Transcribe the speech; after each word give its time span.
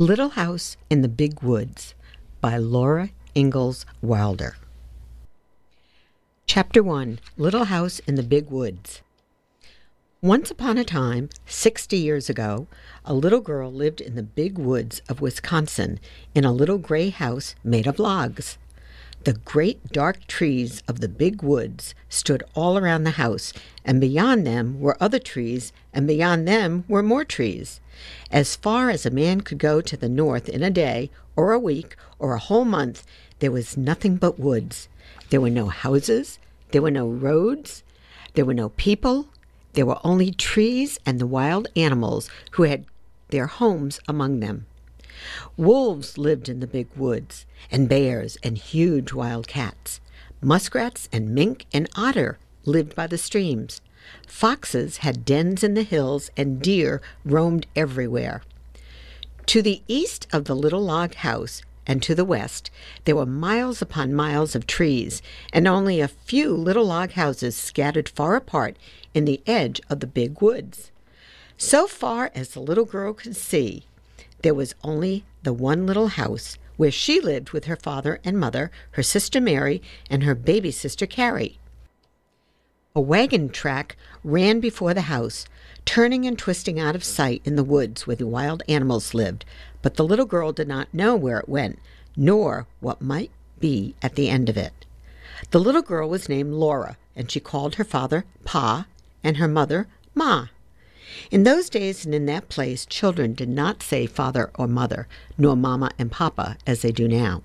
Little 0.00 0.30
House 0.30 0.78
in 0.88 1.02
the 1.02 1.08
Big 1.08 1.42
Woods 1.42 1.94
by 2.40 2.56
Laura 2.56 3.10
Ingalls 3.36 3.84
Wilder. 4.00 4.56
Chapter 6.46 6.82
1 6.82 7.20
Little 7.36 7.64
House 7.64 7.98
in 8.06 8.14
the 8.14 8.22
Big 8.22 8.48
Woods. 8.50 9.02
Once 10.22 10.50
upon 10.50 10.78
a 10.78 10.84
time, 10.84 11.28
60 11.44 11.98
years 11.98 12.30
ago, 12.30 12.66
a 13.04 13.12
little 13.12 13.42
girl 13.42 13.70
lived 13.70 14.00
in 14.00 14.14
the 14.14 14.22
big 14.22 14.56
woods 14.56 15.02
of 15.06 15.20
Wisconsin 15.20 16.00
in 16.34 16.46
a 16.46 16.52
little 16.52 16.78
gray 16.78 17.10
house 17.10 17.54
made 17.62 17.86
of 17.86 17.98
logs. 17.98 18.56
The 19.24 19.34
great 19.34 19.92
dark 19.92 20.26
trees 20.26 20.82
of 20.88 21.00
the 21.00 21.08
big 21.08 21.42
woods 21.42 21.94
stood 22.08 22.42
all 22.54 22.78
around 22.78 23.04
the 23.04 23.20
house, 23.20 23.52
and 23.84 24.00
beyond 24.00 24.46
them 24.46 24.80
were 24.80 24.96
other 24.98 25.18
trees, 25.18 25.74
and 25.92 26.06
beyond 26.06 26.48
them 26.48 26.84
were 26.88 27.02
more 27.02 27.26
trees. 27.26 27.82
As 28.30 28.56
far 28.56 28.88
as 28.88 29.04
a 29.04 29.10
man 29.10 29.42
could 29.42 29.58
go 29.58 29.82
to 29.82 29.94
the 29.94 30.08
north 30.08 30.48
in 30.48 30.62
a 30.62 30.70
day, 30.70 31.10
or 31.36 31.52
a 31.52 31.58
week, 31.58 31.96
or 32.18 32.32
a 32.32 32.38
whole 32.38 32.64
month, 32.64 33.04
there 33.40 33.52
was 33.52 33.76
nothing 33.76 34.16
but 34.16 34.40
woods. 34.40 34.88
There 35.28 35.42
were 35.42 35.50
no 35.50 35.66
houses, 35.66 36.38
there 36.70 36.80
were 36.80 36.90
no 36.90 37.06
roads, 37.06 37.82
there 38.32 38.46
were 38.46 38.54
no 38.54 38.70
people, 38.70 39.28
there 39.74 39.86
were 39.86 40.00
only 40.02 40.30
trees 40.30 40.98
and 41.04 41.18
the 41.18 41.26
wild 41.26 41.68
animals 41.76 42.30
who 42.52 42.62
had 42.62 42.86
their 43.28 43.48
homes 43.48 44.00
among 44.08 44.40
them. 44.40 44.64
Wolves 45.56 46.18
lived 46.18 46.48
in 46.48 46.60
the 46.60 46.66
big 46.66 46.88
woods, 46.96 47.46
and 47.70 47.88
bears 47.88 48.38
and 48.42 48.56
huge 48.56 49.12
wild 49.12 49.46
cats. 49.46 50.00
Muskrats 50.40 51.08
and 51.12 51.34
mink 51.34 51.66
and 51.72 51.88
otter 51.96 52.38
lived 52.64 52.94
by 52.94 53.06
the 53.06 53.18
streams. 53.18 53.80
Foxes 54.26 54.98
had 54.98 55.24
dens 55.24 55.62
in 55.62 55.74
the 55.74 55.82
hills, 55.82 56.30
and 56.36 56.62
deer 56.62 57.02
roamed 57.24 57.66
everywhere. 57.76 58.42
To 59.46 59.62
the 59.62 59.82
east 59.88 60.26
of 60.32 60.44
the 60.44 60.56
little 60.56 60.82
log 60.82 61.14
house, 61.16 61.62
and 61.86 62.02
to 62.02 62.14
the 62.14 62.24
west, 62.24 62.70
there 63.04 63.16
were 63.16 63.26
miles 63.26 63.82
upon 63.82 64.14
miles 64.14 64.54
of 64.54 64.66
trees, 64.66 65.22
and 65.52 65.66
only 65.66 66.00
a 66.00 66.08
few 66.08 66.54
little 66.54 66.84
log 66.84 67.12
houses 67.12 67.56
scattered 67.56 68.08
far 68.08 68.36
apart 68.36 68.76
in 69.12 69.24
the 69.24 69.42
edge 69.46 69.80
of 69.90 70.00
the 70.00 70.06
big 70.06 70.40
woods. 70.40 70.90
So 71.56 71.86
far 71.86 72.30
as 72.34 72.50
the 72.50 72.60
little 72.60 72.84
girl 72.84 73.12
could 73.12 73.36
see, 73.36 73.84
there 74.42 74.54
was 74.54 74.74
only 74.82 75.24
the 75.42 75.52
one 75.52 75.86
little 75.86 76.08
house 76.08 76.58
where 76.76 76.90
she 76.90 77.20
lived 77.20 77.50
with 77.50 77.66
her 77.66 77.76
father 77.76 78.20
and 78.24 78.38
mother, 78.38 78.70
her 78.92 79.02
sister 79.02 79.40
Mary, 79.40 79.82
and 80.08 80.22
her 80.22 80.34
baby 80.34 80.70
sister 80.70 81.06
Carrie. 81.06 81.58
A 82.94 83.00
wagon 83.00 83.50
track 83.50 83.96
ran 84.24 84.60
before 84.60 84.94
the 84.94 85.02
house, 85.02 85.46
turning 85.84 86.26
and 86.26 86.38
twisting 86.38 86.80
out 86.80 86.96
of 86.96 87.04
sight 87.04 87.42
in 87.44 87.56
the 87.56 87.64
woods 87.64 88.06
where 88.06 88.16
the 88.16 88.26
wild 88.26 88.62
animals 88.68 89.14
lived, 89.14 89.44
but 89.82 89.94
the 89.94 90.04
little 90.04 90.24
girl 90.26 90.52
did 90.52 90.66
not 90.66 90.92
know 90.92 91.14
where 91.14 91.38
it 91.38 91.48
went, 91.48 91.78
nor 92.16 92.66
what 92.80 93.00
might 93.00 93.30
be 93.60 93.94
at 94.02 94.14
the 94.14 94.28
end 94.28 94.48
of 94.48 94.56
it. 94.56 94.86
The 95.50 95.60
little 95.60 95.82
girl 95.82 96.08
was 96.08 96.28
named 96.28 96.52
Laura, 96.52 96.96
and 97.14 97.30
she 97.30 97.40
called 97.40 97.76
her 97.76 97.84
father 97.84 98.24
Pa 98.44 98.86
and 99.22 99.36
her 99.36 99.48
mother 99.48 99.86
Ma. 100.14 100.46
In 101.30 101.44
those 101.44 101.68
days 101.68 102.04
and 102.04 102.14
in 102.14 102.26
that 102.26 102.48
place, 102.48 102.86
children 102.86 103.34
did 103.34 103.48
not 103.48 103.82
say 103.82 104.06
father 104.06 104.50
or 104.56 104.66
mother, 104.66 105.06
nor 105.36 105.56
mamma 105.56 105.90
and 105.98 106.10
papa, 106.10 106.56
as 106.66 106.82
they 106.82 106.92
do 106.92 107.06
now. 107.06 107.42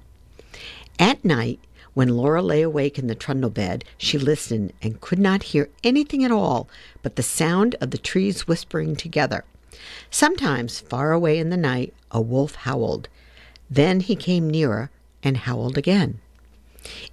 At 1.00 1.24
night, 1.26 1.60
when 1.94 2.10
Laura 2.10 2.42
lay 2.42 2.62
awake 2.62 3.00
in 3.00 3.08
the 3.08 3.16
trundle 3.16 3.50
bed, 3.50 3.86
she 3.98 4.18
listened 4.18 4.74
and 4.82 5.00
could 5.00 5.20
not 5.20 5.44
hear 5.44 5.70
anything 5.84 6.24
at 6.24 6.32
all 6.32 6.68
but 7.02 7.16
the 7.16 7.24
sound 7.24 7.76
of 7.80 7.92
the 7.92 7.98
trees 7.98 8.48
whispering 8.48 8.96
together. 8.96 9.46
Sometimes, 10.10 10.80
far 10.80 11.12
away 11.12 11.40
in 11.40 11.50
the 11.50 11.58
night, 11.58 11.94
a 12.12 12.22
wolf 12.22 12.56
howled. 12.56 13.08
Then 13.70 14.00
he 14.00 14.16
came 14.16 14.50
nearer 14.50 14.90
and 15.24 15.38
howled 15.38 15.78
again. 15.78 16.20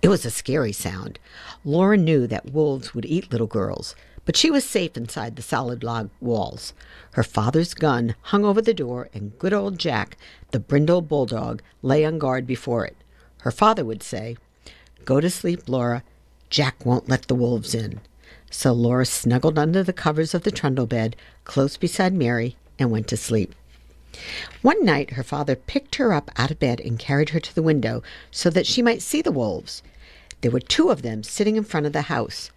It 0.02 0.08
was 0.08 0.24
a 0.24 0.30
scary 0.30 0.72
sound. 0.72 1.18
Laura 1.64 1.96
knew 1.96 2.26
that 2.26 2.52
wolves 2.52 2.94
would 2.94 3.06
eat 3.06 3.32
little 3.32 3.46
girls, 3.46 3.94
but 4.24 4.36
she 4.36 4.50
was 4.50 4.64
safe 4.64 4.96
inside 4.96 5.36
the 5.36 5.42
solid 5.42 5.82
log 5.82 6.10
walls. 6.20 6.72
Her 7.12 7.22
father's 7.22 7.74
gun 7.74 8.14
hung 8.22 8.44
over 8.44 8.62
the 8.62 8.74
door, 8.74 9.08
and 9.12 9.38
good 9.38 9.52
old 9.52 9.78
Jack, 9.78 10.16
the 10.50 10.60
brindle 10.60 11.02
bulldog, 11.02 11.62
lay 11.82 12.04
on 12.04 12.18
guard 12.18 12.46
before 12.46 12.84
it. 12.86 12.96
Her 13.38 13.50
father 13.50 13.84
would 13.84 14.02
say, 14.02 14.36
Go 15.04 15.20
to 15.20 15.30
sleep, 15.30 15.68
Laura. 15.68 16.04
Jack 16.50 16.86
won't 16.86 17.08
let 17.08 17.22
the 17.22 17.34
wolves 17.34 17.74
in. 17.74 18.00
So 18.50 18.72
Laura 18.72 19.06
snuggled 19.06 19.58
under 19.58 19.82
the 19.82 19.92
covers 19.92 20.34
of 20.34 20.42
the 20.42 20.50
trundle 20.50 20.86
bed, 20.86 21.16
close 21.44 21.76
beside 21.76 22.12
Mary, 22.12 22.56
and 22.78 22.90
went 22.90 23.08
to 23.08 23.16
sleep. 23.16 23.54
One 24.60 24.84
night 24.84 25.12
her 25.12 25.22
father 25.22 25.56
picked 25.56 25.94
her 25.94 26.12
up 26.12 26.30
out 26.36 26.50
of 26.50 26.58
bed 26.58 26.78
and 26.80 26.98
carried 26.98 27.30
her 27.30 27.40
to 27.40 27.54
the 27.54 27.62
window 27.62 28.02
so 28.30 28.50
that 28.50 28.66
she 28.66 28.82
might 28.82 29.00
see 29.02 29.22
the 29.22 29.32
wolves. 29.32 29.82
There 30.42 30.50
were 30.50 30.60
two 30.60 30.90
of 30.90 31.02
them 31.02 31.22
sitting 31.22 31.56
in 31.56 31.64
front 31.64 31.86
of 31.86 31.92
the 31.92 32.02
house. 32.02 32.50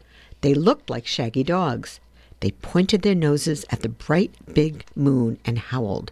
They 0.46 0.54
looked 0.54 0.92
like 0.92 1.08
shaggy 1.08 1.44
dogs. 1.44 2.00
They 2.40 2.52
pointed 2.52 3.02
their 3.02 3.16
noses 3.16 3.66
at 3.72 3.80
the 3.80 3.90
bright 3.90 4.32
big 4.54 4.86
moon 4.96 5.40
and 5.44 5.58
howled. 5.58 6.12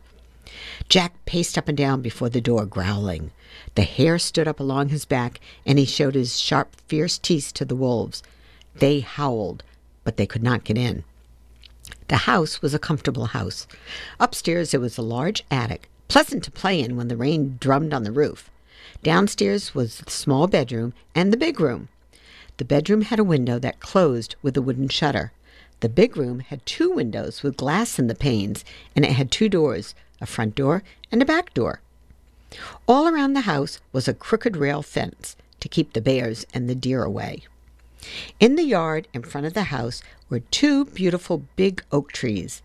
Jack 0.89 1.23
paced 1.25 1.55
up 1.55 1.67
and 1.67 1.77
down 1.77 2.01
before 2.01 2.29
the 2.29 2.41
door, 2.41 2.65
growling. 2.65 3.29
The 3.75 3.83
hair 3.83 4.17
stood 4.17 4.47
up 4.47 4.59
along 4.59 4.89
his 4.89 5.05
back, 5.05 5.39
and 5.67 5.77
he 5.77 5.85
showed 5.85 6.15
his 6.15 6.39
sharp, 6.39 6.75
fierce 6.87 7.19
teeth 7.19 7.53
to 7.53 7.63
the 7.63 7.75
wolves. 7.75 8.23
They 8.73 9.01
howled, 9.01 9.61
but 10.03 10.17
they 10.17 10.25
could 10.25 10.41
not 10.41 10.63
get 10.63 10.79
in. 10.79 11.03
The 12.07 12.25
house 12.25 12.59
was 12.59 12.73
a 12.73 12.79
comfortable 12.79 13.27
house. 13.27 13.67
Upstairs 14.19 14.71
there 14.71 14.79
was 14.79 14.97
a 14.97 15.03
large 15.03 15.43
attic, 15.51 15.91
pleasant 16.07 16.43
to 16.45 16.49
play 16.49 16.81
in 16.81 16.95
when 16.95 17.07
the 17.07 17.17
rain 17.17 17.57
drummed 17.59 17.93
on 17.93 18.01
the 18.01 18.11
roof. 18.11 18.49
Downstairs 19.03 19.75
was 19.75 19.99
the 19.99 20.09
small 20.09 20.47
bedroom 20.47 20.95
and 21.13 21.31
the 21.31 21.37
big 21.37 21.59
room. 21.59 21.89
The 22.63 22.75
bedroom 22.75 23.01
had 23.01 23.19
a 23.19 23.25
window 23.25 23.59
that 23.59 23.81
closed 23.81 24.37
with 24.41 24.55
a 24.55 24.61
wooden 24.61 24.87
shutter. 24.87 25.33
The 25.81 25.89
big 25.89 26.15
room 26.15 26.39
had 26.39 26.65
two 26.65 26.89
windows 26.89 27.43
with 27.43 27.57
glass 27.57 27.99
in 27.99 28.07
the 28.07 28.15
panes, 28.15 28.63
and 28.95 29.03
it 29.03 29.11
had 29.11 29.31
two 29.31 29.49
doors 29.49 29.93
a 30.21 30.25
front 30.25 30.55
door 30.55 30.81
and 31.11 31.21
a 31.21 31.25
back 31.25 31.53
door. 31.53 31.81
All 32.87 33.05
around 33.05 33.33
the 33.33 33.41
house 33.41 33.81
was 33.91 34.07
a 34.07 34.13
crooked 34.13 34.55
rail 34.55 34.81
fence 34.81 35.35
to 35.59 35.67
keep 35.67 35.91
the 35.91 35.99
bears 35.99 36.45
and 36.53 36.69
the 36.69 36.73
deer 36.73 37.03
away. 37.03 37.43
In 38.39 38.55
the 38.55 38.63
yard 38.63 39.09
in 39.13 39.23
front 39.23 39.45
of 39.45 39.53
the 39.53 39.63
house 39.63 40.01
were 40.29 40.39
two 40.39 40.85
beautiful 40.85 41.43
big 41.57 41.83
oak 41.91 42.13
trees. 42.13 42.61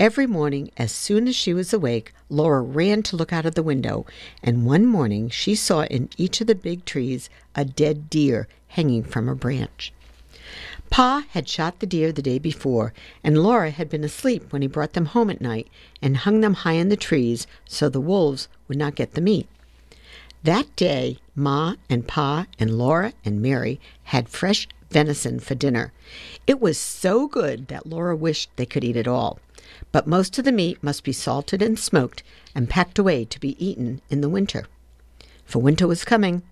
Every 0.00 0.26
morning, 0.26 0.72
as 0.76 0.90
soon 0.90 1.28
as 1.28 1.36
she 1.36 1.54
was 1.54 1.72
awake, 1.72 2.12
Laura 2.28 2.60
ran 2.60 3.04
to 3.04 3.14
look 3.14 3.32
out 3.32 3.46
of 3.46 3.54
the 3.54 3.62
window, 3.62 4.04
and 4.42 4.66
one 4.66 4.84
morning 4.84 5.28
she 5.28 5.54
saw 5.54 5.84
in 5.84 6.08
each 6.16 6.40
of 6.40 6.48
the 6.48 6.56
big 6.56 6.84
trees 6.84 7.30
a 7.54 7.64
dead 7.64 8.10
deer 8.10 8.48
hanging 8.68 9.02
from 9.02 9.28
a 9.28 9.34
branch. 9.34 9.92
Pa 10.90 11.24
had 11.30 11.48
shot 11.48 11.80
the 11.80 11.86
deer 11.86 12.12
the 12.12 12.22
day 12.22 12.38
before, 12.38 12.92
and 13.22 13.42
Laura 13.42 13.70
had 13.70 13.90
been 13.90 14.04
asleep 14.04 14.52
when 14.52 14.62
he 14.62 14.68
brought 14.68 14.94
them 14.94 15.06
home 15.06 15.30
at 15.30 15.40
night 15.40 15.68
and 16.00 16.18
hung 16.18 16.40
them 16.40 16.54
high 16.54 16.72
in 16.72 16.88
the 16.88 16.96
trees 16.96 17.46
so 17.66 17.88
the 17.88 18.00
wolves 18.00 18.48
would 18.66 18.78
not 18.78 18.94
get 18.94 19.14
the 19.14 19.20
meat. 19.20 19.48
That 20.44 20.74
day, 20.76 21.18
Ma 21.34 21.74
and 21.90 22.06
Pa 22.06 22.46
and 22.58 22.78
Laura 22.78 23.12
and 23.24 23.42
Mary 23.42 23.80
had 24.04 24.28
fresh 24.28 24.68
venison 24.90 25.40
for 25.40 25.54
dinner. 25.54 25.92
It 26.46 26.60
was 26.60 26.78
so 26.78 27.26
good 27.26 27.68
that 27.68 27.86
Laura 27.86 28.16
wished 28.16 28.50
they 28.56 28.64
could 28.64 28.84
eat 28.84 28.96
it 28.96 29.08
all 29.08 29.38
but 29.92 30.06
most 30.06 30.38
of 30.38 30.44
the 30.44 30.52
meat 30.52 30.82
must 30.82 31.04
be 31.04 31.12
salted 31.12 31.62
and 31.62 31.78
smoked 31.78 32.22
and 32.54 32.68
packed 32.68 32.98
away 32.98 33.24
to 33.24 33.40
be 33.40 33.64
eaten 33.64 34.00
in 34.10 34.20
the 34.20 34.28
winter. 34.28 34.66
For 35.44 35.60
winter 35.60 35.86
was 35.86 36.04
coming. 36.04 36.42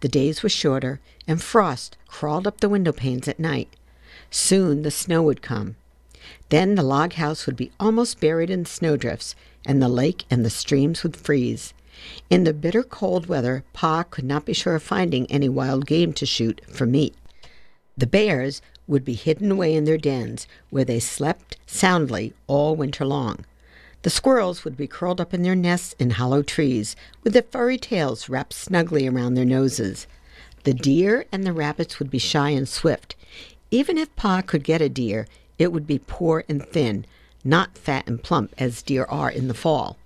The 0.00 0.08
days 0.08 0.42
were 0.42 0.48
shorter, 0.48 1.00
and 1.26 1.42
frost 1.42 1.96
crawled 2.06 2.46
up 2.46 2.60
the 2.60 2.68
window 2.68 2.92
panes 2.92 3.28
at 3.28 3.40
night. 3.40 3.68
Soon 4.30 4.82
the 4.82 4.90
snow 4.90 5.22
would 5.22 5.42
come. 5.42 5.76
Then 6.48 6.74
the 6.74 6.82
log 6.82 7.14
house 7.14 7.46
would 7.46 7.56
be 7.56 7.72
almost 7.78 8.20
buried 8.20 8.50
in 8.50 8.64
snowdrifts, 8.64 9.34
and 9.66 9.82
the 9.82 9.88
lake 9.88 10.24
and 10.30 10.44
the 10.44 10.50
streams 10.50 11.02
would 11.02 11.16
freeze. 11.16 11.74
In 12.28 12.44
the 12.44 12.52
bitter 12.52 12.82
cold 12.82 13.26
weather, 13.26 13.64
Pa 13.72 14.02
could 14.02 14.24
not 14.24 14.44
be 14.44 14.52
sure 14.52 14.74
of 14.74 14.82
finding 14.82 15.26
any 15.26 15.48
wild 15.48 15.86
game 15.86 16.12
to 16.14 16.26
shoot 16.26 16.60
for 16.68 16.86
meat. 16.86 17.14
The 17.96 18.06
bears 18.06 18.60
would 18.86 19.04
be 19.04 19.14
hidden 19.14 19.50
away 19.50 19.74
in 19.74 19.84
their 19.84 19.98
dens, 19.98 20.46
where 20.70 20.84
they 20.84 21.00
slept 21.00 21.56
soundly 21.66 22.32
all 22.46 22.76
winter 22.76 23.04
long. 23.04 23.44
The 24.04 24.10
squirrels 24.10 24.64
would 24.64 24.76
be 24.76 24.86
curled 24.86 25.18
up 25.18 25.32
in 25.32 25.40
their 25.40 25.54
nests 25.54 25.94
in 25.98 26.10
hollow 26.10 26.42
trees, 26.42 26.94
with 27.22 27.32
their 27.32 27.40
furry 27.40 27.78
tails 27.78 28.28
wrapped 28.28 28.52
snugly 28.52 29.08
around 29.08 29.32
their 29.32 29.46
noses. 29.46 30.06
The 30.64 30.74
deer 30.74 31.24
and 31.32 31.46
the 31.46 31.54
rabbits 31.54 31.98
would 31.98 32.10
be 32.10 32.18
shy 32.18 32.50
and 32.50 32.68
swift. 32.68 33.16
Even 33.70 33.96
if 33.96 34.14
Pa 34.14 34.42
could 34.42 34.62
get 34.62 34.82
a 34.82 34.90
deer, 34.90 35.26
it 35.58 35.72
would 35.72 35.86
be 35.86 35.98
poor 35.98 36.44
and 36.50 36.62
thin, 36.66 37.06
not 37.44 37.78
fat 37.78 38.06
and 38.06 38.22
plump 38.22 38.52
as 38.58 38.82
deer 38.82 39.06
are 39.08 39.30
in 39.30 39.48
the 39.48 39.54
fall. 39.54 39.96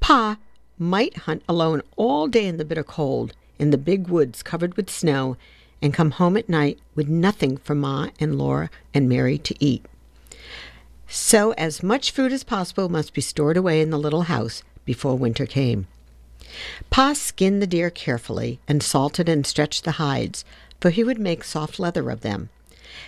Pa 0.00 0.38
might 0.76 1.18
hunt 1.18 1.44
alone 1.48 1.80
all 1.94 2.26
day 2.26 2.44
in 2.44 2.56
the 2.56 2.64
bitter 2.64 2.82
cold, 2.82 3.34
in 3.56 3.70
the 3.70 3.78
big 3.78 4.08
woods 4.08 4.42
covered 4.42 4.76
with 4.76 4.90
snow, 4.90 5.36
and 5.80 5.94
come 5.94 6.10
home 6.10 6.36
at 6.36 6.48
night 6.48 6.80
with 6.96 7.06
nothing 7.06 7.56
for 7.56 7.76
Ma 7.76 8.08
and 8.18 8.36
Laura 8.36 8.68
and 8.92 9.08
Mary 9.08 9.38
to 9.38 9.54
eat. 9.64 9.86
So, 11.08 11.52
as 11.52 11.82
much 11.82 12.10
food 12.10 12.32
as 12.32 12.44
possible 12.44 12.88
must 12.88 13.14
be 13.14 13.20
stored 13.20 13.56
away 13.56 13.80
in 13.80 13.90
the 13.90 13.98
little 13.98 14.22
house, 14.22 14.62
before 14.84 15.16
winter 15.16 15.46
came. 15.46 15.86
Pa 16.90 17.12
skinned 17.12 17.60
the 17.60 17.66
deer 17.66 17.90
carefully 17.90 18.60
and 18.68 18.82
salted 18.82 19.28
and 19.28 19.46
stretched 19.46 19.84
the 19.84 19.92
hides, 19.92 20.44
for 20.80 20.90
he 20.90 21.04
would 21.04 21.18
make 21.18 21.44
soft 21.44 21.78
leather 21.78 22.10
of 22.10 22.20
them. 22.20 22.50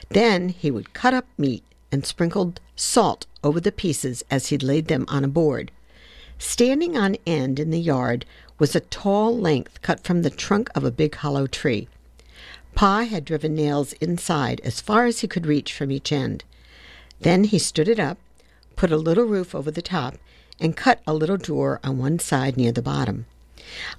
Then 0.08 0.48
he 0.48 0.70
would 0.70 0.94
cut 0.94 1.14
up 1.14 1.26
meat 1.38 1.62
and 1.92 2.04
sprinkled 2.04 2.60
salt 2.74 3.26
over 3.44 3.60
the 3.60 3.72
pieces 3.72 4.24
as 4.30 4.48
he 4.48 4.58
laid 4.58 4.88
them 4.88 5.04
on 5.08 5.24
a 5.24 5.28
board. 5.28 5.70
Standing 6.38 6.96
on 6.96 7.16
end 7.26 7.58
in 7.58 7.70
the 7.70 7.80
yard 7.80 8.26
was 8.58 8.74
a 8.74 8.80
tall 8.80 9.36
length 9.36 9.80
cut 9.82 10.04
from 10.04 10.22
the 10.22 10.30
trunk 10.30 10.68
of 10.74 10.84
a 10.84 10.90
big 10.90 11.14
hollow 11.16 11.46
tree. 11.46 11.88
Pa 12.74 13.04
had 13.04 13.24
driven 13.24 13.54
nails 13.54 13.92
inside 13.94 14.60
as 14.64 14.80
far 14.80 15.06
as 15.06 15.20
he 15.20 15.28
could 15.28 15.46
reach 15.46 15.72
from 15.72 15.90
each 15.90 16.12
end. 16.12 16.44
Then 17.20 17.44
he 17.44 17.58
stood 17.58 17.88
it 17.88 17.98
up, 17.98 18.18
put 18.76 18.92
a 18.92 18.96
little 18.96 19.24
roof 19.24 19.54
over 19.54 19.70
the 19.70 19.82
top, 19.82 20.16
and 20.60 20.76
cut 20.76 21.00
a 21.06 21.14
little 21.14 21.36
door 21.36 21.80
on 21.82 21.98
one 21.98 22.18
side 22.18 22.56
near 22.56 22.72
the 22.72 22.82
bottom. 22.82 23.26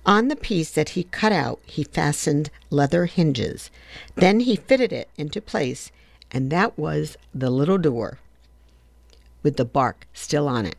On 0.05 0.27
the 0.27 0.35
piece 0.35 0.71
that 0.71 0.89
he 0.89 1.03
cut 1.03 1.31
out, 1.31 1.59
he 1.65 1.83
fastened 1.83 2.49
leather 2.69 3.05
hinges. 3.05 3.69
Then 4.15 4.41
he 4.41 4.55
fitted 4.55 4.93
it 4.93 5.09
into 5.17 5.41
place, 5.41 5.91
and 6.31 6.49
that 6.51 6.77
was 6.77 7.17
the 7.33 7.49
little 7.49 7.77
door 7.77 8.19
with 9.43 9.57
the 9.57 9.65
bark 9.65 10.07
still 10.13 10.47
on 10.47 10.65
it. 10.65 10.75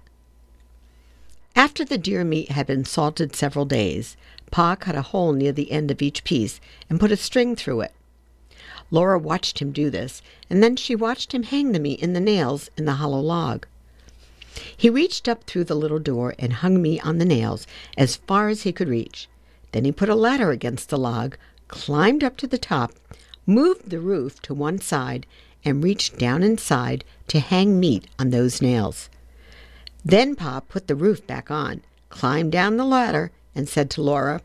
After 1.56 1.84
the 1.84 1.99
deer 1.99 2.25
meat 2.25 2.50
had 2.50 2.67
been 2.67 2.84
salted 2.84 3.34
several 3.34 3.64
days, 3.64 4.17
Pa 4.50 4.76
cut 4.76 4.94
a 4.94 5.02
hole 5.02 5.32
near 5.32 5.52
the 5.52 5.73
end 5.73 5.91
of 5.91 6.02
each 6.02 6.25
piece 6.25 6.61
and 6.88 7.00
put 7.00 7.12
a 7.12 7.17
string 7.17 7.56
through 7.56 7.81
it. 7.82 7.93
Laura 8.90 9.19
watched 9.19 9.58
him 9.58 9.73
do 9.73 9.90
this, 9.90 10.23
and 10.49 10.62
then 10.62 10.76
she 10.76 10.94
watched 10.94 11.32
him 11.32 11.43
hang 11.43 11.73
the 11.73 11.79
meat 11.79 12.00
in 12.00 12.14
the 12.14 12.20
nails 12.20 12.70
in 12.76 12.85
the 12.85 12.94
hollow 12.94 13.20
log. 13.20 13.67
He 14.76 14.88
reached 14.88 15.29
up 15.29 15.44
through 15.44 15.64
the 15.64 15.75
little 15.75 15.99
door 15.99 16.35
and 16.38 16.55
hung 16.55 16.81
meat 16.81 17.05
on 17.05 17.19
the 17.19 17.25
nails 17.25 17.67
as 17.96 18.17
far 18.17 18.49
as 18.49 18.62
he 18.62 18.73
could 18.73 18.88
reach. 18.88 19.29
Then 19.73 19.85
he 19.85 19.93
put 19.93 20.08
a 20.08 20.14
ladder 20.14 20.50
against 20.50 20.88
the 20.88 20.99
log, 20.99 21.37
climbed 21.69 22.25
up 22.25 22.37
to 22.38 22.46
the 22.46 22.58
top, 22.58 22.93
moved 23.46 23.90
the 23.90 24.00
roof 24.00 24.40
to 24.43 24.55
one 24.55 24.81
side, 24.81 25.26
and 25.64 25.84
reached 25.84 26.19
down 26.19 26.43
inside 26.43 27.05
to 27.29 27.41
hang 27.41 27.79
meat 27.79 28.06
on 28.19 28.31
those 28.31 28.62
nails. 28.62 29.11
Then 30.05 30.34
Pa 30.34 30.61
put 30.61 30.87
the 30.87 30.94
roof 30.94 31.26
back 31.26 31.50
on, 31.50 31.82
climbed 32.08 32.52
down 32.52 32.76
the 32.76 32.84
ladder, 32.84 33.32
and 33.55 33.69
said 33.69 33.91
to 33.91 34.02
Laura, 34.02 34.41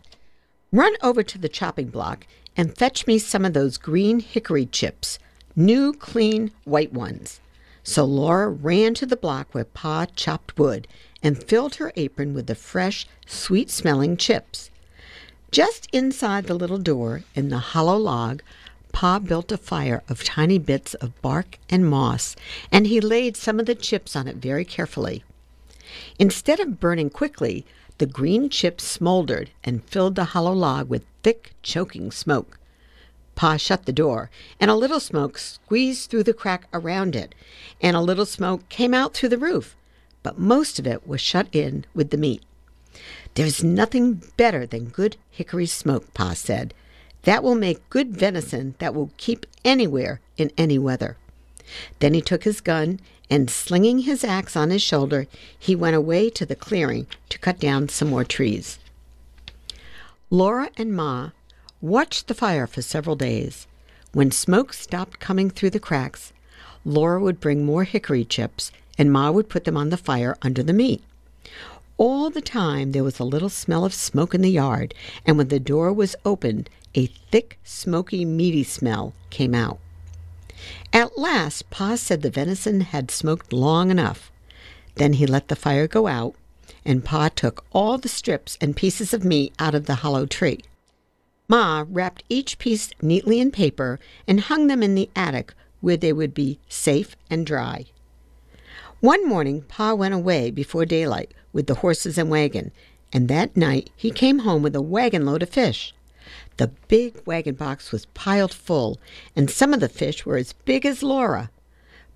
Run 0.72 0.94
over 1.02 1.22
to 1.24 1.38
the 1.38 1.50
chopping 1.50 1.88
block 1.88 2.26
and 2.56 2.78
fetch 2.78 3.08
me 3.08 3.18
some 3.18 3.46
of 3.46 3.54
those 3.54 3.78
green 3.78 4.20
hickory 4.20 4.66
chips, 4.66 5.20
new, 5.56 5.94
clean, 5.94 6.52
white 6.64 6.94
ones. 6.94 7.40
So 7.84 8.06
Laura 8.06 8.50
ran 8.50 8.94
to 8.96 9.06
the 9.06 9.18
block 9.18 9.54
where 9.54 9.66
Pa 9.66 10.08
chopped 10.16 10.58
wood 10.58 10.88
and 11.22 11.44
filled 11.44 11.76
her 11.76 11.92
apron 11.96 12.34
with 12.34 12.48
the 12.48 12.56
fresh, 12.56 13.06
sweet 13.26 13.70
smelling 13.70 14.18
chips. 14.18 14.70
Just 15.52 15.88
inside 15.92 16.46
the 16.46 16.54
little 16.54 16.78
door 16.78 17.24
in 17.36 17.50
the 17.50 17.60
hollow 17.60 17.98
log, 17.98 18.42
Pa 18.92 19.20
built 19.20 19.52
a 19.52 19.58
fire 19.58 20.04
of 20.08 20.24
tiny 20.24 20.58
bits 20.58 20.94
of 20.96 21.20
bark 21.22 21.58
and 21.70 21.90
moss, 21.90 22.36
and 22.72 22.88
he 22.88 23.02
laid 23.02 23.36
some 23.36 23.60
of 23.60 23.66
the 23.66 23.76
chips 23.76 24.16
on 24.16 24.28
it 24.28 24.38
very 24.38 24.66
carefully. 24.66 25.24
Instead 26.18 26.60
of 26.60 26.80
burning 26.80 27.10
quickly, 27.10 27.66
the 27.98 28.06
green 28.06 28.50
chips 28.50 28.84
smoldered 28.84 29.52
and 29.64 29.84
filled 29.84 30.16
the 30.16 30.26
hollow 30.26 30.54
log 30.54 30.90
with 30.90 31.04
thick, 31.22 31.54
choking 31.62 32.12
smoke. 32.12 32.60
Pa 33.36 33.58
shut 33.58 33.86
the 33.86 33.92
door, 33.92 34.30
and 34.60 34.70
a 34.70 34.76
little 34.76 35.00
smoke 35.00 35.38
squeezed 35.38 36.10
through 36.10 36.24
the 36.24 36.34
crack 36.34 36.68
around 36.74 37.16
it, 37.16 37.34
and 37.82 37.96
a 37.96 38.02
little 38.02 38.26
smoke 38.26 38.68
came 38.70 38.94
out 38.94 39.14
through 39.14 39.30
the 39.30 39.38
roof, 39.38 39.76
but 40.22 40.38
most 40.38 40.80
of 40.80 40.86
it 40.86 41.08
was 41.08 41.22
shut 41.22 41.48
in 41.52 41.86
with 41.94 42.12
the 42.12 42.18
meat. 42.18 42.44
There's 43.34 43.64
nothing 43.64 44.22
better 44.38 44.66
than 44.68 44.90
good 44.90 45.18
hickory 45.32 45.66
smoke, 45.66 46.14
Pa 46.14 46.34
said. 46.34 46.74
That 47.24 47.44
will 47.44 47.56
make 47.56 47.90
good 47.90 48.16
venison 48.16 48.76
that 48.78 48.94
will 48.94 49.12
keep 49.18 49.46
anywhere 49.66 50.20
in 50.38 50.52
any 50.58 50.78
weather. 50.78 51.18
Then 52.00 52.14
he 52.14 52.22
took 52.22 52.44
his 52.44 52.62
gun, 52.62 53.00
and 53.34 53.50
slinging 53.50 53.98
his 53.98 54.24
axe 54.24 54.56
on 54.56 54.70
his 54.70 54.84
shoulder, 54.84 55.26
he 55.58 55.76
went 55.76 55.96
away 55.96 56.30
to 56.30 56.46
the 56.46 56.56
clearing 56.56 57.08
to 57.30 57.40
cut 57.40 57.60
down 57.60 57.90
some 57.90 58.12
more 58.12 58.24
trees. 58.24 58.78
Laura 60.30 60.70
and 60.78 60.96
Ma 60.96 61.32
watched 61.82 62.28
the 62.28 62.36
fire 62.36 62.68
for 62.68 62.84
several 62.84 63.16
days. 63.16 63.66
When 64.12 64.30
smoke 64.30 64.72
stopped 64.72 65.20
coming 65.20 65.50
through 65.50 65.72
the 65.72 65.80
cracks, 65.80 66.32
Laura 66.86 67.20
would 67.20 67.40
bring 67.40 67.66
more 67.66 67.86
hickory 67.86 68.24
chips, 68.24 68.72
and 69.00 69.12
Ma 69.12 69.32
would 69.32 69.50
put 69.50 69.64
them 69.64 69.78
on 69.78 69.90
the 69.90 69.98
fire 69.98 70.38
under 70.44 70.62
the 70.62 70.72
meat. 70.72 71.02
All 71.98 72.30
the 72.30 72.40
time 72.40 72.92
there 72.92 73.04
was 73.04 73.18
a 73.18 73.24
little 73.24 73.50
smell 73.50 73.84
of 73.84 73.96
smoke 73.96 74.36
in 74.36 74.42
the 74.42 74.52
yard, 74.52 74.94
and 75.26 75.40
when 75.40 75.48
the 75.48 75.60
door 75.60 75.92
was 75.92 76.16
opened, 76.24 76.70
a 76.94 77.08
thick, 77.32 77.58
smoky, 77.64 78.26
meaty 78.26 78.64
smell 78.64 79.16
came 79.32 79.56
out. 79.56 79.80
At 80.92 81.18
last, 81.18 81.70
Pa 81.70 81.96
said 81.96 82.22
the 82.22 82.30
venison 82.30 82.82
had 82.82 83.12
smoked 83.12 83.52
long 83.52 83.92
enough. 83.92 84.32
Then 84.96 85.14
he 85.14 85.26
let 85.26 85.48
the 85.48 85.56
fire 85.56 85.88
go 85.88 86.08
out, 86.08 86.36
and 86.86 87.04
Pa 87.04 87.30
took 87.30 87.66
all 87.72 87.98
the 87.98 88.10
strips 88.10 88.58
and 88.62 88.76
pieces 88.76 89.14
of 89.14 89.24
meat 89.24 89.54
out 89.60 89.76
of 89.76 89.86
the 89.86 89.96
hollow 89.96 90.26
tree. 90.26 90.62
Ma 91.48 91.86
wrapped 91.90 92.24
each 92.30 92.58
piece 92.58 92.90
neatly 93.02 93.40
in 93.40 93.52
paper 93.52 94.00
and 94.28 94.42
hung 94.42 94.68
them 94.68 94.82
in 94.82 94.96
the 94.96 95.10
attic 95.16 95.54
where 95.82 95.98
they 95.98 96.14
would 96.14 96.34
be 96.34 96.60
safe 96.70 97.16
and 97.30 97.46
dry. 97.46 97.86
One 99.02 99.28
morning, 99.28 99.64
Pa 99.64 99.94
went 99.94 100.14
away 100.14 100.50
before 100.50 100.86
daylight 100.86 101.34
with 101.52 101.68
the 101.68 101.76
horses 101.76 102.18
and 102.18 102.30
wagon, 102.30 102.72
and 103.12 103.28
that 103.28 103.58
night 103.58 103.90
he 103.96 104.12
came 104.12 104.40
home 104.40 104.64
with 104.64 104.76
a 104.76 104.82
wagon 104.82 105.26
load 105.26 105.44
of 105.44 105.50
fish. 105.50 105.94
The 106.58 106.72
big 106.88 107.22
wagon 107.26 107.56
box 107.56 107.92
was 107.92 108.06
piled 108.08 108.54
full, 108.54 109.00
and 109.36 109.50
some 109.50 109.74
of 109.74 109.80
the 109.80 109.90
fish 109.90 110.26
were 110.26 110.38
as 110.38 110.54
big 110.66 110.86
as 110.86 111.02
Laura. 111.02 111.50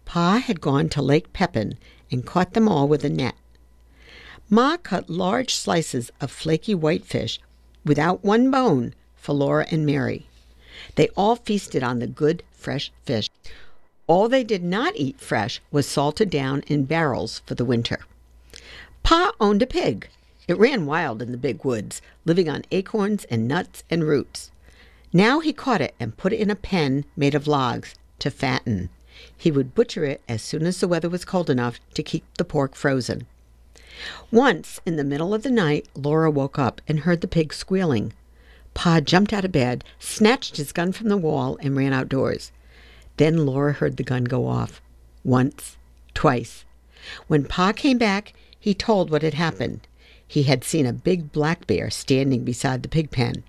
Pa 0.05 0.37
had 0.37 0.61
gone 0.61 0.89
to 0.89 1.01
Lake 1.01 1.33
Pepin 1.33 1.77
and 2.11 2.25
caught 2.25 2.53
them 2.53 2.69
all 2.69 2.87
with 2.87 3.03
a 3.03 3.09
net. 3.09 3.35
Ma 4.49 4.77
cut 4.77 5.09
large 5.09 5.53
slices 5.53 6.11
of 6.21 6.31
flaky 6.31 6.73
white 6.73 7.05
fish 7.05 7.39
without 7.83 8.23
one 8.23 8.49
bone 8.51 8.93
for 9.15 9.33
Laura 9.33 9.65
and 9.71 9.85
Mary. 9.85 10.27
They 10.95 11.09
all 11.17 11.35
feasted 11.35 11.83
on 11.83 11.99
the 11.99 12.07
good, 12.07 12.43
fresh 12.53 12.91
fish. 13.03 13.29
All 14.05 14.29
they 14.29 14.43
did 14.43 14.63
not 14.63 14.95
eat 14.95 15.19
fresh 15.19 15.61
was 15.71 15.87
salted 15.87 16.29
down 16.29 16.63
in 16.67 16.85
barrels 16.85 17.41
for 17.45 17.55
the 17.55 17.65
winter. 17.65 17.99
Pa 19.03 19.33
owned 19.39 19.61
a 19.61 19.67
pig, 19.67 20.07
it 20.47 20.57
ran 20.57 20.85
wild 20.85 21.21
in 21.21 21.31
the 21.31 21.37
big 21.37 21.63
woods, 21.65 22.01
living 22.25 22.47
on 22.49 22.63
acorns 22.71 23.25
and 23.25 23.47
nuts 23.47 23.83
and 23.89 24.03
roots. 24.03 24.51
Now 25.11 25.39
he 25.39 25.53
caught 25.53 25.81
it 25.81 25.95
and 25.99 26.17
put 26.17 26.33
it 26.33 26.39
in 26.39 26.49
a 26.49 26.55
pen 26.55 27.05
made 27.15 27.35
of 27.35 27.47
logs 27.47 27.95
to 28.19 28.31
fatten. 28.31 28.89
He 29.35 29.51
would 29.51 29.75
butcher 29.75 30.05
it 30.05 30.21
as 30.27 30.41
soon 30.41 30.65
as 30.65 30.79
the 30.79 30.87
weather 30.87 31.09
was 31.09 31.25
cold 31.25 31.49
enough 31.49 31.79
to 31.93 32.03
keep 32.03 32.23
the 32.37 32.45
pork 32.45 32.75
frozen. 32.75 33.25
Once, 34.31 34.79
in 34.85 34.95
the 34.95 35.03
middle 35.03 35.33
of 35.33 35.43
the 35.43 35.49
night, 35.49 35.87
Laura 35.95 36.29
woke 36.29 36.59
up 36.59 36.81
and 36.87 36.99
heard 36.99 37.21
the 37.21 37.27
pig 37.27 37.53
squealing. 37.53 38.13
Pa 38.73 38.99
jumped 38.99 39.33
out 39.33 39.43
of 39.43 39.51
bed, 39.51 39.83
snatched 39.97 40.57
his 40.57 40.71
gun 40.71 40.91
from 40.91 41.09
the 41.09 41.17
wall, 41.17 41.57
and 41.61 41.75
ran 41.75 41.93
outdoors. 41.93 42.51
Then 43.17 43.45
Laura 43.45 43.73
heard 43.73 43.97
the 43.97 44.03
gun 44.03 44.23
go 44.23 44.47
off. 44.47 44.81
Once, 45.23 45.77
twice. 46.13 46.63
When 47.27 47.45
Pa 47.45 47.71
came 47.71 47.97
back, 47.97 48.33
he 48.59 48.75
told 48.75 49.09
what 49.09 49.23
had 49.23 49.33
happened. 49.33 49.87
He 50.27 50.43
had 50.43 50.63
seen 50.63 50.85
a 50.85 50.93
big 50.93 51.31
black 51.31 51.65
bear 51.67 51.89
standing 51.89 52.43
beside 52.43 52.83
the 52.83 52.89
pig 52.89 53.11
pen. 53.11 53.43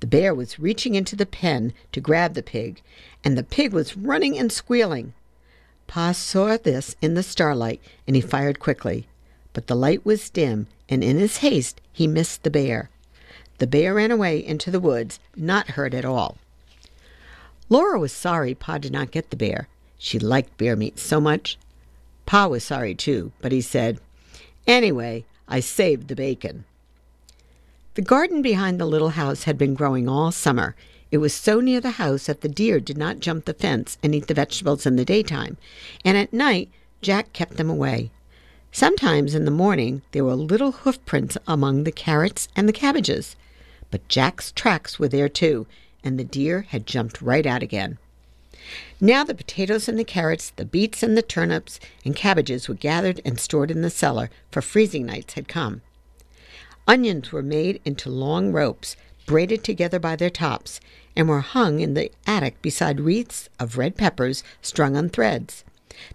The 0.00 0.06
bear 0.06 0.34
was 0.34 0.58
reaching 0.58 0.94
into 0.94 1.16
the 1.16 1.26
pen 1.26 1.72
to 1.92 2.00
grab 2.00 2.34
the 2.34 2.42
pig, 2.42 2.82
and 3.24 3.36
the 3.36 3.42
pig 3.42 3.72
was 3.72 3.96
running 3.96 4.38
and 4.38 4.52
squealing. 4.52 5.14
Pa 5.86 6.12
saw 6.12 6.56
this 6.56 6.94
in 7.00 7.14
the 7.14 7.22
starlight, 7.22 7.80
and 8.06 8.14
he 8.14 8.22
fired 8.22 8.60
quickly. 8.60 9.08
But 9.52 9.66
the 9.66 9.74
light 9.74 10.04
was 10.04 10.30
dim, 10.30 10.66
and 10.88 11.02
in 11.02 11.18
his 11.18 11.38
haste 11.38 11.80
he 11.92 12.06
missed 12.06 12.42
the 12.42 12.50
bear. 12.50 12.90
The 13.56 13.66
bear 13.66 13.94
ran 13.94 14.10
away 14.10 14.44
into 14.44 14.70
the 14.70 14.80
woods, 14.80 15.18
not 15.34 15.70
hurt 15.70 15.94
at 15.94 16.04
all. 16.04 16.36
Laura 17.68 17.98
was 17.98 18.12
sorry 18.12 18.54
Pa 18.54 18.78
did 18.78 18.92
not 18.92 19.10
get 19.10 19.30
the 19.30 19.36
bear. 19.36 19.66
She 19.98 20.18
liked 20.18 20.56
bear 20.58 20.76
meat 20.76 20.98
so 20.98 21.20
much. 21.20 21.58
Pa 22.24 22.46
was 22.46 22.62
sorry 22.62 22.94
too, 22.94 23.32
but 23.40 23.50
he 23.50 23.60
said, 23.60 23.98
Anyway, 24.66 25.24
I 25.48 25.60
saved 25.60 26.08
the 26.08 26.16
bacon. 26.16 26.64
The 27.94 28.02
garden 28.02 28.42
behind 28.42 28.78
the 28.78 28.86
little 28.86 29.10
house 29.10 29.44
had 29.44 29.58
been 29.58 29.74
growing 29.74 30.08
all 30.08 30.30
summer. 30.30 30.76
It 31.10 31.18
was 31.18 31.32
so 31.32 31.60
near 31.60 31.80
the 31.80 31.92
house 31.92 32.26
that 32.26 32.42
the 32.42 32.48
deer 32.48 32.80
did 32.80 32.98
not 32.98 33.18
jump 33.18 33.46
the 33.46 33.54
fence 33.54 33.96
and 34.02 34.14
eat 34.14 34.26
the 34.26 34.34
vegetables 34.34 34.86
in 34.86 34.96
the 34.96 35.04
daytime, 35.04 35.56
and 36.04 36.16
at 36.16 36.32
night 36.32 36.70
Jack 37.00 37.32
kept 37.32 37.56
them 37.56 37.70
away. 37.70 38.10
Sometimes 38.70 39.34
in 39.34 39.46
the 39.46 39.50
morning 39.50 40.02
there 40.12 40.24
were 40.24 40.34
little 40.34 40.72
hoof 40.72 41.04
prints 41.06 41.38
among 41.46 41.84
the 41.84 41.92
carrots 41.92 42.48
and 42.54 42.68
the 42.68 42.72
cabbages, 42.72 43.34
but 43.90 44.06
Jack's 44.08 44.52
tracks 44.52 44.98
were 44.98 45.08
there 45.08 45.28
too, 45.28 45.66
and 46.04 46.18
the 46.18 46.24
deer 46.24 46.66
had 46.68 46.86
jumped 46.86 47.22
right 47.22 47.46
out 47.46 47.62
again. 47.62 47.98
Now 49.00 49.24
the 49.24 49.34
potatoes 49.34 49.88
and 49.88 49.98
the 49.98 50.04
carrots, 50.04 50.50
the 50.56 50.64
beets 50.64 51.02
and 51.02 51.16
the 51.16 51.22
turnips 51.22 51.78
and 52.04 52.16
cabbages 52.16 52.68
were 52.68 52.74
gathered 52.74 53.20
and 53.24 53.38
stored 53.38 53.70
in 53.70 53.82
the 53.82 53.90
cellar, 53.90 54.30
for 54.50 54.60
freezing 54.60 55.06
nights 55.06 55.34
had 55.34 55.48
come. 55.48 55.82
Onions 56.86 57.30
were 57.32 57.42
made 57.42 57.80
into 57.84 58.10
long 58.10 58.50
ropes, 58.50 58.96
braided 59.26 59.62
together 59.62 59.98
by 59.98 60.16
their 60.16 60.30
tops, 60.30 60.80
and 61.14 61.28
were 61.28 61.40
hung 61.40 61.80
in 61.80 61.94
the 61.94 62.10
attic 62.26 62.60
beside 62.62 63.00
wreaths 63.00 63.48
of 63.60 63.76
red 63.76 63.96
peppers 63.96 64.42
strung 64.62 64.96
on 64.96 65.08
threads. 65.08 65.64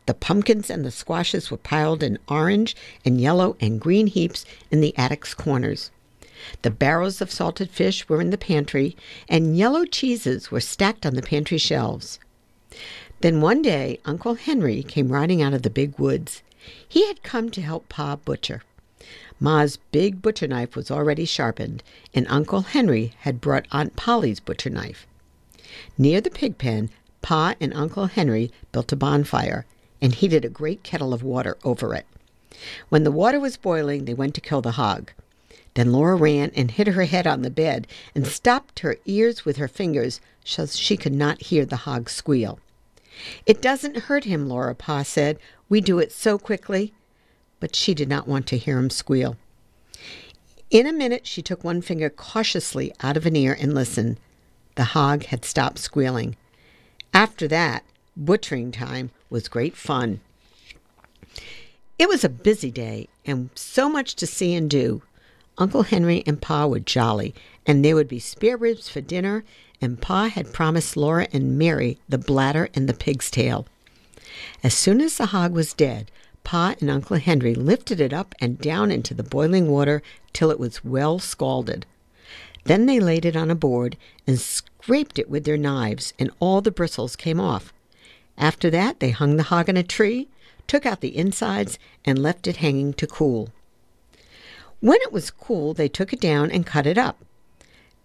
The 0.05 0.13
pumpkins 0.13 0.69
and 0.69 0.85
the 0.85 0.91
squashes 0.91 1.51
were 1.51 1.57
piled 1.57 2.03
in 2.03 2.17
orange 2.27 2.75
and 3.03 3.19
yellow 3.19 3.55
and 3.59 3.79
green 3.79 4.07
heaps 4.07 4.45
in 4.71 4.81
the 4.81 4.97
attic's 4.97 5.33
corners. 5.33 5.91
The 6.61 6.71
barrels 6.71 7.21
of 7.21 7.31
salted 7.31 7.69
fish 7.69 8.07
were 8.09 8.19
in 8.19 8.29
the 8.29 8.37
pantry, 8.37 8.97
and 9.29 9.57
yellow 9.57 9.85
cheeses 9.85 10.51
were 10.51 10.59
stacked 10.59 11.05
on 11.05 11.15
the 11.15 11.21
pantry 11.21 11.57
shelves. 11.57 12.19
Then 13.21 13.41
one 13.41 13.61
day 13.61 13.99
Uncle 14.05 14.35
Henry 14.35 14.83
came 14.83 15.11
riding 15.11 15.41
out 15.41 15.53
of 15.53 15.61
the 15.61 15.69
big 15.69 15.97
woods. 15.97 16.41
He 16.87 17.07
had 17.07 17.23
come 17.23 17.49
to 17.51 17.61
help 17.61 17.89
Pa 17.89 18.15
butcher. 18.15 18.63
Ma's 19.39 19.77
big 19.91 20.21
butcher 20.21 20.47
knife 20.47 20.75
was 20.75 20.89
already 20.89 21.25
sharpened, 21.25 21.83
and 22.13 22.25
Uncle 22.29 22.61
Henry 22.61 23.13
had 23.19 23.41
brought 23.41 23.67
Aunt 23.71 23.95
Polly's 23.95 24.39
butcher 24.39 24.69
knife. 24.69 25.05
Near 25.97 26.21
the 26.21 26.29
pig 26.29 26.57
pen, 26.57 26.89
Pa 27.21 27.55
and 27.59 27.73
Uncle 27.73 28.05
Henry 28.07 28.51
built 28.71 28.91
a 28.91 28.95
bonfire 28.95 29.65
and 30.01 30.13
heated 30.13 30.45
a 30.45 30.49
great 30.49 30.83
kettle 30.83 31.13
of 31.13 31.23
water 31.23 31.57
over 31.63 31.93
it. 31.95 32.05
When 32.89 33.03
the 33.03 33.11
water 33.11 33.39
was 33.39 33.57
boiling, 33.57 34.05
they 34.05 34.13
went 34.13 34.35
to 34.35 34.41
kill 34.41 34.61
the 34.61 34.73
hog. 34.73 35.11
Then 35.73 35.91
Laura 35.91 36.15
ran 36.15 36.51
and 36.55 36.69
hid 36.69 36.87
her 36.87 37.05
head 37.05 37.25
on 37.25 37.41
the 37.41 37.49
bed 37.49 37.87
and 38.13 38.27
stopped 38.27 38.79
her 38.79 38.97
ears 39.05 39.43
with 39.43 39.57
her 39.57 39.67
fingers 39.67 40.21
so 40.43 40.65
she 40.65 40.97
could 40.97 41.13
not 41.13 41.41
hear 41.43 41.65
the 41.65 41.77
hog 41.77 42.09
squeal. 42.09 42.59
It 43.45 43.61
doesn't 43.61 43.97
hurt 43.97 44.23
him, 44.23 44.47
Laura, 44.47 44.75
Pa 44.75 45.03
said. 45.03 45.39
We 45.69 45.81
do 45.81 45.99
it 45.99 46.11
so 46.11 46.37
quickly. 46.37 46.93
But 47.59 47.75
she 47.75 47.93
did 47.93 48.09
not 48.09 48.27
want 48.27 48.47
to 48.47 48.57
hear 48.57 48.77
him 48.77 48.89
squeal. 48.89 49.37
In 50.69 50.87
a 50.87 50.91
minute, 50.91 51.25
she 51.27 51.41
took 51.41 51.63
one 51.63 51.81
finger 51.81 52.09
cautiously 52.09 52.91
out 53.01 53.15
of 53.15 53.25
an 53.25 53.35
ear 53.35 53.55
and 53.59 53.73
listened. 53.73 54.17
The 54.75 54.85
hog 54.85 55.25
had 55.25 55.45
stopped 55.45 55.79
squealing. 55.79 56.35
After 57.13 57.47
that, 57.47 57.83
butchering 58.17 58.71
time 58.71 59.11
was 59.29 59.47
great 59.47 59.77
fun. 59.77 60.19
It 61.99 62.09
was 62.09 62.23
a 62.23 62.29
busy 62.29 62.71
day 62.71 63.07
and 63.25 63.51
so 63.55 63.87
much 63.87 64.15
to 64.15 64.27
see 64.27 64.55
and 64.55 64.69
do. 64.69 65.03
Uncle 65.57 65.83
Henry 65.83 66.23
and 66.25 66.41
Pa 66.41 66.65
were 66.65 66.79
jolly, 66.79 67.35
and 67.65 67.85
there 67.85 67.95
would 67.95 68.07
be 68.07 68.19
spare 68.19 68.57
ribs 68.57 68.89
for 68.89 68.99
dinner, 68.99 69.43
and 69.83 70.01
Pa 70.01 70.29
had 70.29 70.53
promised 70.53 70.95
Laura 70.95 71.27
and 71.33 71.57
Mary 71.57 71.97
the 72.07 72.17
bladder 72.17 72.69
and 72.73 72.87
the 72.87 72.93
pig's 72.93 73.29
tail. 73.29 73.67
As 74.63 74.73
soon 74.73 75.01
as 75.01 75.17
the 75.17 75.27
hog 75.27 75.51
was 75.51 75.73
dead, 75.73 76.09
Pa 76.45 76.75
and 76.79 76.89
Uncle 76.89 77.17
Henry 77.17 77.53
lifted 77.53 77.99
it 77.99 78.13
up 78.13 78.33
and 78.39 78.57
down 78.57 78.91
into 78.91 79.13
the 79.13 79.23
boiling 79.23 79.69
water 79.69 80.01
till 80.31 80.51
it 80.51 80.59
was 80.59 80.85
well 80.85 81.19
scalded. 81.19 81.85
Then 82.63 82.85
they 82.85 83.01
laid 83.01 83.25
it 83.25 83.35
on 83.35 83.51
a 83.51 83.55
board 83.55 83.97
and 84.25 84.39
scraped 84.39 85.19
it 85.19 85.29
with 85.29 85.43
their 85.43 85.57
knives, 85.57 86.13
and 86.17 86.31
all 86.39 86.61
the 86.61 86.71
bristles 86.71 87.17
came 87.17 87.39
off. 87.39 87.73
After 88.37 88.69
that, 88.69 89.01
they 89.01 89.09
hung 89.09 89.35
the 89.35 89.43
hog 89.43 89.67
on 89.67 89.75
a 89.75 89.83
tree, 89.83 90.29
took 90.65 90.85
out 90.85 91.01
the 91.01 91.17
insides, 91.17 91.77
and 92.05 92.17
left 92.17 92.47
it 92.47 92.57
hanging 92.57 92.93
to 92.93 93.05
cool. 93.05 93.49
When 94.79 95.01
it 95.01 95.11
was 95.11 95.29
cool, 95.29 95.73
they 95.73 95.89
took 95.89 96.13
it 96.13 96.21
down 96.21 96.51
and 96.51 96.65
cut 96.65 96.87
it 96.87 96.97
up. 96.97 97.22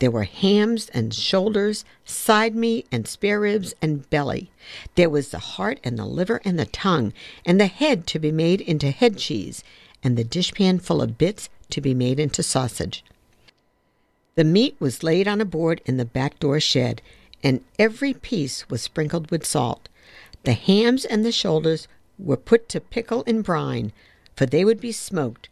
There 0.00 0.10
were 0.12 0.24
hams 0.24 0.88
and 0.90 1.12
shoulders, 1.12 1.84
side 2.04 2.54
meat 2.54 2.86
and 2.92 3.08
spare 3.08 3.40
ribs 3.40 3.74
and 3.82 4.08
belly. 4.10 4.50
There 4.94 5.10
was 5.10 5.30
the 5.30 5.38
heart 5.38 5.80
and 5.82 5.98
the 5.98 6.06
liver 6.06 6.40
and 6.44 6.58
the 6.58 6.66
tongue, 6.66 7.12
and 7.44 7.60
the 7.60 7.66
head 7.66 8.06
to 8.08 8.20
be 8.20 8.30
made 8.30 8.60
into 8.60 8.92
head 8.92 9.18
cheese, 9.18 9.64
and 10.02 10.16
the 10.16 10.24
dishpan 10.24 10.78
full 10.78 11.02
of 11.02 11.18
bits 11.18 11.48
to 11.70 11.80
be 11.80 11.94
made 11.94 12.20
into 12.20 12.44
sausage. 12.44 13.04
The 14.36 14.44
meat 14.44 14.76
was 14.78 15.02
laid 15.02 15.26
on 15.26 15.40
a 15.40 15.44
board 15.44 15.80
in 15.84 15.96
the 15.96 16.04
back 16.04 16.38
door 16.38 16.60
shed, 16.60 17.02
and 17.42 17.64
every 17.76 18.14
piece 18.14 18.68
was 18.70 18.82
sprinkled 18.82 19.32
with 19.32 19.44
salt. 19.44 19.88
The 20.44 20.52
hams 20.52 21.04
and 21.04 21.24
the 21.24 21.32
shoulders 21.32 21.88
were 22.18 22.36
put 22.36 22.68
to 22.68 22.80
pickle 22.80 23.22
in 23.22 23.42
brine, 23.42 23.92
for 24.36 24.46
they 24.46 24.64
would 24.64 24.80
be 24.80 24.92
smoked 24.92 25.48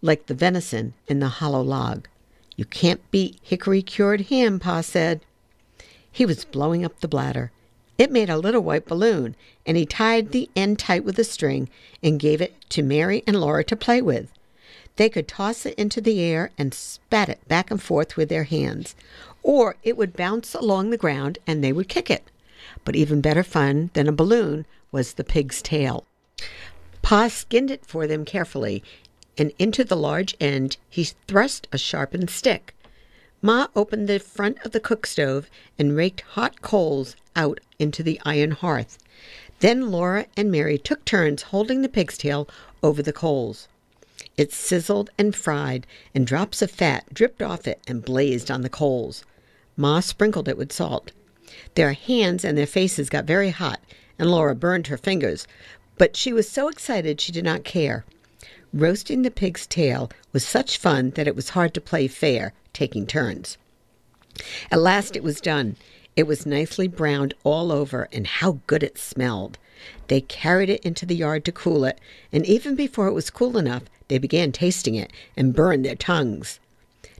like 0.00 0.26
the 0.26 0.34
venison 0.34 0.94
in 1.08 1.18
the 1.18 1.28
hollow 1.28 1.62
log. 1.62 2.06
You 2.56 2.64
can't 2.64 3.10
beat 3.10 3.38
hickory 3.42 3.82
cured 3.82 4.22
ham, 4.22 4.60
Pa 4.60 4.80
said. 4.80 5.20
He 6.10 6.24
was 6.24 6.44
blowing 6.44 6.84
up 6.84 7.00
the 7.00 7.08
bladder. 7.08 7.50
It 7.98 8.10
made 8.10 8.30
a 8.30 8.38
little 8.38 8.62
white 8.62 8.86
balloon, 8.86 9.36
and 9.66 9.76
he 9.76 9.86
tied 9.86 10.30
the 10.30 10.48
end 10.54 10.78
tight 10.78 11.04
with 11.04 11.18
a 11.18 11.24
string 11.24 11.68
and 12.02 12.20
gave 12.20 12.40
it 12.40 12.54
to 12.70 12.82
Mary 12.82 13.22
and 13.26 13.40
Laura 13.40 13.64
to 13.64 13.76
play 13.76 14.00
with. 14.02 14.30
They 14.96 15.08
could 15.08 15.26
toss 15.26 15.66
it 15.66 15.74
into 15.74 16.00
the 16.00 16.20
air 16.20 16.50
and 16.56 16.72
spat 16.72 17.28
it 17.28 17.46
back 17.48 17.70
and 17.70 17.82
forth 17.82 18.16
with 18.16 18.28
their 18.28 18.44
hands, 18.44 18.94
or 19.42 19.76
it 19.82 19.96
would 19.96 20.16
bounce 20.16 20.54
along 20.54 20.90
the 20.90 20.96
ground 20.96 21.38
and 21.46 21.62
they 21.62 21.72
would 21.72 21.88
kick 21.88 22.10
it. 22.10 22.30
But 22.84 22.96
even 22.96 23.20
better 23.20 23.42
fun 23.42 23.90
than 23.94 24.08
a 24.08 24.12
balloon 24.12 24.66
was 24.92 25.14
the 25.14 25.24
pig's 25.24 25.60
tail. 25.60 26.04
Pa 27.02 27.28
skinned 27.28 27.70
it 27.70 27.84
for 27.84 28.06
them 28.06 28.24
carefully 28.24 28.82
and 29.36 29.52
into 29.58 29.84
the 29.84 29.96
large 29.96 30.36
end 30.40 30.76
he 30.88 31.04
thrust 31.04 31.66
a 31.72 31.78
sharpened 31.78 32.30
stick. 32.30 32.74
Ma 33.42 33.66
opened 33.76 34.08
the 34.08 34.18
front 34.18 34.58
of 34.64 34.72
the 34.72 34.80
cook 34.80 35.06
stove 35.06 35.50
and 35.78 35.96
raked 35.96 36.20
hot 36.20 36.62
coals 36.62 37.16
out 37.36 37.60
into 37.78 38.02
the 38.02 38.20
iron 38.24 38.52
hearth. 38.52 38.98
Then 39.60 39.90
Laura 39.90 40.26
and 40.36 40.50
Mary 40.50 40.78
took 40.78 41.04
turns 41.04 41.42
holding 41.42 41.82
the 41.82 41.88
pig's 41.88 42.18
tail 42.18 42.48
over 42.82 43.02
the 43.02 43.12
coals. 43.12 43.68
It 44.36 44.52
sizzled 44.52 45.10
and 45.18 45.34
fried, 45.34 45.86
and 46.14 46.26
drops 46.26 46.62
of 46.62 46.70
fat 46.70 47.12
dripped 47.12 47.42
off 47.42 47.66
it 47.66 47.80
and 47.86 48.04
blazed 48.04 48.50
on 48.50 48.62
the 48.62 48.68
coals. 48.68 49.24
Ma 49.76 50.00
sprinkled 50.00 50.48
it 50.48 50.56
with 50.56 50.72
salt. 50.72 51.12
Their 51.74 51.92
hands 51.92 52.44
and 52.44 52.56
their 52.56 52.66
faces 52.66 53.08
got 53.08 53.24
very 53.24 53.50
hot, 53.50 53.80
and 54.18 54.30
Laura 54.30 54.54
burned 54.54 54.88
her 54.88 54.96
fingers, 54.96 55.46
but 55.98 56.16
she 56.16 56.32
was 56.32 56.48
so 56.48 56.68
excited 56.68 57.20
she 57.20 57.32
did 57.32 57.44
not 57.44 57.64
care. 57.64 58.04
Roasting 58.76 59.22
the 59.22 59.30
pig's 59.30 59.68
tail 59.68 60.10
was 60.32 60.44
such 60.44 60.78
fun 60.78 61.10
that 61.10 61.28
it 61.28 61.36
was 61.36 61.50
hard 61.50 61.72
to 61.74 61.80
play 61.80 62.08
fair, 62.08 62.52
taking 62.72 63.06
turns. 63.06 63.56
At 64.68 64.80
last 64.80 65.14
it 65.14 65.22
was 65.22 65.40
done. 65.40 65.76
It 66.16 66.26
was 66.26 66.44
nicely 66.44 66.88
browned 66.88 67.34
all 67.44 67.70
over, 67.70 68.08
and 68.12 68.26
how 68.26 68.58
good 68.66 68.82
it 68.82 68.98
smelled! 68.98 69.58
They 70.08 70.22
carried 70.22 70.70
it 70.70 70.84
into 70.84 71.06
the 71.06 71.14
yard 71.14 71.44
to 71.44 71.52
cool 71.52 71.84
it, 71.84 72.00
and 72.32 72.44
even 72.46 72.74
before 72.74 73.06
it 73.06 73.12
was 73.12 73.30
cool 73.30 73.58
enough, 73.58 73.84
they 74.08 74.18
began 74.18 74.50
tasting 74.50 74.96
it 74.96 75.12
and 75.36 75.54
burned 75.54 75.84
their 75.84 75.94
tongues. 75.94 76.58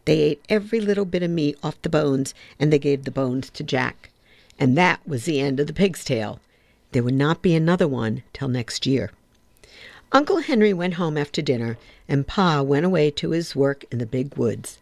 They 0.06 0.23
ate 0.23 0.44
every 0.49 0.80
little 0.80 1.04
bit 1.04 1.23
of 1.23 1.30
meat 1.30 1.56
off 1.62 1.80
the 1.82 1.88
bones, 1.88 2.34
and 2.58 2.73
they 2.73 2.80
gave 2.80 3.04
the 3.04 3.12
bones 3.12 3.49
to 3.50 3.62
Jack. 3.62 4.11
And 4.58 4.76
that 4.76 5.06
was 5.06 5.25
the 5.25 5.38
end 5.38 5.61
of 5.61 5.68
the 5.68 5.73
pig's 5.73 6.04
tail. 6.04 6.40
There 6.90 7.04
would 7.04 7.14
not 7.14 7.42
be 7.42 7.54
another 7.54 7.87
one 7.87 8.25
till 8.32 8.49
next 8.49 8.87
year. 8.87 9.12
Uncle 10.14 10.38
Henry 10.38 10.73
went 10.73 10.94
home 10.94 11.18
after 11.18 11.42
dinner, 11.42 11.76
and 12.09 12.25
Pa 12.25 12.62
went 12.62 12.87
away 12.87 13.11
to 13.11 13.30
his 13.30 13.56
work 13.56 13.85
in 13.90 13.99
the 13.99 14.06
big 14.06 14.37
woods. 14.37 14.78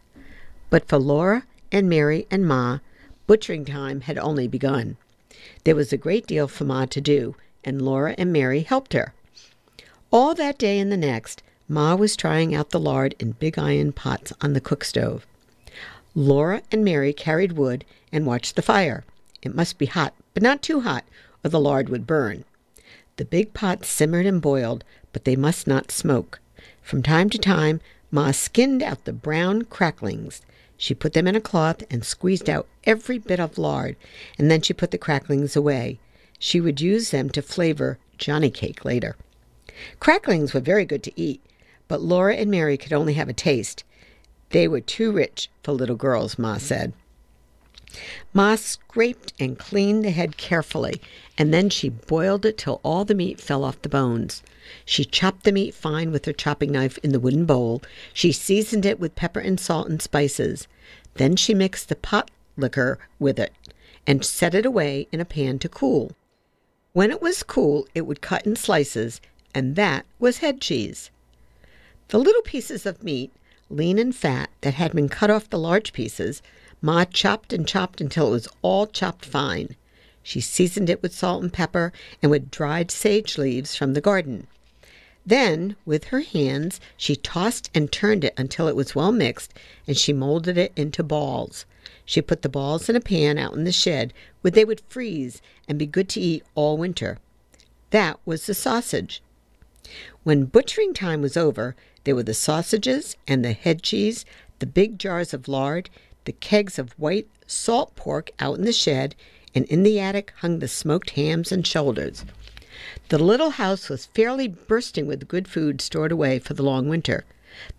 But 0.69 0.87
for 0.87 0.99
Laura 0.99 1.43
and 1.71 1.89
Mary 1.89 2.27
and 2.29 2.47
Ma, 2.47 2.77
butchering 3.25 3.65
time 3.65 4.01
had 4.01 4.19
only 4.19 4.47
begun. 4.47 4.95
There 5.63 5.75
was 5.75 5.91
a 5.91 5.97
great 5.97 6.27
deal 6.27 6.47
for 6.47 6.65
Ma 6.65 6.85
to 6.85 7.01
do, 7.01 7.35
and 7.63 7.81
Laura 7.81 8.13
and 8.15 8.31
Mary 8.31 8.59
helped 8.59 8.93
her. 8.93 9.15
All 10.11 10.35
that 10.35 10.59
day 10.59 10.77
and 10.77 10.91
the 10.91 10.97
next, 10.97 11.41
Ma 11.67 11.95
was 11.95 12.15
trying 12.15 12.53
out 12.53 12.69
the 12.69 12.79
lard 12.79 13.15
in 13.17 13.31
big 13.31 13.57
iron 13.57 13.91
pots 13.91 14.33
on 14.39 14.53
the 14.53 14.61
cook 14.61 14.83
stove. 14.83 15.25
Laura 16.13 16.61
and 16.71 16.85
Mary 16.85 17.11
carried 17.11 17.53
wood 17.53 17.85
and 18.11 18.27
watched 18.27 18.55
the 18.55 18.61
fire. 18.61 19.03
It 19.41 19.55
must 19.55 19.79
be 19.79 19.87
hot, 19.87 20.13
but 20.35 20.43
not 20.43 20.61
too 20.61 20.81
hot, 20.81 21.05
or 21.43 21.49
the 21.49 21.59
lard 21.59 21.89
would 21.89 22.05
burn. 22.05 22.45
The 23.17 23.25
big 23.25 23.53
pots 23.55 23.87
simmered 23.87 24.27
and 24.27 24.39
boiled, 24.39 24.83
but 25.13 25.23
they 25.23 25.37
must 25.37 25.67
not 25.67 25.91
smoke. 25.91 26.41
From 26.81 27.01
time 27.01 27.29
to 27.29 27.37
time, 27.37 27.79
Ma 28.11 28.31
skinned 28.31 28.83
out 28.83 29.05
the 29.05 29.13
brown 29.13 29.63
cracklings. 29.63 30.41
She 30.75 30.93
put 30.93 31.13
them 31.13 31.27
in 31.27 31.35
a 31.35 31.41
cloth 31.41 31.83
and 31.89 32.03
squeezed 32.03 32.49
out 32.49 32.67
every 32.83 33.17
bit 33.17 33.39
of 33.39 33.57
lard, 33.57 33.95
and 34.37 34.51
then 34.51 34.61
she 34.61 34.73
put 34.73 34.91
the 34.91 34.97
cracklings 34.97 35.55
away. 35.55 35.99
She 36.37 36.59
would 36.59 36.81
use 36.81 37.11
them 37.11 37.29
to 37.29 37.41
flavor 37.41 37.97
Johnny 38.17 38.51
cake 38.51 38.83
later. 38.83 39.15
Cracklings 39.99 40.53
were 40.53 40.59
very 40.59 40.85
good 40.85 41.03
to 41.03 41.19
eat, 41.19 41.41
but 41.87 42.01
Laura 42.01 42.35
and 42.35 42.51
Mary 42.51 42.77
could 42.77 42.93
only 42.93 43.13
have 43.13 43.29
a 43.29 43.33
taste. 43.33 43.83
They 44.49 44.67
were 44.67 44.81
too 44.81 45.11
rich 45.11 45.49
for 45.63 45.71
little 45.71 45.95
girls, 45.95 46.37
Ma 46.37 46.57
said. 46.57 46.93
Ma 48.33 48.55
scraped 48.55 49.33
and 49.39 49.59
cleaned 49.59 50.03
the 50.03 50.11
head 50.11 50.35
carefully, 50.35 50.99
and 51.37 51.53
then 51.53 51.69
she 51.69 51.89
boiled 51.89 52.45
it 52.45 52.57
till 52.57 52.81
all 52.83 53.05
the 53.05 53.13
meat 53.13 53.39
fell 53.39 53.63
off 53.63 53.81
the 53.81 53.89
bones. 53.89 54.41
She 54.85 55.05
chopped 55.05 55.43
the 55.43 55.51
meat 55.51 55.75
fine 55.75 56.11
with 56.11 56.25
her 56.25 56.33
chopping 56.33 56.71
knife 56.71 56.97
in 57.03 57.11
the 57.11 57.19
wooden 57.19 57.45
bowl. 57.45 57.81
She 58.13 58.31
seasoned 58.31 58.85
it 58.85 58.99
with 58.99 59.15
pepper 59.15 59.39
and 59.39 59.59
salt 59.59 59.87
and 59.89 60.01
spices. 60.01 60.67
Then 61.15 61.35
she 61.35 61.53
mixed 61.53 61.89
the 61.89 61.95
pot 61.95 62.31
liquor 62.57 62.97
with 63.19 63.37
it 63.37 63.53
and 64.07 64.25
set 64.25 64.55
it 64.55 64.65
away 64.65 65.07
in 65.11 65.19
a 65.19 65.25
pan 65.25 65.59
to 65.59 65.69
cool. 65.69 66.13
When 66.93 67.11
it 67.11 67.21
was 67.21 67.43
cool, 67.43 67.87
it 67.93 68.07
would 68.07 68.21
cut 68.21 68.45
in 68.45 68.55
slices, 68.55 69.21
and 69.53 69.75
that 69.75 70.05
was 70.19 70.39
head 70.39 70.61
cheese. 70.61 71.11
The 72.07 72.19
little 72.19 72.41
pieces 72.41 72.85
of 72.85 73.03
meat 73.03 73.31
lean 73.69 73.97
and 73.97 74.15
fat, 74.15 74.49
that 74.61 74.75
had 74.75 74.93
been 74.93 75.09
cut 75.09 75.29
off 75.29 75.49
the 75.49 75.57
large 75.57 75.93
pieces, 75.93 76.41
Ma 76.85 77.05
chopped 77.05 77.53
and 77.53 77.65
chopped 77.65 78.01
until 78.01 78.27
it 78.27 78.31
was 78.31 78.49
all 78.61 78.85
chopped 78.85 79.23
fine. 79.23 79.77
She 80.21 80.41
seasoned 80.41 80.89
it 80.89 81.01
with 81.01 81.15
salt 81.15 81.41
and 81.41 81.51
pepper 81.51 81.93
and 82.21 82.29
with 82.29 82.51
dried 82.51 82.91
sage 82.91 83.37
leaves 83.37 83.73
from 83.73 83.93
the 83.93 84.01
garden. 84.01 84.47
Then, 85.25 85.77
with 85.85 86.05
her 86.05 86.19
hands, 86.19 86.81
she 86.97 87.15
tossed 87.15 87.69
and 87.73 87.89
turned 87.89 88.25
it 88.25 88.33
until 88.35 88.67
it 88.67 88.75
was 88.75 88.95
well 88.95 89.13
mixed, 89.13 89.53
and 89.87 89.95
she 89.95 90.11
molded 90.11 90.57
it 90.57 90.73
into 90.75 91.03
balls. 91.03 91.65
She 92.03 92.21
put 92.21 92.41
the 92.41 92.49
balls 92.49 92.89
in 92.89 92.97
a 92.97 92.99
pan 92.99 93.37
out 93.37 93.53
in 93.53 93.63
the 93.63 93.71
shed 93.71 94.13
where 94.41 94.51
they 94.51 94.65
would 94.65 94.81
freeze 94.89 95.41
and 95.69 95.79
be 95.79 95.85
good 95.85 96.09
to 96.09 96.19
eat 96.19 96.43
all 96.53 96.77
winter. 96.77 97.17
That 97.91 98.19
was 98.25 98.45
the 98.45 98.53
sausage. 98.53 99.23
When 100.23 100.45
butchering 100.45 100.93
time 100.93 101.21
was 101.21 101.37
over, 101.37 101.77
there 102.03 102.15
were 102.15 102.23
the 102.23 102.33
sausages 102.33 103.15
and 103.25 103.45
the 103.45 103.53
head 103.53 103.83
cheese, 103.83 104.25
the 104.59 104.65
big 104.65 104.99
jars 104.99 105.33
of 105.33 105.47
lard, 105.47 105.89
the 106.25 106.31
kegs 106.31 106.79
of 106.79 106.91
white 106.99 107.27
salt 107.47 107.95
pork 107.95 108.31
out 108.39 108.57
in 108.57 108.65
the 108.65 108.73
shed, 108.73 109.15
and 109.55 109.65
in 109.65 109.83
the 109.83 109.99
attic 109.99 110.33
hung 110.37 110.59
the 110.59 110.67
smoked 110.67 111.11
hams 111.11 111.51
and 111.51 111.65
shoulders. 111.65 112.25
The 113.09 113.19
little 113.19 113.51
house 113.51 113.89
was 113.89 114.07
fairly 114.07 114.47
bursting 114.47 115.05
with 115.05 115.27
good 115.27 115.47
food 115.47 115.81
stored 115.81 116.11
away 116.11 116.39
for 116.39 116.53
the 116.53 116.63
long 116.63 116.89
winter. 116.89 117.25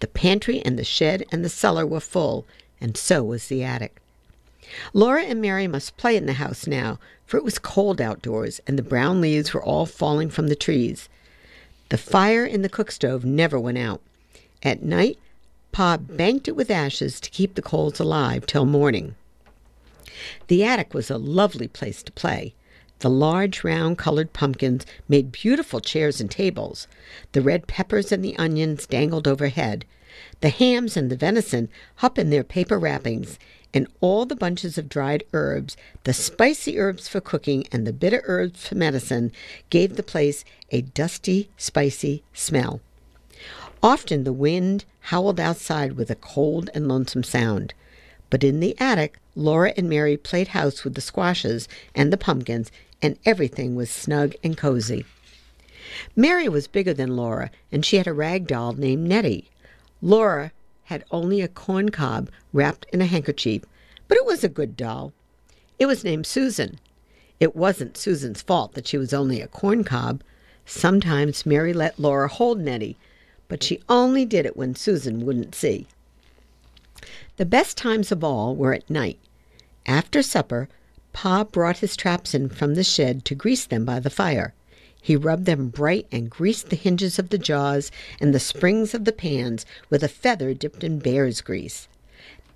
The 0.01 0.07
pantry 0.07 0.61
and 0.61 0.79
the 0.79 0.85
shed 0.85 1.25
and 1.33 1.45
the 1.45 1.49
cellar 1.49 1.85
were 1.87 2.01
full, 2.01 2.47
and 2.81 2.97
so 2.97 3.25
was 3.25 3.49
the 3.49 3.65
attic. 3.65 4.01
Laura 4.93 5.25
and 5.25 5.41
Mary 5.41 5.67
must 5.67 5.97
play 5.97 6.17
in 6.17 6.27
the 6.27 6.35
house 6.35 6.67
now, 6.67 6.99
for 7.27 7.37
it 7.37 7.45
was 7.45 7.59
cold 7.59 8.01
outdoors, 8.01 8.61
and 8.67 8.79
the 8.79 8.83
brown 8.83 9.21
leaves 9.21 9.53
were 9.53 9.63
all 9.63 9.87
falling 9.87 10.31
from 10.31 10.49
the 10.49 10.57
trees. 10.57 11.09
The 11.89 11.99
fire 11.99 12.47
in 12.47 12.63
the 12.63 12.69
cook 12.69 12.91
stove 12.91 13.25
never 13.25 13.59
went 13.59 13.79
out. 13.79 14.01
At 14.63 14.83
night, 14.83 15.19
Pa 15.75 15.97
banked 15.97 16.47
it 16.47 16.54
with 16.54 16.71
ashes 16.71 17.19
to 17.19 17.28
keep 17.31 17.57
the 17.57 17.61
coals 17.61 17.99
alive 17.99 18.47
till 18.47 18.64
morning. 18.64 19.16
The 20.47 20.62
attic 20.62 20.95
was 20.95 21.11
a 21.11 21.19
lovely 21.19 21.66
place 21.66 22.00
to 22.04 22.12
play. 22.12 22.54
The 23.00 23.11
large, 23.11 23.64
round, 23.64 23.99
colored 23.99 24.33
pumpkins 24.33 24.87
made 25.09 25.33
beautiful 25.33 25.81
chairs 25.81 26.21
and 26.21 26.31
tables. 26.31 26.87
The 27.33 27.43
red 27.43 27.66
peppers 27.66 28.12
and 28.12 28.25
the 28.25 28.38
onions 28.38 28.87
dangled 28.87 29.26
overhead. 29.26 29.85
The 30.43 30.50
hams 30.50 30.97
and 30.97 31.11
the 31.11 31.16
venison 31.16 31.69
up 32.00 32.21
in 32.21 32.31
their 32.31 32.45
paper 32.45 32.78
wrappings, 32.78 33.37
and 33.75 33.88
all 34.00 34.26
the 34.26 34.37
bunches 34.37 34.78
of 34.78 34.88
dried 34.88 35.25
herbs, 35.33 35.76
the 36.04 36.14
spicy 36.14 36.78
herbs 36.78 37.09
for 37.09 37.21
cooking 37.21 37.66
and 37.73 37.85
the 37.85 37.93
bitter 37.93 38.23
herbs 38.26 38.69
for 38.69 38.76
medicine, 38.76 39.33
gave 39.71 39.97
the 39.97 40.04
place 40.04 40.45
a 40.71 40.83
dusty, 40.83 41.50
spicy 41.57 42.23
smell. 42.33 42.81
Often 43.85 44.25
the 44.25 44.33
wind 44.33 44.87
howled 45.12 45.38
outside 45.38 45.93
with 45.93 46.09
a 46.09 46.14
cold 46.14 46.71
and 46.73 46.88
lonesome 46.88 47.23
sound. 47.23 47.75
But 48.31 48.43
in 48.43 48.61
the 48.61 48.75
attic, 48.81 49.19
Laura 49.37 49.75
and 49.76 49.91
Mary 49.91 50.17
played 50.17 50.49
house 50.49 50.85
with 50.85 50.95
the 50.95 51.03
squashes 51.03 51.69
and 51.95 52.11
the 52.11 52.17
pumpkins, 52.17 52.73
and 53.03 53.19
everything 53.26 53.76
was 53.76 53.91
snug 53.91 54.33
and 54.43 54.57
cozy. 54.57 55.05
Mary 56.17 56.49
was 56.49 56.67
bigger 56.67 56.95
than 56.95 57.14
Laura, 57.14 57.50
and 57.71 57.85
she 57.85 57.99
had 57.99 58.07
a 58.07 58.14
rag 58.14 58.47
doll 58.47 58.73
named 58.73 59.07
Nettie. 59.07 59.50
Laura 60.00 60.53
had 60.85 61.05
only 61.11 61.43
a 61.43 61.47
corn 61.47 61.91
cob 61.91 62.31
wrapped 62.55 62.87
in 62.91 63.03
a 63.03 63.07
handkerchief, 63.07 63.64
but 64.09 64.17
it 64.17 64.25
was 64.25 64.43
a 64.43 64.49
good 64.49 64.79
doll. 64.79 65.12
It 65.79 65.85
was 65.85 66.05
named 66.05 66.26
Susan. 66.26 66.81
It 67.38 67.55
wasn't 67.55 67.99
Susan's 67.99 68.41
fault 68.41 68.73
that 68.73 68.88
she 68.88 68.97
was 68.97 69.12
only 69.12 69.43
a 69.43 69.47
corn 69.47 69.85
cob. 69.85 70.23
Sometimes 70.64 71.45
Mary 71.45 71.75
let 71.75 71.99
Laura 71.99 72.29
hold 72.29 72.61
Nettie, 72.61 72.97
but 73.55 73.63
she 73.63 73.81
only 73.89 74.25
did 74.25 74.45
it 74.45 74.57
when 74.57 74.75
Susan 74.75 75.25
wouldn't 75.25 75.55
see. 75.55 75.87
The 77.37 77.47
best 77.47 77.77
times 77.77 78.11
of 78.11 78.25
all 78.25 78.57
were 78.57 78.75
at 78.75 78.91
night. 78.91 79.21
After 79.87 80.25
supper, 80.25 80.69
Pa 81.12 81.45
brought 81.45 81.79
his 81.79 81.97
traps 81.97 82.35
in 82.35 82.49
from 82.49 82.75
the 82.75 82.83
shed 82.83 83.25
to 83.27 83.37
grease 83.37 83.64
them 83.64 83.85
by 83.85 84.01
the 84.01 84.11
fire. 84.11 84.55
He 85.01 85.14
rubbed 85.14 85.47
them 85.47 85.69
bright 85.69 86.09
and 86.11 86.29
greased 86.29 86.71
the 86.71 86.75
hinges 86.75 87.17
of 87.17 87.29
the 87.29 87.38
jaws 87.38 87.93
and 88.21 88.35
the 88.35 88.40
springs 88.40 88.93
of 88.93 89.05
the 89.05 89.12
pans 89.12 89.64
with 89.88 90.03
a 90.03 90.09
feather 90.09 90.53
dipped 90.53 90.83
in 90.83 90.99
bear's 90.99 91.40
grease. 91.40 91.87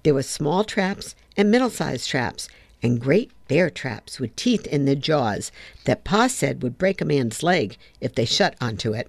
There 0.03 0.15
were 0.15 0.25
small 0.25 0.65
traps 0.65 1.15
and 1.37 1.49
middle 1.49 1.71
sized 1.71 2.11
traps 2.11 2.49
and 2.83 3.01
great 3.01 3.31
bear 3.47 3.71
traps 3.71 4.19
with 4.19 4.35
teeth 4.35 4.67
in 4.67 4.85
their 4.85 4.97
jaws 4.97 5.53
that 5.85 6.03
Pa 6.03 6.27
said 6.27 6.61
would 6.65 6.77
break 6.77 7.01
a 7.01 7.05
man's 7.05 7.45
leg 7.45 7.77
if 8.01 8.17
they 8.17 8.25
shut 8.25 8.57
onto 8.61 8.95
it. 8.95 9.09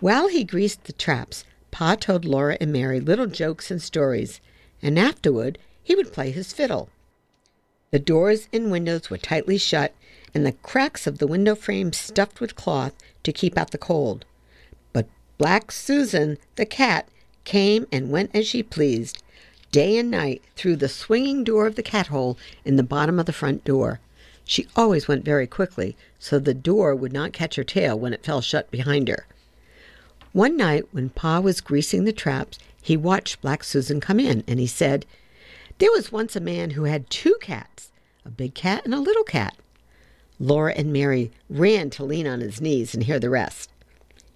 While 0.00 0.28
he 0.28 0.44
greased 0.44 0.84
the 0.84 0.92
traps, 0.92 1.44
Pa 1.70 1.94
told 1.94 2.24
Laura 2.24 2.56
and 2.60 2.72
Mary 2.72 3.00
little 3.00 3.26
jokes 3.26 3.70
and 3.70 3.80
stories, 3.80 4.40
and 4.82 4.98
afterward 4.98 5.58
he 5.82 5.94
would 5.94 6.12
play 6.12 6.30
his 6.30 6.52
fiddle. 6.52 6.88
The 7.90 7.98
doors 7.98 8.48
and 8.52 8.70
windows 8.70 9.10
were 9.10 9.18
tightly 9.18 9.58
shut, 9.58 9.94
and 10.34 10.46
the 10.46 10.52
cracks 10.52 11.06
of 11.06 11.18
the 11.18 11.26
window 11.26 11.54
frames 11.54 11.96
stuffed 11.96 12.40
with 12.40 12.54
cloth 12.54 12.94
to 13.22 13.32
keep 13.32 13.58
out 13.58 13.70
the 13.70 13.78
cold. 13.78 14.24
But 14.92 15.08
Black 15.38 15.72
Susan, 15.72 16.38
the 16.56 16.66
cat, 16.66 17.08
came 17.44 17.86
and 17.90 18.10
went 18.10 18.30
as 18.34 18.46
she 18.46 18.62
pleased, 18.62 19.22
day 19.72 19.96
and 19.98 20.10
night, 20.10 20.42
through 20.56 20.76
the 20.76 20.88
swinging 20.88 21.44
door 21.44 21.66
of 21.66 21.76
the 21.76 21.82
cat 21.82 22.08
hole 22.08 22.38
in 22.64 22.76
the 22.76 22.82
bottom 22.82 23.18
of 23.18 23.26
the 23.26 23.32
front 23.32 23.64
door. 23.64 24.00
She 24.44 24.66
always 24.74 25.06
went 25.08 25.24
very 25.24 25.46
quickly, 25.46 25.96
so 26.18 26.38
the 26.38 26.54
door 26.54 26.94
would 26.94 27.12
not 27.12 27.32
catch 27.32 27.56
her 27.56 27.64
tail 27.64 27.98
when 27.98 28.12
it 28.12 28.24
fell 28.24 28.40
shut 28.40 28.70
behind 28.70 29.08
her. 29.08 29.26
One 30.32 30.56
night, 30.56 30.84
when 30.92 31.10
Pa 31.10 31.40
was 31.40 31.60
greasing 31.60 32.04
the 32.04 32.12
traps, 32.12 32.60
he 32.80 32.96
watched 32.96 33.40
Black 33.40 33.64
Susan 33.64 34.00
come 34.00 34.20
in, 34.20 34.44
and 34.46 34.60
he 34.60 34.66
said, 34.66 35.04
There 35.78 35.90
was 35.90 36.12
once 36.12 36.36
a 36.36 36.40
man 36.40 36.70
who 36.70 36.84
had 36.84 37.10
two 37.10 37.34
cats, 37.40 37.90
a 38.24 38.30
big 38.30 38.54
cat 38.54 38.84
and 38.84 38.94
a 38.94 39.00
little 39.00 39.24
cat. 39.24 39.56
Laura 40.38 40.72
and 40.74 40.92
Mary 40.92 41.32
ran 41.48 41.90
to 41.90 42.04
lean 42.04 42.28
on 42.28 42.40
his 42.40 42.60
knees 42.60 42.94
and 42.94 43.02
hear 43.02 43.18
the 43.18 43.28
rest. 43.28 43.70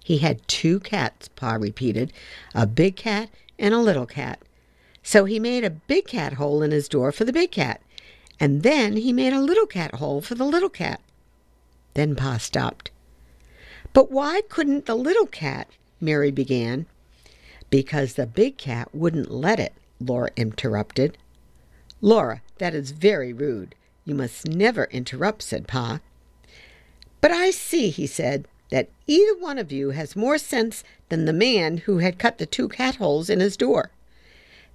He 0.03 0.17
had 0.17 0.45
two 0.49 0.81
cats, 0.81 1.29
Pa 1.29 1.53
repeated, 1.53 2.11
a 2.53 2.67
big 2.67 2.97
cat 2.97 3.29
and 3.57 3.73
a 3.73 3.79
little 3.79 4.05
cat. 4.05 4.41
So 5.01 5.23
he 5.23 5.39
made 5.39 5.63
a 5.63 5.69
big 5.69 6.07
cat 6.07 6.33
hole 6.33 6.61
in 6.61 6.71
his 6.71 6.89
door 6.89 7.13
for 7.13 7.23
the 7.23 7.31
big 7.31 7.51
cat, 7.51 7.81
and 8.37 8.63
then 8.63 8.97
he 8.97 9.13
made 9.13 9.31
a 9.31 9.39
little 9.39 9.65
cat 9.65 9.95
hole 9.95 10.19
for 10.19 10.35
the 10.35 10.43
little 10.43 10.69
cat. 10.69 10.99
Then 11.93 12.17
Pa 12.17 12.37
stopped. 12.37 12.91
But 13.93 14.11
why 14.11 14.41
couldn't 14.49 14.87
the 14.87 14.95
little 14.95 15.25
cat? 15.25 15.69
Mary 16.05 16.31
began. 16.31 16.85
Because 17.69 18.13
the 18.13 18.27
big 18.27 18.57
cat 18.57 18.93
wouldn't 18.93 19.31
let 19.31 19.59
it, 19.59 19.73
Laura 19.99 20.29
interrupted. 20.37 21.17
Laura, 21.99 22.41
that 22.59 22.75
is 22.75 22.91
very 22.91 23.33
rude. 23.33 23.75
You 24.05 24.15
must 24.15 24.47
never 24.47 24.85
interrupt, 24.85 25.41
said 25.41 25.67
Pa. 25.67 25.99
But 27.19 27.31
I 27.31 27.49
see, 27.49 27.89
he 27.89 28.05
said, 28.05 28.47
that 28.69 28.89
either 29.07 29.35
one 29.39 29.57
of 29.57 29.71
you 29.71 29.91
has 29.91 30.15
more 30.15 30.37
sense 30.37 30.83
than 31.09 31.25
the 31.25 31.33
man 31.33 31.77
who 31.77 31.97
had 31.97 32.19
cut 32.19 32.37
the 32.37 32.45
two 32.45 32.69
cat 32.69 32.97
holes 32.97 33.29
in 33.29 33.39
his 33.39 33.57
door. 33.57 33.91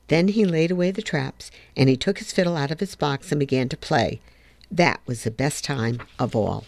Then 0.08 0.28
he 0.28 0.44
laid 0.44 0.72
away 0.72 0.90
the 0.90 1.02
traps, 1.02 1.52
and 1.76 1.88
he 1.88 1.96
took 1.96 2.18
his 2.18 2.32
fiddle 2.32 2.56
out 2.56 2.72
of 2.72 2.80
his 2.80 2.96
box 2.96 3.30
and 3.30 3.38
began 3.38 3.68
to 3.68 3.76
play. 3.76 4.20
That 4.70 5.00
was 5.06 5.22
the 5.22 5.30
best 5.30 5.64
time 5.64 6.00
of 6.18 6.34
all. 6.34 6.64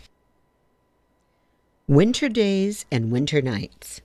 Winter 1.89 2.29
days 2.29 2.87
and 2.93 3.11
winter 3.11 3.43
nights. 3.43 4.01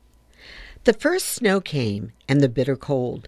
The 0.87 0.93
first 0.93 1.27
snow 1.27 1.59
came, 1.59 2.13
and 2.29 2.39
the 2.39 2.47
bitter 2.47 2.77
cold. 2.77 3.27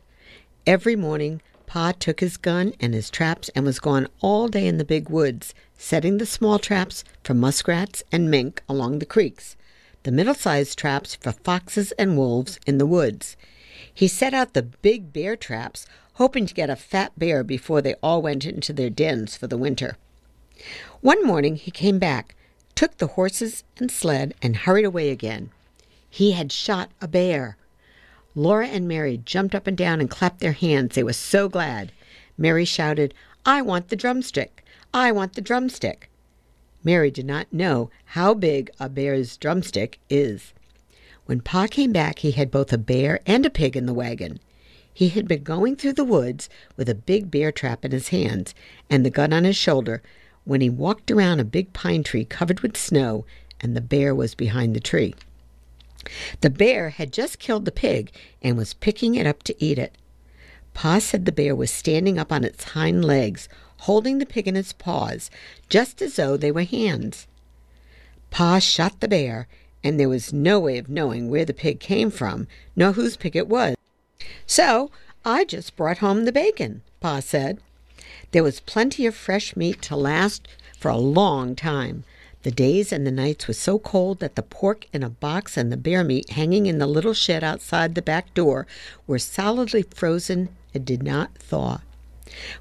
Every 0.65 0.95
morning, 0.95 1.41
Pa 1.65 1.91
took 1.91 2.21
his 2.21 2.37
gun 2.37 2.71
and 2.79 2.93
his 2.93 3.09
traps 3.09 3.49
and 3.53 3.65
was 3.65 3.81
gone 3.81 4.07
all 4.21 4.47
day 4.47 4.65
in 4.65 4.77
the 4.77 4.85
big 4.85 5.09
woods, 5.09 5.53
setting 5.77 6.19
the 6.19 6.25
small 6.25 6.57
traps 6.57 7.03
for 7.21 7.33
muskrats 7.33 8.01
and 8.13 8.31
mink 8.31 8.63
along 8.69 8.99
the 8.99 9.05
creeks, 9.05 9.57
the 10.03 10.11
middle 10.13 10.35
sized 10.35 10.79
traps 10.79 11.15
for 11.15 11.33
foxes 11.33 11.91
and 11.99 12.15
wolves 12.15 12.61
in 12.65 12.77
the 12.77 12.85
woods. 12.85 13.35
He 13.93 14.07
set 14.07 14.33
out 14.33 14.53
the 14.53 14.63
big 14.63 15.11
bear 15.11 15.35
traps, 15.35 15.85
hoping 16.13 16.45
to 16.45 16.53
get 16.53 16.69
a 16.69 16.77
fat 16.77 17.11
bear 17.19 17.43
before 17.43 17.81
they 17.81 17.95
all 17.95 18.21
went 18.21 18.45
into 18.45 18.71
their 18.71 18.89
dens 18.89 19.35
for 19.35 19.47
the 19.47 19.57
winter. 19.57 19.97
One 21.01 21.25
morning 21.25 21.57
he 21.57 21.71
came 21.71 21.99
back, 21.99 22.37
took 22.73 22.99
the 22.99 23.07
horses 23.17 23.65
and 23.75 23.91
sled, 23.91 24.33
and 24.41 24.55
hurried 24.55 24.85
away 24.85 25.09
again. 25.09 25.51
He 26.09 26.31
had 26.31 26.51
shot 26.51 26.91
a 27.01 27.07
bear. 27.07 27.57
Laura 28.35 28.67
and 28.67 28.87
Mary 28.87 29.21
jumped 29.23 29.53
up 29.53 29.67
and 29.67 29.77
down 29.77 29.99
and 29.99 30.09
clapped 30.09 30.39
their 30.39 30.53
hands. 30.53 30.95
They 30.95 31.03
were 31.03 31.13
so 31.13 31.49
glad. 31.49 31.91
Mary 32.37 32.65
shouted, 32.65 33.13
I 33.45 33.61
want 33.61 33.89
the 33.89 33.95
drumstick. 33.95 34.63
I 34.93 35.11
want 35.11 35.33
the 35.33 35.41
drumstick. 35.41 36.09
Mary 36.83 37.11
did 37.11 37.25
not 37.25 37.51
know 37.51 37.89
how 38.05 38.33
big 38.33 38.71
a 38.79 38.89
bear's 38.89 39.37
drumstick 39.37 39.99
is. 40.09 40.53
When 41.25 41.41
Pa 41.41 41.67
came 41.67 41.91
back, 41.91 42.19
he 42.19 42.31
had 42.31 42.49
both 42.49 42.73
a 42.73 42.77
bear 42.77 43.19
and 43.25 43.45
a 43.45 43.49
pig 43.49 43.77
in 43.77 43.85
the 43.85 43.93
wagon. 43.93 44.39
He 44.91 45.09
had 45.09 45.27
been 45.27 45.43
going 45.43 45.75
through 45.75 45.93
the 45.93 46.03
woods 46.03 46.49
with 46.75 46.89
a 46.89 46.95
big 46.95 47.29
bear 47.29 47.51
trap 47.51 47.85
in 47.85 47.91
his 47.91 48.07
hands 48.09 48.55
and 48.89 49.05
the 49.05 49.09
gun 49.09 49.31
on 49.31 49.43
his 49.43 49.55
shoulder 49.55 50.01
when 50.43 50.61
he 50.61 50.69
walked 50.69 51.11
around 51.11 51.39
a 51.39 51.45
big 51.45 51.73
pine 51.73 52.03
tree 52.03 52.25
covered 52.25 52.61
with 52.61 52.75
snow, 52.75 53.25
and 53.61 53.75
the 53.75 53.81
bear 53.81 54.15
was 54.15 54.33
behind 54.33 54.75
the 54.75 54.79
tree. 54.79 55.13
The 56.41 56.49
bear 56.49 56.89
had 56.89 57.13
just 57.13 57.39
killed 57.39 57.65
the 57.65 57.71
pig 57.71 58.11
and 58.41 58.57
was 58.57 58.73
picking 58.73 59.15
it 59.15 59.27
up 59.27 59.43
to 59.43 59.63
eat 59.63 59.77
it. 59.77 59.95
Pa 60.73 60.99
said 60.99 61.25
the 61.25 61.31
bear 61.31 61.55
was 61.55 61.71
standing 61.71 62.17
up 62.17 62.31
on 62.31 62.43
its 62.43 62.63
hind 62.63 63.03
legs, 63.03 63.49
holding 63.79 64.17
the 64.17 64.25
pig 64.25 64.47
in 64.47 64.55
its 64.55 64.73
paws, 64.73 65.29
just 65.67 66.01
as 66.01 66.15
though 66.15 66.37
they 66.37 66.51
were 66.51 66.63
hands. 66.63 67.27
Pa 68.31 68.59
shot 68.59 68.99
the 68.99 69.07
bear, 69.07 69.47
and 69.83 69.99
there 69.99 70.09
was 70.09 70.33
no 70.33 70.59
way 70.59 70.77
of 70.77 70.89
knowing 70.89 71.29
where 71.29 71.45
the 71.45 71.53
pig 71.53 71.79
came 71.79 72.11
from, 72.11 72.47
nor 72.75 72.93
whose 72.93 73.17
pig 73.17 73.35
it 73.35 73.47
was. 73.47 73.75
So 74.45 74.91
I 75.25 75.45
just 75.45 75.75
brought 75.75 75.99
home 75.99 76.25
the 76.25 76.31
bacon, 76.31 76.81
Pa 76.99 77.19
said. 77.19 77.59
There 78.31 78.43
was 78.43 78.59
plenty 78.59 79.05
of 79.05 79.15
fresh 79.15 79.55
meat 79.55 79.81
to 79.83 79.95
last 79.95 80.47
for 80.77 80.89
a 80.89 80.97
long 80.97 81.55
time. 81.55 82.03
The 82.43 82.51
days 82.51 82.93
and 82.93 83.05
the 83.05 83.11
nights 83.11 83.47
were 83.47 83.53
so 83.53 83.79
cold 83.79 84.19
that 84.19 84.35
the 84.35 84.43
pork 84.43 84.87
in 84.93 85.03
a 85.03 85.09
box 85.09 85.57
and 85.57 85.71
the 85.71 85.77
bear 85.77 86.05
meat 86.05 86.29
hanging 86.29 86.67
in 86.67 86.77
the 86.77 86.87
little 86.87 87.13
shed 87.13 87.43
outside 87.43 87.95
the 87.95 88.01
back 88.01 88.33
door 88.33 88.65
were 89.05 89.19
solidly 89.19 89.83
frozen 89.83 90.49
and 90.73 90.85
did 90.85 91.03
not 91.03 91.37
thaw. 91.37 91.81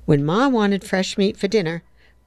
When 0.05 0.25
Ma 0.25 0.49
wanted 0.49 0.83
fresh 0.83 1.17
meat 1.17 1.37
for 1.37 1.47
dinner, 1.47 1.83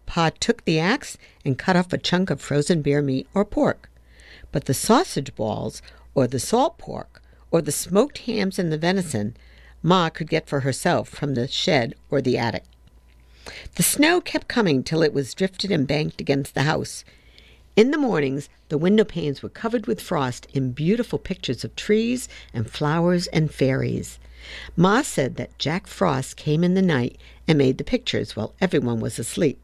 Pa 0.06 0.32
took 0.40 0.64
the 0.64 0.80
axe 0.80 1.18
and 1.44 1.58
cut 1.58 1.76
off 1.76 1.92
a 1.92 1.98
chunk 1.98 2.30
of 2.30 2.40
frozen 2.40 2.82
bear 2.82 3.02
meat 3.02 3.28
or 3.34 3.44
pork. 3.44 3.90
But 4.52 4.66
the 4.66 4.74
sausage 4.74 5.36
balls, 5.36 5.82
or 6.14 6.28
the 6.28 6.40
salt 6.40 6.78
pork, 6.78 7.22
or 7.50 7.62
the 7.62 7.72
smoked 7.72 8.20
hams 8.20 8.60
and 8.60 8.72
the 8.72 8.78
venison, 8.78 9.36
Ma 9.84 10.10
could 10.10 10.30
get 10.30 10.48
for 10.48 10.62
herself 10.62 11.10
from 11.10 11.34
the 11.34 11.48
shed 11.48 11.96
or 12.10 12.22
the 12.22 12.38
attic. 12.38 12.64
The 13.76 13.84
snow 13.84 14.22
kept 14.22 14.48
coming 14.48 14.84
till 14.84 15.02
it 15.02 15.14
was 15.14 15.34
drifted 15.34 15.72
and 15.72 15.88
banked 15.88 16.22
against 16.22 16.54
the 16.54 16.64
house. 16.64 17.04
In 17.78 17.92
the 17.92 17.98
mornings, 17.98 18.50
the 18.68 18.78
window 18.78 19.06
panes 19.06 19.42
were 19.42 19.50
covered 19.50 19.88
with 19.88 20.02
frost 20.02 20.46
in 20.54 20.74
beautiful 20.74 21.18
pictures 21.18 21.64
of 21.64 21.76
trees 21.76 22.28
and 22.54 22.70
flowers 22.70 23.28
and 23.28 23.54
fairies. 23.54 24.20
Ma 24.76 25.02
said 25.02 25.36
that 25.38 25.58
Jack 25.58 25.88
Frost 25.88 26.36
came 26.36 26.64
in 26.64 26.74
the 26.74 26.82
night 26.82 27.18
and 27.48 27.58
made 27.58 27.78
the 27.78 27.84
pictures 27.86 28.36
while 28.36 28.54
everyone 28.60 29.00
was 29.00 29.18
asleep. 29.18 29.58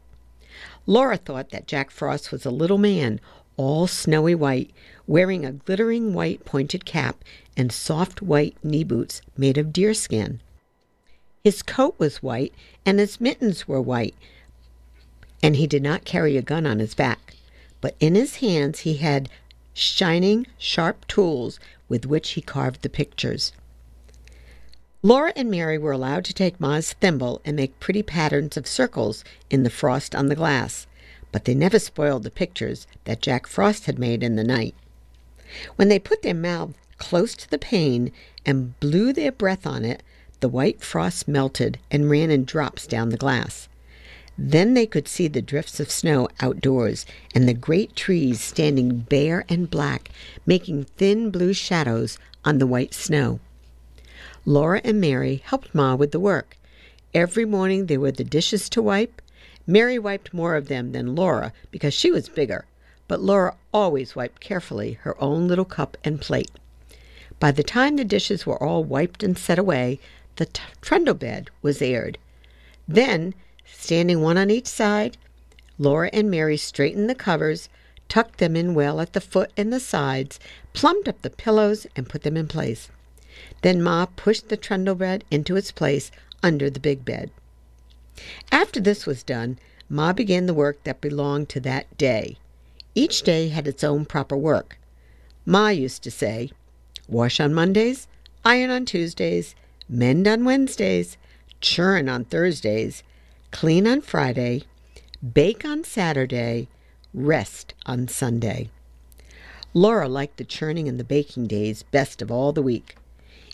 Laura 0.86 1.18
thought 1.18 1.50
that 1.50 1.66
Jack 1.66 1.90
Frost 1.90 2.32
was 2.32 2.46
a 2.46 2.50
little 2.50 2.78
man, 2.78 3.20
all 3.58 3.86
snowy 3.86 4.34
white, 4.34 4.70
wearing 5.06 5.44
a 5.44 5.52
glittering 5.52 6.14
white 6.14 6.44
pointed 6.46 6.86
cap 6.86 7.22
and 7.56 7.70
soft 7.70 8.22
white 8.22 8.56
knee 8.62 8.84
boots 8.84 9.20
made 9.36 9.58
of 9.58 9.72
deerskin. 9.72 10.40
His 11.44 11.62
coat 11.62 11.94
was 11.98 12.22
white 12.22 12.54
and 12.86 12.98
his 12.98 13.20
mittens 13.20 13.68
were 13.68 13.82
white, 13.82 14.14
and 15.42 15.56
he 15.56 15.66
did 15.66 15.82
not 15.82 16.06
carry 16.06 16.36
a 16.36 16.42
gun 16.42 16.66
on 16.66 16.78
his 16.78 16.94
back, 16.94 17.34
but 17.80 17.94
in 18.00 18.14
his 18.14 18.36
hands 18.36 18.80
he 18.80 18.94
had 18.94 19.28
shining, 19.72 20.46
sharp 20.58 21.06
tools 21.06 21.60
with 21.88 22.06
which 22.06 22.30
he 22.30 22.40
carved 22.40 22.82
the 22.82 22.88
pictures. 22.88 23.52
Laura 25.02 25.32
and 25.36 25.48
Mary 25.50 25.78
were 25.78 25.92
allowed 25.92 26.24
to 26.24 26.34
take 26.34 26.60
Ma's 26.60 26.92
thimble 26.94 27.40
and 27.44 27.56
make 27.56 27.78
pretty 27.78 28.02
patterns 28.02 28.56
of 28.56 28.66
circles 28.66 29.22
in 29.48 29.62
the 29.62 29.70
frost 29.70 30.14
on 30.14 30.26
the 30.26 30.34
glass, 30.34 30.88
but 31.30 31.44
they 31.44 31.54
never 31.54 31.78
spoiled 31.78 32.24
the 32.24 32.30
pictures 32.30 32.86
that 33.04 33.22
Jack 33.22 33.46
Frost 33.46 33.86
had 33.86 33.98
made 33.98 34.22
in 34.24 34.34
the 34.34 34.42
night. 34.42 34.74
When 35.76 35.88
they 35.88 36.00
put 36.00 36.22
their 36.22 36.34
mouth 36.34 36.74
close 36.98 37.34
to 37.36 37.48
the 37.48 37.58
pane 37.58 38.10
and 38.44 38.78
blew 38.80 39.12
their 39.12 39.30
breath 39.30 39.66
on 39.66 39.84
it, 39.84 40.02
the 40.40 40.48
white 40.48 40.82
frost 40.82 41.28
melted 41.28 41.78
and 41.90 42.10
ran 42.10 42.30
in 42.30 42.44
drops 42.44 42.86
down 42.86 43.10
the 43.10 43.16
glass. 43.16 43.67
Then 44.40 44.74
they 44.74 44.86
could 44.86 45.08
see 45.08 45.26
the 45.26 45.42
drifts 45.42 45.80
of 45.80 45.90
snow 45.90 46.28
outdoors 46.40 47.04
and 47.34 47.48
the 47.48 47.54
great 47.54 47.96
trees 47.96 48.40
standing 48.40 49.00
bare 49.00 49.44
and 49.48 49.68
black, 49.68 50.10
making 50.46 50.84
thin 50.84 51.30
blue 51.30 51.52
shadows 51.52 52.18
on 52.44 52.58
the 52.58 52.66
white 52.66 52.94
snow. 52.94 53.40
Laura 54.44 54.80
and 54.84 55.00
Mary 55.00 55.42
helped 55.44 55.74
Ma 55.74 55.96
with 55.96 56.12
the 56.12 56.20
work. 56.20 56.56
Every 57.12 57.44
morning 57.44 57.86
there 57.86 57.98
were 57.98 58.12
the 58.12 58.22
dishes 58.22 58.68
to 58.70 58.80
wipe. 58.80 59.20
Mary 59.66 59.98
wiped 59.98 60.32
more 60.32 60.54
of 60.54 60.68
them 60.68 60.92
than 60.92 61.16
Laura 61.16 61.52
because 61.72 61.92
she 61.92 62.12
was 62.12 62.28
bigger, 62.28 62.64
but 63.08 63.20
Laura 63.20 63.56
always 63.74 64.14
wiped 64.14 64.40
carefully 64.40 64.92
her 65.02 65.20
own 65.20 65.48
little 65.48 65.64
cup 65.64 65.96
and 66.04 66.20
plate. 66.20 66.50
By 67.40 67.50
the 67.50 67.64
time 67.64 67.96
the 67.96 68.04
dishes 68.04 68.46
were 68.46 68.62
all 68.62 68.84
wiped 68.84 69.24
and 69.24 69.36
set 69.36 69.58
away, 69.58 69.98
the 70.36 70.46
t- 70.46 70.62
trundle 70.80 71.14
bed 71.14 71.50
was 71.60 71.82
aired. 71.82 72.18
Then, 72.86 73.34
standing 73.72 74.20
one 74.20 74.38
on 74.38 74.50
each 74.50 74.66
side, 74.66 75.16
Laura 75.78 76.10
and 76.12 76.30
Mary 76.30 76.56
straightened 76.56 77.08
the 77.08 77.14
covers, 77.14 77.68
tucked 78.08 78.38
them 78.38 78.56
in 78.56 78.74
well 78.74 79.00
at 79.00 79.12
the 79.12 79.20
foot 79.20 79.52
and 79.56 79.72
the 79.72 79.80
sides, 79.80 80.40
plumped 80.72 81.08
up 81.08 81.22
the 81.22 81.30
pillows, 81.30 81.86
and 81.94 82.08
put 82.08 82.22
them 82.22 82.36
in 82.36 82.48
place. 82.48 82.88
Then 83.62 83.82
Ma 83.82 84.06
pushed 84.06 84.48
the 84.48 84.56
trundle 84.56 84.94
bed 84.94 85.24
into 85.30 85.56
its 85.56 85.70
place 85.70 86.10
under 86.42 86.68
the 86.70 86.80
big 86.80 87.04
bed. 87.04 87.30
After 88.50 88.80
this 88.80 89.06
was 89.06 89.22
done, 89.22 89.58
Ma 89.88 90.12
began 90.12 90.46
the 90.46 90.54
work 90.54 90.82
that 90.84 91.00
belonged 91.00 91.48
to 91.50 91.60
that 91.60 91.96
day. 91.96 92.36
Each 92.94 93.22
day 93.22 93.48
had 93.48 93.68
its 93.68 93.84
own 93.84 94.04
proper 94.04 94.36
work. 94.36 94.78
Ma 95.46 95.68
used 95.68 96.02
to 96.02 96.10
say, 96.10 96.50
Wash 97.08 97.40
on 97.40 97.54
Mondays, 97.54 98.08
iron 98.44 98.70
on 98.70 98.84
Tuesdays, 98.84 99.54
mend 99.88 100.26
on 100.26 100.44
Wednesdays, 100.44 101.16
churn 101.60 102.08
on 102.08 102.24
Thursdays, 102.24 103.02
clean 103.50 103.86
on 103.86 104.00
Friday, 104.00 104.62
bake 105.34 105.64
on 105.64 105.84
Saturday, 105.84 106.68
rest 107.14 107.74
on 107.86 108.08
Sunday. 108.08 108.70
Laura 109.74 110.08
liked 110.08 110.36
the 110.36 110.44
churning 110.44 110.88
and 110.88 110.98
the 110.98 111.04
baking 111.04 111.46
days 111.46 111.82
best 111.84 112.22
of 112.22 112.30
all 112.30 112.52
the 112.52 112.62
week. 112.62 112.96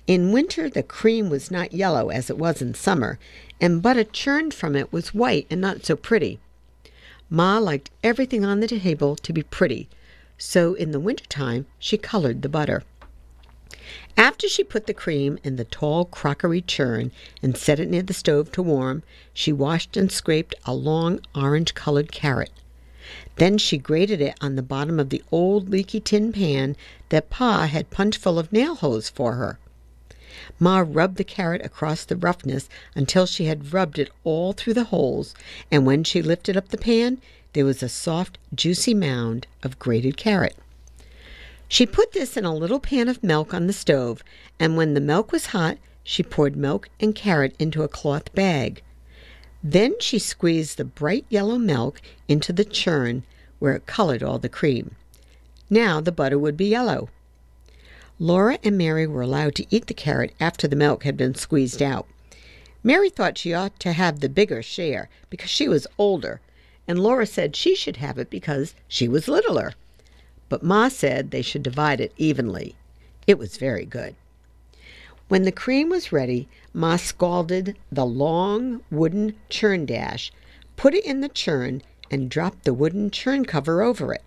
In 0.06 0.32
winter, 0.32 0.68
the 0.68 0.82
cream 0.82 1.30
was 1.30 1.50
not 1.50 1.72
yellow 1.72 2.10
as 2.10 2.28
it 2.28 2.36
was 2.38 2.60
in 2.60 2.74
summer, 2.74 3.18
and 3.60 3.82
butter 3.82 4.04
churned 4.04 4.52
from 4.52 4.76
it 4.76 4.92
was 4.92 5.14
white 5.14 5.46
and 5.50 5.60
not 5.60 5.84
so 5.84 5.96
pretty. 5.96 6.38
Ma 7.30 7.58
liked 7.58 7.90
everything 8.02 8.44
on 8.44 8.60
the 8.60 8.68
table 8.68 9.16
to 9.16 9.32
be 9.32 9.42
pretty, 9.42 9.88
so 10.36 10.74
in 10.74 10.90
the 10.90 11.00
winter 11.00 11.24
time 11.26 11.66
she 11.78 11.96
colored 11.96 12.42
the 12.42 12.48
butter. 12.48 12.82
After 14.16 14.48
she 14.48 14.64
put 14.64 14.86
the 14.86 14.94
cream 14.94 15.38
in 15.44 15.56
the 15.56 15.64
tall 15.64 16.04
crockery 16.04 16.62
churn 16.62 17.12
and 17.42 17.56
set 17.56 17.78
it 17.78 17.90
near 17.90 18.02
the 18.02 18.14
stove 18.14 18.50
to 18.52 18.62
warm, 18.62 19.02
she 19.32 19.52
washed 19.52 19.96
and 19.96 20.10
scraped 20.10 20.54
a 20.64 20.74
long 20.74 21.20
orange 21.34 21.74
colored 21.74 22.10
carrot. 22.10 22.50
Then 23.36 23.58
she 23.58 23.76
grated 23.76 24.20
it 24.20 24.36
on 24.40 24.56
the 24.56 24.62
bottom 24.62 24.98
of 24.98 25.10
the 25.10 25.22
old 25.30 25.68
leaky 25.68 26.00
tin 26.00 26.32
pan 26.32 26.76
that 27.10 27.28
Pa 27.28 27.66
had 27.66 27.90
punched 27.90 28.20
full 28.20 28.38
of 28.38 28.52
nail 28.52 28.76
holes 28.76 29.08
for 29.08 29.34
her. 29.34 29.58
Ma 30.58 30.84
rubbed 30.86 31.16
the 31.16 31.24
carrot 31.24 31.64
across 31.64 32.04
the 32.04 32.16
roughness 32.16 32.68
until 32.94 33.26
she 33.26 33.44
had 33.44 33.72
rubbed 33.72 33.98
it 33.98 34.10
all 34.24 34.52
through 34.52 34.74
the 34.74 34.84
holes, 34.84 35.34
and 35.70 35.84
when 35.84 36.02
she 36.04 36.22
lifted 36.22 36.56
up 36.56 36.68
the 36.68 36.78
pan, 36.78 37.20
there 37.52 37.64
was 37.64 37.82
a 37.82 37.88
soft, 37.88 38.38
juicy 38.54 38.94
mound 38.94 39.46
of 39.62 39.78
grated 39.78 40.16
carrot. 40.16 40.56
She 41.68 41.86
put 41.86 42.12
this 42.12 42.36
in 42.36 42.44
a 42.44 42.54
little 42.54 42.80
pan 42.80 43.08
of 43.08 43.22
milk 43.22 43.54
on 43.54 43.66
the 43.66 43.72
stove, 43.72 44.22
and 44.60 44.76
when 44.76 44.94
the 44.94 45.00
milk 45.00 45.32
was 45.32 45.46
hot, 45.46 45.78
she 46.02 46.22
poured 46.22 46.56
milk 46.56 46.90
and 47.00 47.14
carrot 47.14 47.56
into 47.58 47.82
a 47.82 47.88
cloth 47.88 48.32
bag. 48.34 48.82
Then 49.62 49.94
she 49.98 50.18
squeezed 50.18 50.76
the 50.76 50.84
bright 50.84 51.24
yellow 51.30 51.56
milk 51.56 52.02
into 52.28 52.52
the 52.52 52.64
churn 52.64 53.24
where 53.58 53.74
it 53.74 53.86
colored 53.86 54.22
all 54.22 54.38
the 54.38 54.48
cream. 54.48 54.94
Now 55.70 56.00
the 56.00 56.12
butter 56.12 56.38
would 56.38 56.56
be 56.56 56.66
yellow. 56.66 57.08
Laura 58.18 58.58
and 58.62 58.76
Mary 58.76 59.06
were 59.06 59.22
allowed 59.22 59.54
to 59.56 59.66
eat 59.70 59.86
the 59.86 59.94
carrot 59.94 60.34
after 60.38 60.68
the 60.68 60.76
milk 60.76 61.04
had 61.04 61.16
been 61.16 61.34
squeezed 61.34 61.80
out. 61.80 62.06
Mary 62.82 63.08
thought 63.08 63.38
she 63.38 63.54
ought 63.54 63.80
to 63.80 63.92
have 63.92 64.20
the 64.20 64.28
bigger 64.28 64.62
share 64.62 65.08
because 65.30 65.50
she 65.50 65.66
was 65.66 65.86
older, 65.96 66.40
and 66.86 66.98
Laura 67.02 67.24
said 67.24 67.56
she 67.56 67.74
should 67.74 67.96
have 67.96 68.18
it 68.18 68.28
because 68.28 68.74
she 68.86 69.08
was 69.08 69.26
littler. 69.26 69.72
But 70.48 70.62
Ma 70.62 70.88
said 70.88 71.30
they 71.30 71.42
should 71.42 71.62
divide 71.62 72.00
it 72.00 72.12
evenly. 72.16 72.76
It 73.26 73.38
was 73.38 73.56
very 73.56 73.84
good. 73.84 74.14
When 75.28 75.44
the 75.44 75.52
cream 75.52 75.88
was 75.88 76.12
ready, 76.12 76.48
Ma 76.72 76.96
scalded 76.96 77.76
the 77.90 78.04
long 78.04 78.82
wooden 78.90 79.34
churn 79.48 79.86
dash, 79.86 80.30
put 80.76 80.94
it 80.94 81.04
in 81.04 81.22
the 81.22 81.28
churn, 81.28 81.82
and 82.10 82.30
dropped 82.30 82.64
the 82.64 82.74
wooden 82.74 83.10
churn 83.10 83.46
cover 83.46 83.82
over 83.82 84.12
it. 84.12 84.22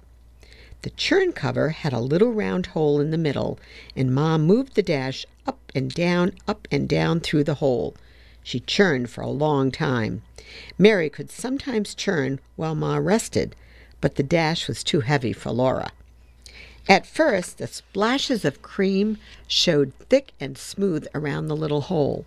The 0.81 0.89
churn 0.89 1.33
cover 1.33 1.69
had 1.69 1.93
a 1.93 1.99
little 1.99 2.31
round 2.31 2.67
hole 2.67 2.99
in 2.99 3.11
the 3.11 3.17
middle, 3.17 3.59
and 3.95 4.13
Ma 4.13 4.37
moved 4.37 4.75
the 4.75 4.83
dash 4.83 5.25
up 5.45 5.71
and 5.75 5.93
down, 5.93 6.33
up 6.47 6.67
and 6.71 6.89
down 6.89 7.19
through 7.19 7.43
the 7.43 7.55
hole. 7.55 7.95
She 8.41 8.59
churned 8.59 9.09
for 9.09 9.21
a 9.21 9.29
long 9.29 9.71
time. 9.71 10.23
Mary 10.77 11.09
could 11.09 11.29
sometimes 11.29 11.93
churn 11.93 12.39
while 12.55 12.75
Ma 12.75 12.97
rested, 12.97 13.55
but 14.01 14.15
the 14.15 14.23
dash 14.23 14.67
was 14.67 14.83
too 14.83 15.01
heavy 15.01 15.33
for 15.33 15.51
Laura. 15.51 15.91
At 16.89 17.05
first, 17.05 17.57
the 17.57 17.67
splashes 17.67 18.45
of 18.45 18.61
cream 18.61 19.17
showed 19.47 19.91
thick 20.09 20.31
and 20.39 20.57
smooth 20.57 21.05
around 21.13 21.47
the 21.47 21.55
little 21.55 21.81
hole. 21.81 22.25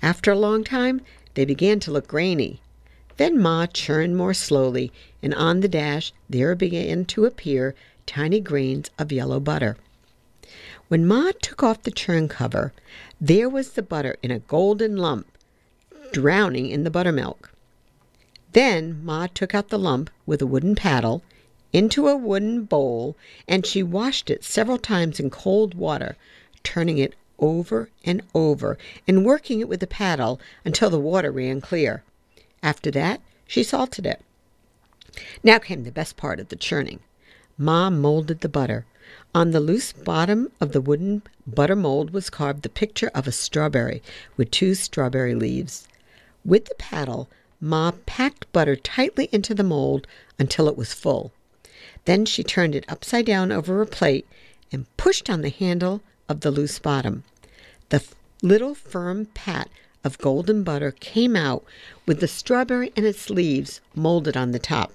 After 0.00 0.30
a 0.30 0.38
long 0.38 0.62
time, 0.62 1.00
they 1.34 1.44
began 1.44 1.80
to 1.80 1.90
look 1.90 2.06
grainy. 2.06 2.60
Then 3.16 3.40
Ma 3.40 3.66
churned 3.66 4.16
more 4.16 4.34
slowly, 4.34 4.92
and 5.20 5.34
on 5.34 5.60
the 5.60 5.68
dash 5.68 6.12
there 6.30 6.54
began 6.54 7.04
to 7.06 7.24
appear 7.24 7.74
tiny 8.06 8.38
grains 8.40 8.90
of 8.98 9.10
yellow 9.10 9.40
butter. 9.40 9.76
When 10.86 11.04
Ma 11.04 11.32
took 11.42 11.62
off 11.62 11.82
the 11.82 11.90
churn 11.90 12.28
cover, 12.28 12.72
there 13.20 13.48
was 13.48 13.70
the 13.70 13.82
butter 13.82 14.16
in 14.22 14.30
a 14.30 14.38
golden 14.38 14.96
lump, 14.96 15.26
drowning 16.12 16.70
in 16.70 16.84
the 16.84 16.90
buttermilk. 16.90 17.50
Then 18.52 19.04
Ma 19.04 19.26
took 19.26 19.54
out 19.54 19.68
the 19.68 19.78
lump 19.78 20.08
with 20.24 20.40
a 20.40 20.46
wooden 20.46 20.74
paddle 20.74 21.22
into 21.72 22.08
a 22.08 22.16
wooden 22.16 22.64
bowl, 22.64 23.16
and 23.46 23.66
she 23.66 23.82
washed 23.82 24.30
it 24.30 24.44
several 24.44 24.78
times 24.78 25.20
in 25.20 25.30
cold 25.30 25.74
water, 25.74 26.16
turning 26.62 26.98
it 26.98 27.14
over 27.38 27.88
and 28.04 28.22
over 28.34 28.76
and 29.06 29.24
working 29.24 29.60
it 29.60 29.68
with 29.68 29.80
the 29.80 29.86
paddle 29.86 30.40
until 30.64 30.90
the 30.90 30.98
water 30.98 31.30
ran 31.30 31.60
clear. 31.60 32.02
After 32.62 32.90
that, 32.92 33.20
she 33.46 33.62
salted 33.62 34.06
it. 34.06 34.22
Now 35.42 35.58
came 35.58 35.84
the 35.84 35.92
best 35.92 36.16
part 36.16 36.40
of 36.40 36.48
the 36.48 36.56
churning. 36.56 37.00
Ma 37.56 37.90
molded 37.90 38.40
the 38.40 38.48
butter. 38.48 38.86
On 39.34 39.50
the 39.50 39.60
loose 39.60 39.92
bottom 39.92 40.50
of 40.60 40.72
the 40.72 40.80
wooden 40.80 41.22
butter 41.46 41.76
mold 41.76 42.10
was 42.10 42.30
carved 42.30 42.62
the 42.62 42.68
picture 42.68 43.10
of 43.14 43.26
a 43.26 43.32
strawberry 43.32 44.02
with 44.36 44.50
two 44.50 44.74
strawberry 44.74 45.34
leaves. 45.34 45.88
With 46.44 46.66
the 46.66 46.74
paddle, 46.76 47.28
Ma 47.60 47.92
packed 48.06 48.50
butter 48.52 48.76
tightly 48.76 49.28
into 49.32 49.54
the 49.54 49.64
mold 49.64 50.06
until 50.38 50.68
it 50.68 50.76
was 50.76 50.92
full. 50.92 51.32
Then 52.08 52.24
she 52.24 52.42
turned 52.42 52.74
it 52.74 52.86
upside 52.88 53.26
down 53.26 53.52
over 53.52 53.82
a 53.82 53.86
plate 53.86 54.26
and 54.72 54.86
pushed 54.96 55.28
on 55.28 55.42
the 55.42 55.50
handle 55.50 56.00
of 56.26 56.40
the 56.40 56.50
loose 56.50 56.78
bottom. 56.78 57.22
The 57.90 58.02
little 58.40 58.74
firm 58.74 59.26
pat 59.34 59.68
of 60.02 60.16
golden 60.16 60.62
butter 60.62 60.90
came 60.90 61.36
out 61.36 61.66
with 62.06 62.20
the 62.20 62.26
strawberry 62.26 62.94
and 62.96 63.04
its 63.04 63.28
leaves 63.28 63.82
molded 63.94 64.38
on 64.38 64.52
the 64.52 64.58
top. 64.58 64.90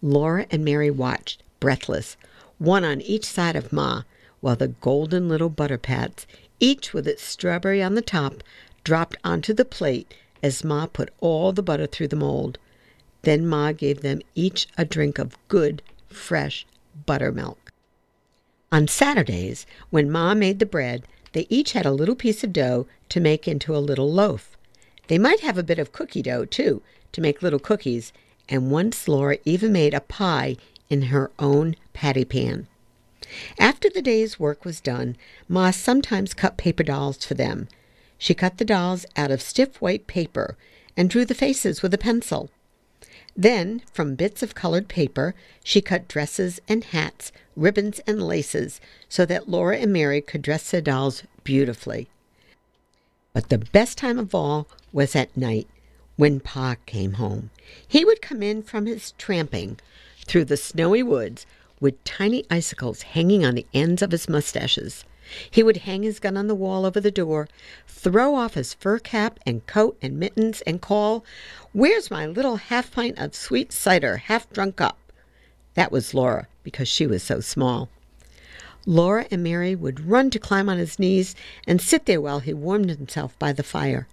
Laura 0.00 0.46
and 0.48 0.64
Mary 0.64 0.92
watched, 0.92 1.42
breathless, 1.58 2.16
one 2.58 2.84
on 2.84 3.00
each 3.00 3.24
side 3.24 3.56
of 3.56 3.72
Ma, 3.72 4.04
while 4.40 4.54
the 4.54 4.68
golden 4.68 5.28
little 5.28 5.50
butter 5.50 5.76
pats, 5.76 6.24
each 6.60 6.94
with 6.94 7.08
its 7.08 7.24
strawberry 7.24 7.82
on 7.82 7.96
the 7.96 8.00
top, 8.00 8.44
dropped 8.84 9.16
onto 9.24 9.52
the 9.52 9.64
plate 9.64 10.14
as 10.40 10.62
Ma 10.62 10.86
put 10.86 11.10
all 11.20 11.52
the 11.52 11.64
butter 11.64 11.88
through 11.88 12.06
the 12.06 12.14
mold. 12.14 12.58
Then 13.22 13.44
Ma 13.44 13.72
gave 13.72 14.02
them 14.02 14.20
each 14.36 14.68
a 14.78 14.84
drink 14.84 15.18
of 15.18 15.36
good 15.48 15.82
fresh 16.08 16.66
buttermilk. 17.04 17.72
On 18.72 18.88
Saturdays, 18.88 19.66
when 19.90 20.10
Ma 20.10 20.34
made 20.34 20.58
the 20.58 20.66
bread, 20.66 21.06
they 21.32 21.46
each 21.48 21.72
had 21.72 21.86
a 21.86 21.92
little 21.92 22.16
piece 22.16 22.42
of 22.42 22.52
dough 22.52 22.86
to 23.10 23.20
make 23.20 23.46
into 23.46 23.76
a 23.76 23.78
little 23.78 24.12
loaf. 24.12 24.56
They 25.08 25.18
might 25.18 25.40
have 25.40 25.56
a 25.56 25.62
bit 25.62 25.78
of 25.78 25.92
cookie 25.92 26.22
dough, 26.22 26.44
too, 26.44 26.82
to 27.12 27.20
make 27.20 27.42
little 27.42 27.58
cookies, 27.58 28.12
and 28.48 28.70
once 28.70 29.06
Laura 29.06 29.38
even 29.44 29.72
made 29.72 29.94
a 29.94 30.00
pie 30.00 30.56
in 30.88 31.02
her 31.02 31.30
own 31.38 31.76
patty 31.92 32.24
pan. 32.24 32.66
After 33.58 33.88
the 33.88 34.02
day's 34.02 34.38
work 34.38 34.64
was 34.64 34.80
done, 34.80 35.16
Ma 35.48 35.70
sometimes 35.70 36.34
cut 36.34 36.56
paper 36.56 36.82
dolls 36.82 37.24
for 37.24 37.34
them. 37.34 37.68
She 38.18 38.34
cut 38.34 38.58
the 38.58 38.64
dolls 38.64 39.04
out 39.16 39.30
of 39.30 39.42
stiff 39.42 39.80
white 39.80 40.06
paper 40.06 40.56
and 40.96 41.10
drew 41.10 41.24
the 41.24 41.34
faces 41.34 41.82
with 41.82 41.92
a 41.92 41.98
pencil. 41.98 42.50
Then, 43.36 43.82
from 43.92 44.14
bits 44.14 44.42
of 44.42 44.54
colored 44.54 44.88
paper, 44.88 45.34
she 45.62 45.82
cut 45.82 46.08
dresses 46.08 46.58
and 46.68 46.82
hats, 46.84 47.32
ribbons 47.54 48.00
and 48.06 48.22
laces, 48.22 48.80
so 49.08 49.26
that 49.26 49.48
Laura 49.48 49.76
and 49.76 49.92
Mary 49.92 50.22
could 50.22 50.40
dress 50.40 50.70
their 50.70 50.80
dolls 50.80 51.22
beautifully. 51.44 52.08
But 53.34 53.50
the 53.50 53.58
best 53.58 53.98
time 53.98 54.18
of 54.18 54.34
all 54.34 54.66
was 54.92 55.14
at 55.14 55.36
night 55.36 55.68
when 56.16 56.40
Pa 56.40 56.76
came 56.86 57.14
home. 57.14 57.50
He 57.86 58.04
would 58.04 58.22
come 58.22 58.42
in 58.42 58.62
from 58.62 58.86
his 58.86 59.12
tramping 59.12 59.78
through 60.26 60.46
the 60.46 60.56
snowy 60.56 61.02
woods 61.02 61.44
with 61.78 62.02
tiny 62.04 62.46
icicles 62.50 63.02
hanging 63.02 63.44
on 63.44 63.54
the 63.54 63.66
ends 63.74 64.00
of 64.00 64.12
his 64.12 64.28
mustaches. 64.30 65.04
He 65.50 65.62
would 65.62 65.78
hang 65.78 66.02
his 66.02 66.18
gun 66.18 66.36
on 66.36 66.46
the 66.46 66.54
wall 66.54 66.84
over 66.84 67.00
the 67.00 67.10
door, 67.10 67.48
throw 67.86 68.34
off 68.34 68.54
his 68.54 68.74
fur 68.74 68.98
cap 68.98 69.40
and 69.44 69.66
coat 69.66 69.96
and 70.00 70.18
mittens, 70.18 70.60
and 70.62 70.80
call, 70.80 71.24
Where's 71.72 72.10
my 72.10 72.26
little 72.26 72.56
half 72.56 72.90
pint 72.90 73.18
of 73.18 73.34
sweet 73.34 73.72
cider, 73.72 74.18
half 74.18 74.48
drunk 74.52 74.80
up? 74.80 74.98
That 75.74 75.92
was 75.92 76.14
Laura, 76.14 76.46
because 76.62 76.88
she 76.88 77.06
was 77.06 77.22
so 77.22 77.40
small. 77.40 77.88
Laura 78.86 79.26
and 79.30 79.42
Mary 79.42 79.74
would 79.74 80.06
run 80.06 80.30
to 80.30 80.38
climb 80.38 80.68
on 80.68 80.78
his 80.78 80.98
knees 80.98 81.34
and 81.66 81.80
sit 81.80 82.06
there 82.06 82.20
while 82.20 82.40
he 82.40 82.54
warmed 82.54 82.88
himself 82.88 83.36
by 83.38 83.52
the 83.52 83.64
fire. 83.64 84.06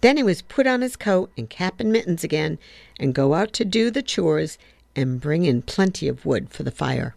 Then 0.00 0.16
he 0.16 0.22
was 0.22 0.42
put 0.42 0.66
on 0.66 0.80
his 0.80 0.96
coat 0.96 1.30
and 1.36 1.50
cap 1.50 1.80
and 1.80 1.92
mittens 1.92 2.22
again 2.22 2.58
and 2.98 3.14
go 3.14 3.34
out 3.34 3.52
to 3.54 3.64
do 3.64 3.90
the 3.90 4.02
chores 4.02 4.58
and 4.94 5.20
bring 5.20 5.44
in 5.44 5.60
plenty 5.62 6.08
of 6.08 6.24
wood 6.24 6.50
for 6.50 6.62
the 6.62 6.70
fire. 6.70 7.14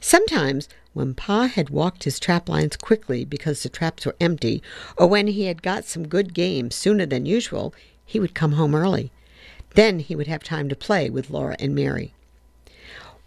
Sometimes 0.00 0.68
when 0.96 1.12
Pa 1.12 1.46
had 1.46 1.68
walked 1.68 2.04
his 2.04 2.18
trap 2.18 2.48
lines 2.48 2.74
quickly 2.74 3.22
because 3.22 3.62
the 3.62 3.68
traps 3.68 4.06
were 4.06 4.16
empty, 4.18 4.62
or 4.96 5.06
when 5.06 5.26
he 5.26 5.44
had 5.44 5.60
got 5.60 5.84
some 5.84 6.08
good 6.08 6.32
game 6.32 6.70
sooner 6.70 7.04
than 7.04 7.26
usual, 7.26 7.74
he 8.06 8.18
would 8.18 8.34
come 8.34 8.52
home 8.52 8.74
early. 8.74 9.12
Then 9.74 9.98
he 9.98 10.16
would 10.16 10.26
have 10.26 10.42
time 10.42 10.70
to 10.70 10.74
play 10.74 11.10
with 11.10 11.28
Laura 11.28 11.54
and 11.58 11.74
Mary. 11.74 12.14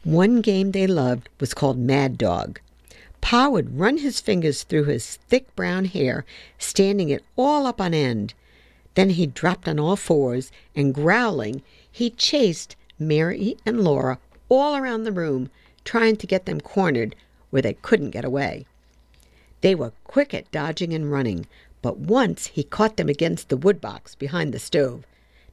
One 0.03 0.41
game 0.41 0.71
they 0.71 0.88
loved 0.88 1.29
was 1.39 1.53
called 1.53 1.77
Mad 1.77 2.17
Dog. 2.17 2.60
Pa 3.21 3.49
would 3.49 3.77
run 3.77 3.99
his 3.99 4.19
fingers 4.19 4.63
through 4.63 4.86
his 4.86 5.17
thick 5.27 5.55
brown 5.55 5.86
hair, 5.86 6.25
standing 6.58 7.10
it 7.10 7.23
all 7.36 7.67
up 7.67 7.79
on 7.79 7.93
end. 7.93 8.34
Then 8.95 9.12
he 9.12 9.27
dropped 9.27 9.67
on 9.67 9.79
all 9.79 9.95
fours, 9.95 10.51
and 10.75 10.91
growling, 10.91 11.62
he 11.91 12.10
chased 12.10 12.75
Mary 12.97 13.58
and 13.63 13.84
Laura 13.84 14.17
all 14.49 14.75
around 14.75 15.03
the 15.03 15.12
room, 15.12 15.51
trying 15.86 16.15
to 16.15 16.25
get 16.25 16.47
them 16.47 16.60
cornered 16.60 17.15
where 17.50 17.62
they 17.62 17.74
couldn't 17.74 18.12
get 18.12 18.26
away. 18.26 18.66
They 19.62 19.76
were 19.76 19.94
quick 20.04 20.34
at 20.34 20.52
dodging 20.52 20.94
and 20.94 21.12
running, 21.12 21.48
but 21.82 21.98
once 21.98 22.48
he 22.48 22.64
caught 22.64 22.98
them 22.98 23.10
against 23.10 23.50
the 23.50 23.58
wood 23.58 23.82
box 23.82 24.16
behind 24.16 24.54
the 24.54 24.60
stove. 24.60 25.06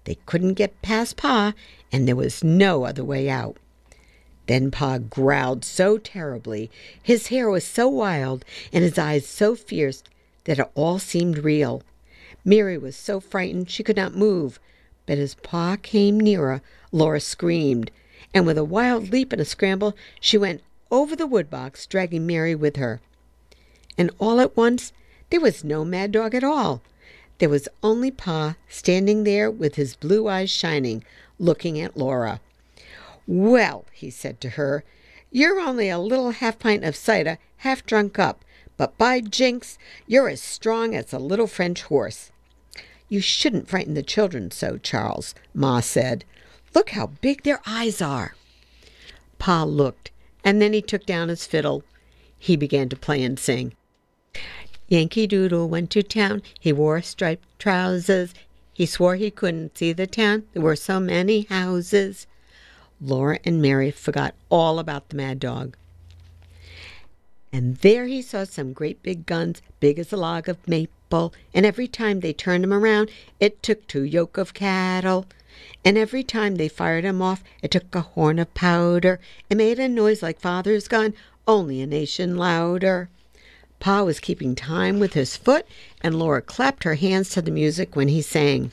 They 0.04 0.16
couldn't 0.26 0.54
get 0.54 0.82
past 0.82 1.16
Pa, 1.16 1.54
and 1.90 2.06
there 2.06 2.16
was 2.16 2.44
no 2.44 2.84
other 2.84 3.04
way 3.04 3.28
out. 3.28 3.56
Then 4.46 4.70
Pa 4.70 4.98
growled 4.98 5.64
so 5.64 5.98
terribly, 5.98 6.70
his 7.02 7.28
hair 7.28 7.50
was 7.50 7.64
so 7.64 7.88
wild, 7.88 8.44
and 8.72 8.84
his 8.84 8.98
eyes 8.98 9.26
so 9.26 9.56
fierce 9.56 10.04
that 10.44 10.60
it 10.60 10.70
all 10.74 11.00
seemed 11.00 11.38
real. 11.38 11.82
Mary 12.44 12.78
was 12.78 12.94
so 12.94 13.18
frightened 13.18 13.68
she 13.68 13.82
could 13.82 13.96
not 13.96 14.14
move, 14.14 14.60
but 15.04 15.18
as 15.18 15.34
Pa 15.34 15.76
came 15.82 16.20
nearer, 16.20 16.62
Laura 16.92 17.20
screamed, 17.20 17.90
and 18.32 18.46
with 18.46 18.58
a 18.58 18.64
wild 18.64 19.10
leap 19.10 19.32
and 19.32 19.40
a 19.40 19.44
scramble, 19.44 19.96
she 20.20 20.38
went 20.38 20.62
over 20.90 21.16
the 21.16 21.26
woodbox, 21.26 21.88
dragging 21.88 22.26
Mary 22.26 22.54
with 22.54 22.76
her. 22.76 23.00
And 23.98 24.10
all 24.18 24.40
at 24.40 24.56
once 24.56 24.92
there 25.30 25.40
was 25.40 25.64
no 25.64 25.84
mad 25.84 26.12
dog 26.12 26.34
at 26.34 26.44
all. 26.44 26.82
There 27.38 27.48
was 27.48 27.68
only 27.82 28.10
Pa 28.10 28.56
standing 28.68 29.24
there 29.24 29.50
with 29.50 29.74
his 29.74 29.96
blue 29.96 30.28
eyes 30.28 30.50
shining, 30.50 31.04
looking 31.38 31.80
at 31.80 31.96
Laura. 31.96 32.40
Well, 33.26 33.84
he 33.92 34.10
said 34.10 34.40
to 34.40 34.50
her, 34.50 34.84
you're 35.30 35.60
only 35.60 35.88
a 35.88 35.98
little 35.98 36.30
half 36.30 36.58
pint 36.58 36.84
of 36.84 36.96
cider, 36.96 37.38
half 37.58 37.84
drunk 37.84 38.18
up, 38.18 38.44
but 38.76 38.96
by 38.96 39.20
jinks, 39.20 39.78
you're 40.06 40.28
as 40.28 40.40
strong 40.40 40.94
as 40.94 41.12
a 41.12 41.18
little 41.18 41.46
French 41.46 41.82
horse. 41.82 42.30
You 43.08 43.20
shouldn't 43.20 43.68
frighten 43.68 43.94
the 43.94 44.02
children 44.02 44.50
so, 44.50 44.78
Charles, 44.78 45.34
Ma 45.52 45.80
said. 45.80 46.24
Look 46.74 46.90
how 46.90 47.08
big 47.20 47.42
their 47.42 47.60
eyes 47.66 48.00
are. 48.00 48.34
Pa 49.38 49.64
looked 49.64 50.10
and 50.46 50.62
then 50.62 50.72
he 50.72 50.80
took 50.80 51.04
down 51.04 51.28
his 51.28 51.44
fiddle. 51.44 51.82
He 52.38 52.54
began 52.54 52.88
to 52.90 52.96
play 52.96 53.20
and 53.24 53.36
sing. 53.36 53.74
Yankee 54.86 55.26
Doodle 55.26 55.68
went 55.68 55.90
to 55.90 56.04
town. 56.04 56.40
He 56.60 56.72
wore 56.72 57.02
striped 57.02 57.58
trousers. 57.58 58.32
He 58.72 58.86
swore 58.86 59.16
he 59.16 59.32
couldn't 59.32 59.76
see 59.76 59.92
the 59.92 60.06
town. 60.06 60.44
There 60.52 60.62
were 60.62 60.76
so 60.76 61.00
many 61.00 61.42
houses. 61.42 62.28
Laura 63.00 63.40
and 63.44 63.60
Mary 63.60 63.90
forgot 63.90 64.36
all 64.48 64.78
about 64.78 65.08
the 65.08 65.16
mad 65.16 65.40
dog. 65.40 65.76
And 67.52 67.78
there 67.78 68.06
he 68.06 68.22
saw 68.22 68.44
some 68.44 68.72
great 68.72 69.02
big 69.02 69.26
guns, 69.26 69.62
big 69.80 69.98
as 69.98 70.12
a 70.12 70.16
log 70.16 70.48
of 70.48 70.68
maple, 70.68 71.34
and 71.54 71.66
every 71.66 71.88
time 71.88 72.20
they 72.20 72.32
turned 72.32 72.62
him 72.62 72.72
around, 72.72 73.10
it 73.40 73.64
took 73.64 73.88
two 73.88 74.04
yoke 74.04 74.38
of 74.38 74.54
cattle. 74.54 75.26
And 75.84 75.96
every 75.96 76.22
time 76.22 76.56
they 76.56 76.68
fired 76.68 77.04
him 77.04 77.22
off, 77.22 77.44
it 77.62 77.70
took 77.70 77.94
a 77.94 78.00
horn 78.00 78.38
of 78.38 78.52
powder. 78.54 79.20
and 79.48 79.58
made 79.58 79.78
a 79.78 79.88
noise 79.88 80.22
like 80.22 80.40
father's 80.40 80.88
gun, 80.88 81.14
only 81.46 81.80
a 81.80 81.86
nation 81.86 82.36
louder. 82.36 83.08
Pa 83.78 84.02
was 84.02 84.20
keeping 84.20 84.54
time 84.54 84.98
with 84.98 85.12
his 85.12 85.36
foot, 85.36 85.66
and 86.00 86.18
Laura 86.18 86.42
clapped 86.42 86.84
her 86.84 86.94
hands 86.94 87.30
to 87.30 87.42
the 87.42 87.50
music 87.50 87.94
when 87.94 88.08
he 88.08 88.22
sang. 88.22 88.72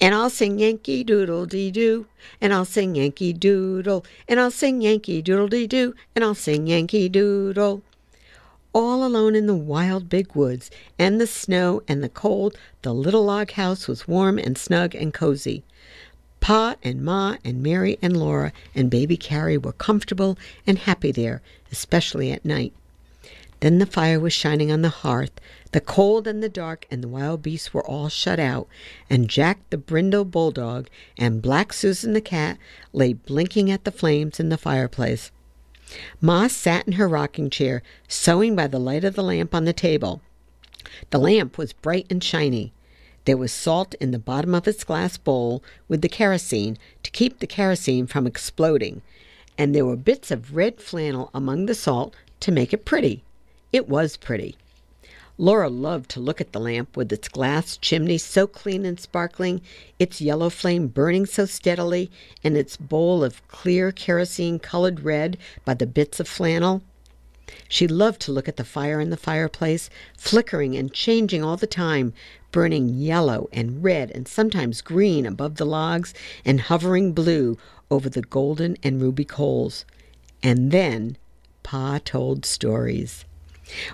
And 0.00 0.14
I'll 0.14 0.30
sing 0.30 0.58
Yankee 0.58 1.04
Doodle 1.04 1.46
Dee 1.46 1.70
Doo, 1.70 2.06
and 2.40 2.52
I'll 2.54 2.64
sing 2.64 2.94
Yankee 2.94 3.32
Doodle, 3.32 4.04
and 4.28 4.40
I'll 4.40 4.50
sing 4.50 4.80
Yankee 4.80 5.20
Doodle 5.20 5.48
Dee 5.48 5.66
Doo, 5.66 5.94
and 6.14 6.24
I'll 6.24 6.34
sing 6.34 6.66
Yankee 6.66 7.08
Doodle. 7.08 7.82
All 8.72 9.04
alone 9.04 9.34
in 9.34 9.46
the 9.46 9.54
wild 9.54 10.08
big 10.08 10.36
woods, 10.36 10.70
and 10.96 11.20
the 11.20 11.26
snow 11.26 11.82
and 11.88 12.04
the 12.04 12.08
cold, 12.08 12.56
the 12.82 12.94
little 12.94 13.24
log 13.24 13.50
house 13.52 13.88
was 13.88 14.06
warm 14.06 14.38
and 14.38 14.56
snug 14.56 14.94
and 14.94 15.12
cozy. 15.12 15.64
Pa 16.38 16.76
and 16.82 17.02
Ma 17.02 17.36
and 17.44 17.62
Mary 17.62 17.98
and 18.00 18.16
Laura 18.16 18.52
and 18.74 18.88
baby 18.88 19.16
Carrie 19.16 19.58
were 19.58 19.72
comfortable 19.72 20.38
and 20.66 20.78
happy 20.78 21.10
there, 21.10 21.42
especially 21.72 22.30
at 22.30 22.44
night. 22.44 22.72
Then 23.58 23.78
the 23.78 23.86
fire 23.86 24.18
was 24.18 24.32
shining 24.32 24.70
on 24.70 24.82
the 24.82 24.88
hearth. 24.88 25.32
The 25.72 25.80
cold 25.80 26.26
and 26.26 26.42
the 26.42 26.48
dark 26.48 26.86
and 26.90 27.02
the 27.02 27.08
wild 27.08 27.42
beasts 27.42 27.74
were 27.74 27.86
all 27.86 28.08
shut 28.08 28.38
out, 28.38 28.68
and 29.10 29.28
Jack 29.28 29.58
the 29.70 29.78
brindle 29.78 30.24
bulldog 30.24 30.88
and 31.18 31.42
Black 31.42 31.72
Susan 31.72 32.12
the 32.12 32.20
cat 32.20 32.56
lay 32.92 33.12
blinking 33.14 33.70
at 33.70 33.84
the 33.84 33.92
flames 33.92 34.40
in 34.40 34.48
the 34.48 34.56
fireplace. 34.56 35.30
Ma 36.20 36.46
sat 36.46 36.86
in 36.86 36.92
her 36.94 37.08
rocking 37.08 37.50
chair, 37.50 37.82
sewing 38.08 38.54
by 38.54 38.66
the 38.66 38.78
light 38.78 39.04
of 39.04 39.14
the 39.14 39.22
lamp 39.22 39.54
on 39.54 39.64
the 39.64 39.72
table. 39.72 40.20
The 41.10 41.18
lamp 41.18 41.58
was 41.58 41.72
bright 41.72 42.06
and 42.10 42.22
shiny. 42.22 42.72
There 43.24 43.36
was 43.36 43.52
salt 43.52 43.94
in 44.00 44.10
the 44.10 44.18
bottom 44.18 44.54
of 44.54 44.66
its 44.66 44.84
glass 44.84 45.16
bowl 45.16 45.62
with 45.88 46.00
the 46.00 46.08
kerosene 46.08 46.78
to 47.02 47.10
keep 47.10 47.38
the 47.38 47.46
kerosene 47.46 48.06
from 48.06 48.26
exploding, 48.26 49.02
and 49.58 49.74
there 49.74 49.84
were 49.84 49.96
bits 49.96 50.30
of 50.30 50.56
red 50.56 50.80
flannel 50.80 51.30
among 51.34 51.66
the 51.66 51.74
salt 51.74 52.14
to 52.40 52.52
make 52.52 52.72
it 52.72 52.84
pretty. 52.84 53.22
It 53.72 53.88
was 53.88 54.16
pretty. 54.16 54.56
Laura 55.40 55.70
loved 55.70 56.10
to 56.10 56.20
look 56.20 56.38
at 56.38 56.52
the 56.52 56.60
lamp 56.60 56.94
with 56.98 57.10
its 57.10 57.26
glass 57.26 57.78
chimney 57.78 58.18
so 58.18 58.46
clean 58.46 58.84
and 58.84 59.00
sparkling, 59.00 59.62
its 59.98 60.20
yellow 60.20 60.50
flame 60.50 60.86
burning 60.86 61.24
so 61.24 61.46
steadily, 61.46 62.10
and 62.44 62.58
its 62.58 62.76
bowl 62.76 63.24
of 63.24 63.48
clear 63.48 63.90
kerosene 63.90 64.58
colored 64.58 65.00
red 65.00 65.38
by 65.64 65.72
the 65.72 65.86
bits 65.86 66.20
of 66.20 66.28
flannel. 66.28 66.82
She 67.70 67.88
loved 67.88 68.20
to 68.20 68.32
look 68.32 68.48
at 68.48 68.58
the 68.58 68.66
fire 68.66 69.00
in 69.00 69.08
the 69.08 69.16
fireplace, 69.16 69.88
flickering 70.14 70.76
and 70.76 70.92
changing 70.92 71.42
all 71.42 71.56
the 71.56 71.66
time, 71.66 72.12
burning 72.52 72.90
yellow 72.90 73.48
and 73.50 73.82
red 73.82 74.10
and 74.10 74.28
sometimes 74.28 74.82
green 74.82 75.24
above 75.24 75.54
the 75.56 75.64
logs, 75.64 76.12
and 76.44 76.60
hovering 76.60 77.12
blue 77.12 77.56
over 77.90 78.10
the 78.10 78.20
golden 78.20 78.76
and 78.82 79.00
ruby 79.00 79.24
coals. 79.24 79.86
And 80.42 80.70
then 80.70 81.16
Pa 81.62 81.98
told 82.04 82.44
stories. 82.44 83.24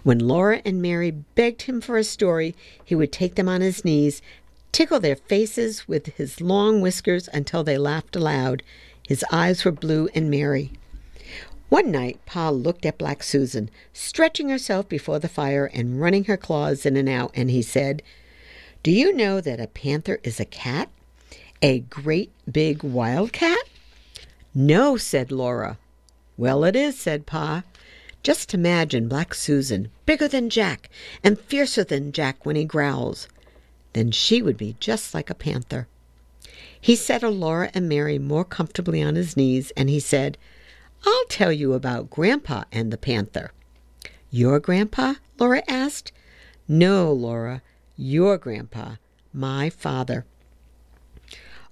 When 0.02 0.18
Laura 0.18 0.62
and 0.64 0.80
Mary 0.80 1.10
begged 1.10 1.62
him 1.62 1.80
for 1.80 1.96
a 1.96 2.04
story, 2.04 2.54
he 2.84 2.94
would 2.94 3.12
take 3.12 3.34
them 3.34 3.48
on 3.48 3.60
his 3.60 3.84
knees, 3.84 4.22
tickle 4.72 5.00
their 5.00 5.16
faces 5.16 5.88
with 5.88 6.14
his 6.16 6.40
long 6.40 6.80
whiskers 6.80 7.28
until 7.32 7.64
they 7.64 7.78
laughed 7.78 8.16
aloud. 8.16 8.62
His 9.08 9.24
eyes 9.30 9.64
were 9.64 9.72
blue 9.72 10.08
and 10.14 10.30
merry. 10.30 10.72
One 11.68 11.90
night, 11.90 12.20
Pa 12.26 12.50
looked 12.50 12.86
at 12.86 12.98
Black 12.98 13.22
Susan, 13.22 13.70
stretching 13.92 14.48
herself 14.48 14.88
before 14.88 15.18
the 15.18 15.28
fire 15.28 15.66
and 15.66 16.00
running 16.00 16.24
her 16.24 16.36
claws 16.36 16.86
in 16.86 16.96
and 16.96 17.08
out, 17.08 17.32
and 17.34 17.50
he 17.50 17.62
said, 17.62 18.02
Do 18.84 18.92
you 18.92 19.12
know 19.12 19.40
that 19.40 19.60
a 19.60 19.66
panther 19.66 20.20
is 20.22 20.38
a 20.38 20.44
cat? 20.44 20.88
A 21.62 21.80
great 21.80 22.30
big 22.50 22.84
wild 22.84 23.32
cat? 23.32 23.64
No, 24.54 24.96
said 24.96 25.32
Laura. 25.32 25.78
Well, 26.36 26.64
it 26.64 26.76
is, 26.76 26.98
said 26.98 27.26
Pa. 27.26 27.64
Just 28.26 28.54
imagine 28.54 29.06
Black 29.06 29.34
Susan, 29.34 29.88
bigger 30.04 30.26
than 30.26 30.50
Jack 30.50 30.90
and 31.22 31.38
fiercer 31.38 31.84
than 31.84 32.10
Jack 32.10 32.44
when 32.44 32.56
he 32.56 32.64
growls. 32.64 33.28
Then 33.92 34.10
she 34.10 34.42
would 34.42 34.56
be 34.56 34.74
just 34.80 35.14
like 35.14 35.30
a 35.30 35.34
panther. 35.34 35.86
He 36.80 36.96
settled 36.96 37.36
Laura 37.36 37.70
and 37.72 37.88
Mary 37.88 38.18
more 38.18 38.44
comfortably 38.44 39.00
on 39.00 39.14
his 39.14 39.36
knees, 39.36 39.70
and 39.76 39.88
he 39.88 40.00
said, 40.00 40.38
I'll 41.04 41.24
tell 41.28 41.52
you 41.52 41.72
about 41.72 42.10
Grandpa 42.10 42.64
and 42.72 42.92
the 42.92 42.98
panther. 42.98 43.52
Your 44.28 44.58
grandpa? 44.58 45.14
Laura 45.38 45.62
asked. 45.68 46.10
No, 46.66 47.12
Laura, 47.12 47.62
your 47.96 48.38
grandpa, 48.38 48.96
my 49.32 49.70
father. 49.70 50.26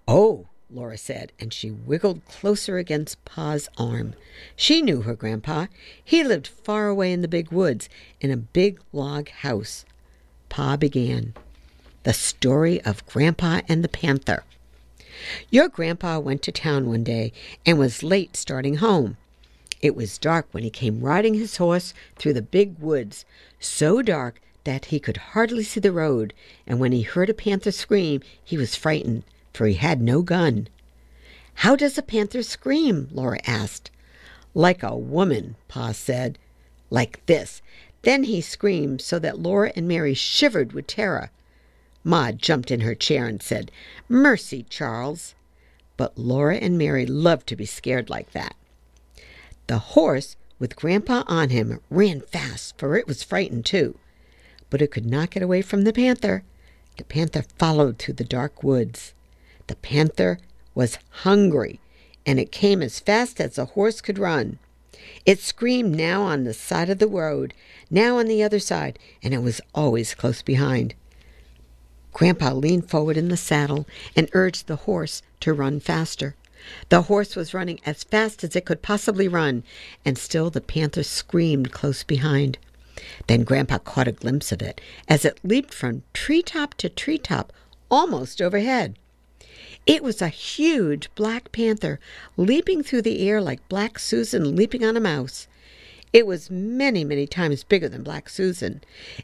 Oh, 0.07 0.47
Laura 0.75 0.99
said, 0.99 1.31
and 1.39 1.53
she 1.53 1.71
wiggled 1.71 2.27
closer 2.27 2.79
against 2.79 3.25
Pa's 3.25 3.69
arm. 3.79 4.15
She 4.57 4.83
knew 4.83 5.03
her 5.03 5.15
grandpa. 5.15 5.67
He 6.05 6.25
lived 6.25 6.49
far 6.49 6.89
away 6.89 7.13
in 7.13 7.23
the 7.23 7.29
big 7.29 7.53
woods 7.53 7.89
in 8.21 8.33
a 8.33 8.37
big 8.37 8.81
log 8.93 9.29
house. 9.29 9.85
Pa 10.49 10.77
began. 10.77 11.35
The 12.03 12.13
story 12.13 12.83
of 12.83 13.07
Grandpa 13.07 13.61
and 13.69 13.85
the 13.85 13.89
Panther. 13.89 14.43
Your 15.49 15.69
grandpa 15.69 16.19
went 16.19 16.43
to 16.43 16.53
town 16.53 16.89
one 16.89 17.05
day 17.05 17.33
and 17.65 17.79
was 17.79 18.03
late 18.03 18.37
starting 18.37 18.77
home. 18.77 19.17
It 19.81 19.95
was 19.95 20.19
dark 20.19 20.49
when 20.51 20.65
he 20.65 20.71
came 20.71 21.03
riding 21.03 21.35
his 21.35 21.59
horse 21.59 21.95
through 22.17 22.33
the 22.33 22.43
big 22.43 22.79
woods, 22.81 23.25
so 23.61 24.03
dark 24.03 24.41
that 24.65 24.87
he 24.87 24.99
could 24.99 25.19
hardly 25.19 25.63
see 25.63 25.79
the 25.79 25.93
road, 25.93 26.35
and 26.67 26.81
when 26.81 26.91
he 26.91 27.03
heard 27.03 27.31
a 27.31 27.35
panther 27.35 27.71
scream, 27.71 28.23
he 28.43 28.57
was 28.57 28.75
frightened, 28.75 29.23
for 29.55 29.67
he 29.67 29.75
had 29.75 30.03
no 30.03 30.21
gun. 30.21 30.69
How 31.59 31.77
does 31.77 31.97
a 31.97 32.03
panther 32.03 32.43
scream? 32.43 33.09
Laura 33.12 33.38
asked. 33.47 33.90
Like 34.53 34.83
a 34.83 34.97
woman, 34.97 35.57
Pa 35.69 35.93
said. 35.93 36.38
Like 36.90 37.25
this. 37.27 37.62
Then 38.03 38.25
he 38.25 38.40
screamed 38.40 39.01
so 39.01 39.19
that 39.21 39.38
Laura 39.38 39.73
and 39.75 39.88
Mary 39.88 40.12
shivered 40.12 40.73
with 40.73 40.87
terror. 40.87 41.31
Ma 42.03 42.33
jumped 42.33 42.71
in 42.71 42.81
her 42.81 42.95
chair 42.95 43.27
and 43.27 43.43
said, 43.43 43.71
Mercy, 44.09 44.67
Charles. 44.69 45.35
But 45.97 46.19
Laura 46.19 46.57
and 46.57 46.77
Mary 46.77 47.07
loved 47.07 47.47
to 47.47 47.57
be 47.57 47.64
scared 47.64 48.11
like 48.11 48.33
that. 48.33 48.57
The 49.69 49.79
horse, 49.79 50.37
with 50.59 50.77
Grandpa 50.77 51.25
on 51.27 51.49
him, 51.49 51.81
ran 51.88 52.21
fast, 52.21 52.77
for 52.77 52.97
it 52.97 53.07
was 53.07 53.23
frightened 53.23 53.64
too. 53.64 53.99
But 54.69 54.83
it 54.83 54.90
could 54.90 55.07
not 55.07 55.31
get 55.31 55.43
away 55.43 55.62
from 55.62 55.83
the 55.83 55.93
panther. 55.93 56.43
The 56.99 57.05
panther 57.05 57.45
followed 57.59 57.99
through 57.99 58.14
the 58.14 58.25
dark 58.25 58.62
woods. 58.62 59.13
The 59.66 59.77
panther 59.77 60.38
was 60.74 60.98
hungry, 61.11 61.81
and 62.27 62.38
it 62.38 62.53
came 62.53 62.83
as 62.83 63.00
fast 63.00 63.40
as 63.40 63.59
a 63.59 63.64
horse 63.64 64.00
could 64.00 64.18
run. 64.18 64.59
It 65.27 65.40
screamed 65.40 65.96
now 65.96 66.22
on 66.22 66.44
the 66.44 66.55
side 66.55 66.90
of 66.90 66.98
the 66.98 67.07
road, 67.07 67.55
now 67.90 68.18
on 68.18 68.27
the 68.27 68.42
other 68.42 68.59
side, 68.59 68.98
and 69.22 69.33
it 69.33 69.42
was 69.42 69.61
always 69.74 70.14
close 70.14 70.42
behind. 70.42 70.94
Grandpa 72.12 72.53
leaned 72.53 72.88
forward 72.88 73.16
in 73.16 73.29
the 73.29 73.37
saddle 73.37 73.87
and 74.14 74.31
urged 74.33 74.66
the 74.66 74.77
horse 74.77 75.22
to 75.40 75.53
run 75.53 75.81
faster. 75.81 76.37
The 76.88 77.03
horse 77.03 77.37
was 77.37 77.53
running 77.53 77.81
as 77.85 78.05
fast 78.05 78.44
as 78.44 78.55
it 78.57 78.64
could 78.64 78.83
possibly 78.83 79.29
run, 79.29 79.64
and 80.05 80.16
still 80.16 80.48
the 80.48 80.61
panther 80.61 81.03
screamed 81.03 81.72
close 81.72 82.05
behind. 82.05 82.59
Then 83.27 83.42
Grandpa 83.42 83.79
caught 83.79 84.09
a 84.09 84.12
glimpse 84.12 84.53
of 84.53 84.62
it 84.62 84.81
as 85.09 85.24
it 85.24 85.40
leaped 85.42 85.74
from 85.74 86.05
tree 86.14 86.42
top 86.42 86.74
to 86.74 86.88
tree 86.88 87.18
top, 87.18 87.53
almost 87.90 88.40
overhead. 88.40 88.96
It 89.87 90.03
was 90.03 90.23
a 90.23 90.29
huge 90.29 91.11
black 91.14 91.53
panther 91.53 92.01
leaping 92.37 92.83
through 92.83 93.03
the 93.03 93.29
air 93.29 93.40
like 93.40 93.68
Black 93.68 93.99
Susan 93.99 94.57
leaping 94.57 94.85
on 94.85 94.97
a 94.97 95.01
mouse. 95.01 95.47
It 96.12 96.27
was 96.27 96.51
many, 96.51 97.05
many 97.05 97.27
times 97.27 97.64
bigger 97.64 97.88
than 97.88 98.03
Black 98.05 98.29
Susan. 98.29 98.83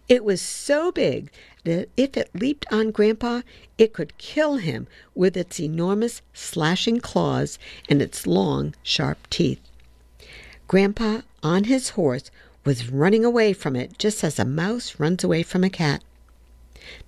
It 0.09 0.25
was 0.25 0.43
so 0.43 0.91
big 0.91 1.31
that 1.65 1.89
if 1.97 2.17
it 2.17 2.35
leaped 2.35 2.67
on 2.73 2.91
Grandpa, 2.91 3.43
it 3.79 3.93
could 3.93 4.19
kill 4.19 4.57
him 4.57 4.89
with 5.15 5.37
its 5.37 5.61
enormous 5.61 6.21
slashing 6.35 7.01
claws 7.01 7.59
and 7.89 8.03
its 8.03 8.27
long, 8.27 8.75
sharp 8.83 9.31
teeth. 9.31 9.61
Grandpa, 10.67 11.21
on 11.43 11.65
his 11.65 11.91
horse, 11.91 12.31
was 12.65 12.91
running 12.91 13.25
away 13.25 13.53
from 13.53 13.77
it 13.77 13.99
just 13.99 14.23
as 14.23 14.39
a 14.39 14.45
mouse 14.45 14.99
runs 14.99 15.25
away 15.25 15.43
from 15.43 15.65
a 15.65 15.71
cat. 15.71 16.03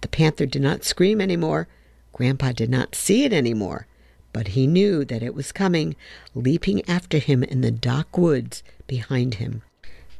The 0.00 0.08
panther 0.08 0.46
did 0.46 0.62
not 0.62 0.84
scream 0.84 1.20
any 1.20 1.36
more. 1.36 1.68
Grandpa 2.12 2.52
did 2.52 2.70
not 2.70 2.94
see 2.94 3.24
it 3.24 3.32
any 3.32 3.54
more, 3.54 3.86
but 4.32 4.48
he 4.48 4.66
knew 4.66 5.04
that 5.04 5.22
it 5.22 5.34
was 5.34 5.52
coming, 5.52 5.96
leaping 6.34 6.86
after 6.88 7.18
him 7.18 7.42
in 7.42 7.60
the 7.60 7.70
dark 7.70 8.16
woods 8.16 8.62
behind 8.86 9.34
him. 9.34 9.62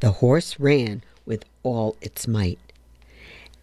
The 0.00 0.12
horse 0.12 0.58
ran 0.58 1.02
with 1.24 1.44
all 1.62 1.96
its 2.00 2.26
might. 2.26 2.58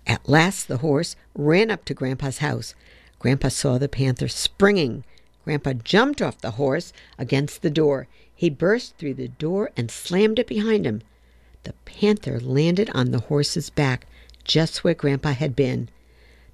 At 0.08 0.28
last 0.28 0.68
the 0.68 0.78
horse 0.78 1.16
ran 1.36 1.70
up 1.70 1.86
to 1.86 1.94
Grandpa's 1.94 2.40
house. 2.40 2.74
Grandpa 3.20 3.50
saw 3.50 3.78
the 3.78 3.90
panther 3.90 4.28
springing. 4.28 5.04
Grandpa 5.44 5.74
jumped 5.74 6.22
off 6.22 6.40
the 6.40 6.52
horse 6.52 6.94
against 7.18 7.62
the 7.62 7.70
door. 7.70 8.08
He 8.34 8.50
burst 8.50 8.96
through 8.98 9.16
the 9.16 9.28
door 9.28 9.72
and 9.76 9.92
slammed 9.92 10.40
it 10.40 10.48
behind 10.48 10.86
him. 10.86 11.02
The 11.64 11.74
panther 11.86 12.40
landed 12.40 12.90
on 12.94 13.12
the 13.12 13.20
horse's 13.20 13.70
back, 13.70 14.08
just 14.44 14.84
where 14.84 14.94
Grandpa 14.94 15.34
had 15.34 15.56
been. 15.56 15.90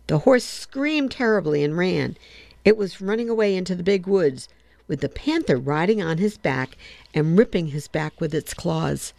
The 0.08 0.20
horse 0.20 0.44
screamed 0.44 1.12
terribly 1.12 1.64
and 1.64 1.76
ran. 1.76 2.16
It 2.64 2.78
was 2.78 3.02
running 3.02 3.30
away 3.30 3.56
into 3.56 3.74
the 3.74 3.82
big 3.82 4.06
woods, 4.06 4.48
with 4.88 5.02
the 5.02 5.10
panther 5.10 5.58
riding 5.58 6.02
on 6.02 6.20
his 6.20 6.38
back 6.38 6.78
and 7.14 7.38
ripping 7.38 7.68
his 7.68 7.88
back 7.88 8.22
with 8.22 8.34
its 8.34 8.54
claws. 8.54 9.14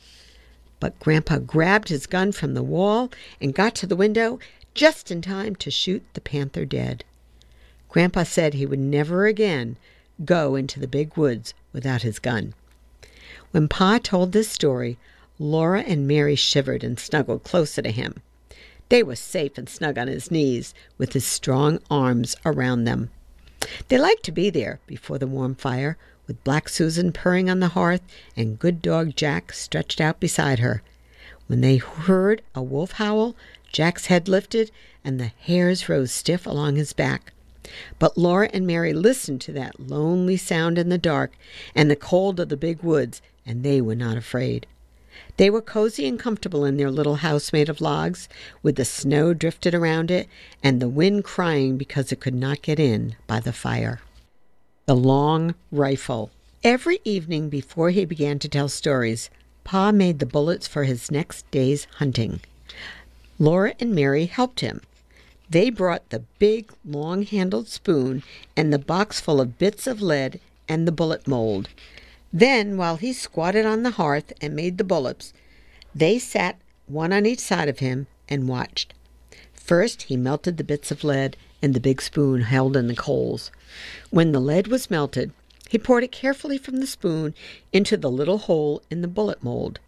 But 0.79 1.01
Grandpa 1.01 1.39
grabbed 1.39 1.89
his 1.89 2.07
gun 2.07 2.31
from 2.31 2.55
the 2.55 2.63
wall 2.63 3.11
and 3.41 3.55
got 3.55 3.75
to 3.77 3.87
the 3.87 3.97
window 3.97 4.39
just 4.75 5.11
in 5.11 5.23
time 5.23 5.57
to 5.57 5.71
shoot 5.71 6.05
the 6.15 6.21
panther 6.21 6.65
dead. 6.65 7.03
Grandpa 7.89 8.23
said 8.23 8.55
he 8.55 8.67
would 8.67 8.79
never 8.79 9.27
again 9.27 9.79
go 10.25 10.55
into 10.55 10.79
the 10.79 10.87
big 10.87 11.17
woods 11.17 11.53
without 11.73 12.03
his 12.03 12.19
gun. 12.19 12.55
When 13.51 13.69
Pa 13.69 13.99
told 13.99 14.33
this 14.33 14.49
story, 14.49 14.99
Laura 15.39 15.81
and 15.81 16.07
Mary 16.07 16.37
shivered 16.37 16.85
and 16.85 17.01
snuggled 17.01 17.43
closer 17.43 17.83
to 17.83 17.91
him. 17.91 18.23
They 18.89 19.03
were 19.03 19.17
safe 19.17 19.59
and 19.59 19.69
snug 19.69 19.99
on 19.99 20.09
his 20.09 20.31
knees, 20.31 20.73
with 20.97 21.13
his 21.13 21.27
strong 21.27 21.81
arms 21.91 22.37
around 22.45 22.85
them. 22.85 23.11
They 23.89 23.99
liked 23.99 24.23
to 24.25 24.33
be 24.33 24.49
there 24.49 24.79
before 24.87 25.19
the 25.19 25.27
warm 25.27 25.57
fire, 25.57 25.97
with 26.27 26.43
Black 26.45 26.69
Susan 26.69 27.13
purring 27.13 27.51
on 27.51 27.61
the 27.61 27.69
hearth 27.69 28.03
and 28.37 28.59
good 28.59 28.83
dog 28.83 29.17
Jack 29.17 29.53
stretched 29.53 30.01
out 30.01 30.21
beside 30.21 30.61
her. 30.61 30.83
When 31.47 31.61
they 31.61 31.77
heard 31.77 32.43
a 32.55 32.63
wolf 32.63 32.93
howl, 32.93 33.35
Jack's 33.73 34.07
head 34.07 34.29
lifted 34.29 34.71
and 35.05 35.19
the 35.19 35.33
hairs 35.41 35.89
rose 35.89 36.13
stiff 36.13 36.47
along 36.47 36.77
his 36.77 36.93
back. 36.93 37.33
But 37.99 38.17
Laura 38.17 38.49
and 38.53 38.67
Mary 38.67 38.93
listened 38.93 39.41
to 39.43 39.53
that 39.53 39.81
lonely 39.81 40.37
sound 40.37 40.79
in 40.79 40.89
the 40.89 40.99
dark 40.99 41.33
and 41.75 41.91
the 41.91 41.97
cold 41.97 42.39
of 42.39 42.49
the 42.49 42.57
big 42.57 42.83
woods, 42.83 43.21
and 43.45 43.63
they 43.65 43.81
were 43.81 43.97
not 43.97 44.17
afraid. 44.17 44.67
They 45.37 45.51
were 45.51 45.63
cozy 45.63 46.07
and 46.07 46.19
comfortable 46.19 46.65
in 46.65 46.77
their 46.77 46.91
little 46.91 47.17
house 47.17 47.53
made 47.53 47.69
of 47.69 47.81
logs, 47.81 48.29
with 48.63 48.77
the 48.77 48.85
snow 48.85 49.35
drifted 49.35 49.75
around 49.75 50.11
it 50.11 50.29
and 50.63 50.81
the 50.81 50.89
wind 50.89 51.25
crying 51.25 51.77
because 51.77 52.13
it 52.13 52.21
could 52.21 52.35
not 52.35 52.63
get 52.63 52.79
in 52.79 53.17
by 53.27 53.41
the 53.41 53.53
fire. 53.53 54.01
The 54.87 54.97
Long 54.97 55.55
Rifle. 55.73 56.31
Every 56.63 57.01
evening 57.05 57.49
before 57.49 57.91
he 57.91 58.05
began 58.05 58.39
to 58.41 58.49
tell 58.49 58.69
stories, 58.69 59.31
Pa 59.65 59.93
made 59.93 60.19
the 60.19 60.27
bullets 60.27 60.67
for 60.67 60.85
his 60.85 61.11
next 61.11 61.51
day's 61.51 61.87
hunting. 61.97 62.41
Laura 63.39 63.75
and 63.81 63.95
Mary 63.95 64.27
helped 64.27 64.61
him. 64.61 64.81
They 65.51 65.71
brought 65.71 66.11
the 66.11 66.25
big, 66.39 66.73
long 66.85 67.23
handled 67.23 67.69
spoon 67.69 68.23
and 68.57 68.73
the 68.73 68.79
box 68.79 69.21
full 69.21 69.41
of 69.41 69.59
bits 69.59 69.87
of 69.87 70.03
lead 70.03 70.41
and 70.69 70.87
the 70.87 70.93
bullet 70.93 71.29
mold. 71.29 71.69
Then, 72.33 72.77
while 72.77 72.97
he 72.97 73.13
squatted 73.13 73.65
on 73.65 73.83
the 73.83 73.93
hearth 73.93 74.33
and 74.41 74.55
made 74.55 74.79
the 74.79 74.85
bullets, 74.85 75.33
they 75.95 76.19
sat 76.19 76.59
one 76.87 77.13
on 77.13 77.27
each 77.27 77.41
side 77.41 77.69
of 77.69 77.79
him 77.79 78.07
and 78.29 78.49
watched. 78.49 78.95
First, 79.53 80.03
he 80.03 80.17
melted 80.17 80.57
the 80.57 80.65
bits 80.65 80.91
of 80.91 81.05
lead 81.05 81.37
in 81.63 81.73
the 81.73 81.81
big 81.81 82.01
spoon 82.03 82.43
held 82.43 82.77
in 82.77 82.87
the 82.87 82.95
coals. 82.95 83.51
When 84.11 84.33
the 84.33 84.41
lead 84.41 84.69
was 84.69 84.91
melted, 84.91 85.33
he 85.69 85.79
poured 85.79 86.05
it 86.05 86.13
carefully 86.13 86.59
from 86.59 86.77
the 86.77 86.87
spoon 86.87 87.35
into 87.73 87.97
the 87.97 88.11
little 88.11 88.39
hole 88.39 88.83
in 88.91 89.03
the 89.03 89.09
bullet 89.09 89.43
mold. 89.43 89.81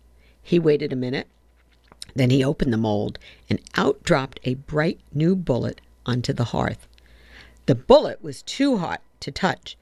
He 0.42 0.58
waited 0.58 0.92
a 0.92 0.96
minute. 0.96 1.28
Then 2.14 2.30
he 2.30 2.42
opened 2.42 2.72
the 2.72 2.78
mold, 2.78 3.18
and 3.48 3.60
out 3.76 4.02
dropped 4.02 4.40
a 4.44 4.54
bright 4.54 4.98
new 5.12 5.36
bullet 5.36 5.80
onto 6.06 6.32
the 6.32 6.44
hearth. 6.44 6.88
The 7.66 7.74
bullet 7.74 8.22
was 8.22 8.42
too 8.42 8.78
hot 8.78 9.02
to 9.20 9.30
touch, 9.30 9.76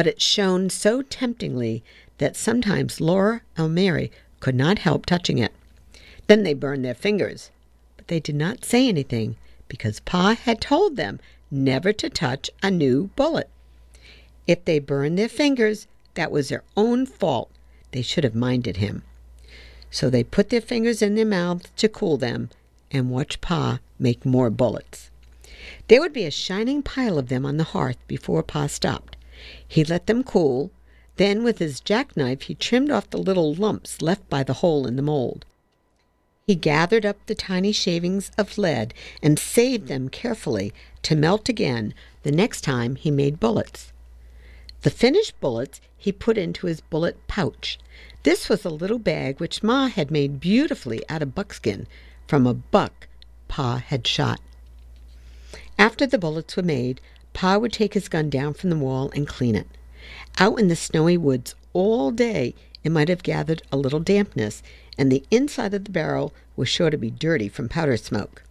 but 0.00 0.06
it 0.06 0.22
shone 0.22 0.70
so 0.70 1.02
temptingly 1.02 1.84
that 2.16 2.34
sometimes 2.34 3.02
Laura 3.02 3.42
and 3.54 3.74
Mary 3.74 4.10
could 4.40 4.54
not 4.54 4.78
help 4.78 5.04
touching 5.04 5.36
it. 5.36 5.52
Then 6.26 6.42
they 6.42 6.54
burned 6.54 6.86
their 6.86 6.94
fingers, 6.94 7.50
but 7.98 8.08
they 8.08 8.18
did 8.18 8.34
not 8.34 8.64
say 8.64 8.88
anything 8.88 9.36
because 9.68 10.00
Pa 10.00 10.36
had 10.36 10.58
told 10.58 10.96
them 10.96 11.20
never 11.50 11.92
to 11.92 12.08
touch 12.08 12.48
a 12.62 12.70
new 12.70 13.08
bullet. 13.14 13.50
If 14.46 14.64
they 14.64 14.78
burned 14.78 15.18
their 15.18 15.28
fingers, 15.28 15.86
that 16.14 16.32
was 16.32 16.48
their 16.48 16.64
own 16.78 17.04
fault. 17.04 17.50
They 17.90 18.00
should 18.00 18.24
have 18.24 18.34
minded 18.34 18.78
him. 18.78 19.02
So 19.90 20.08
they 20.08 20.24
put 20.24 20.48
their 20.48 20.62
fingers 20.62 21.02
in 21.02 21.14
their 21.14 21.26
mouths 21.26 21.70
to 21.76 21.90
cool 21.90 22.16
them 22.16 22.48
and 22.90 23.10
watched 23.10 23.42
Pa 23.42 23.80
make 23.98 24.24
more 24.24 24.48
bullets. 24.48 25.10
There 25.88 26.00
would 26.00 26.14
be 26.14 26.24
a 26.24 26.30
shining 26.30 26.82
pile 26.82 27.18
of 27.18 27.28
them 27.28 27.44
on 27.44 27.58
the 27.58 27.64
hearth 27.76 27.98
before 28.08 28.42
Pa 28.42 28.66
stopped. 28.66 29.16
He 29.66 29.84
let 29.84 30.06
them 30.06 30.22
cool, 30.22 30.70
then, 31.16 31.44
with 31.44 31.58
his 31.58 31.80
jackknife, 31.80 32.42
he 32.42 32.54
trimmed 32.54 32.90
off 32.90 33.10
the 33.10 33.18
little 33.18 33.54
lumps 33.54 34.00
left 34.00 34.28
by 34.28 34.42
the 34.42 34.54
hole 34.54 34.86
in 34.86 34.96
the 34.96 35.02
mold. 35.02 35.44
He 36.46 36.54
gathered 36.54 37.06
up 37.06 37.18
the 37.26 37.34
tiny 37.34 37.72
shavings 37.72 38.30
of 38.36 38.58
lead 38.58 38.94
and 39.22 39.38
saved 39.38 39.86
them 39.86 40.08
carefully 40.08 40.72
to 41.02 41.14
melt 41.14 41.48
again 41.48 41.94
the 42.22 42.32
next 42.32 42.62
time 42.62 42.96
he 42.96 43.10
made 43.10 43.38
bullets. 43.38 43.92
The 44.82 44.90
finished 44.90 45.38
bullets 45.40 45.80
he 45.96 46.10
put 46.10 46.38
into 46.38 46.66
his 46.66 46.80
bullet 46.80 47.16
pouch. 47.28 47.78
This 48.22 48.48
was 48.48 48.64
a 48.64 48.70
little 48.70 48.98
bag 48.98 49.38
which 49.38 49.62
Ma 49.62 49.88
had 49.88 50.10
made 50.10 50.40
beautifully 50.40 51.02
out 51.08 51.22
of 51.22 51.34
buckskin 51.34 51.86
from 52.26 52.46
a 52.46 52.54
buck 52.54 53.06
Pa 53.46 53.76
had 53.76 54.06
shot. 54.06 54.40
After 55.78 56.06
the 56.06 56.18
bullets 56.18 56.56
were 56.56 56.62
made, 56.62 57.00
Pa 57.32 57.58
would 57.58 57.72
take 57.72 57.94
his 57.94 58.08
gun 58.08 58.30
down 58.30 58.54
from 58.54 58.70
the 58.70 58.76
wall 58.76 59.10
and 59.14 59.26
clean 59.26 59.54
it. 59.54 59.68
Out 60.38 60.58
in 60.58 60.68
the 60.68 60.76
snowy 60.76 61.16
woods 61.16 61.54
all 61.72 62.10
day 62.10 62.54
it 62.82 62.90
might 62.92 63.08
have 63.08 63.22
gathered 63.22 63.62
a 63.70 63.76
little 63.76 64.00
dampness, 64.00 64.62
and 64.96 65.10
the 65.10 65.24
inside 65.30 65.74
of 65.74 65.84
the 65.84 65.90
barrel 65.90 66.32
was 66.56 66.68
sure 66.68 66.90
to 66.90 66.96
be 66.96 67.10
dirty 67.10 67.48
from 67.48 67.68
powder 67.68 67.96
smoke. 67.96 68.42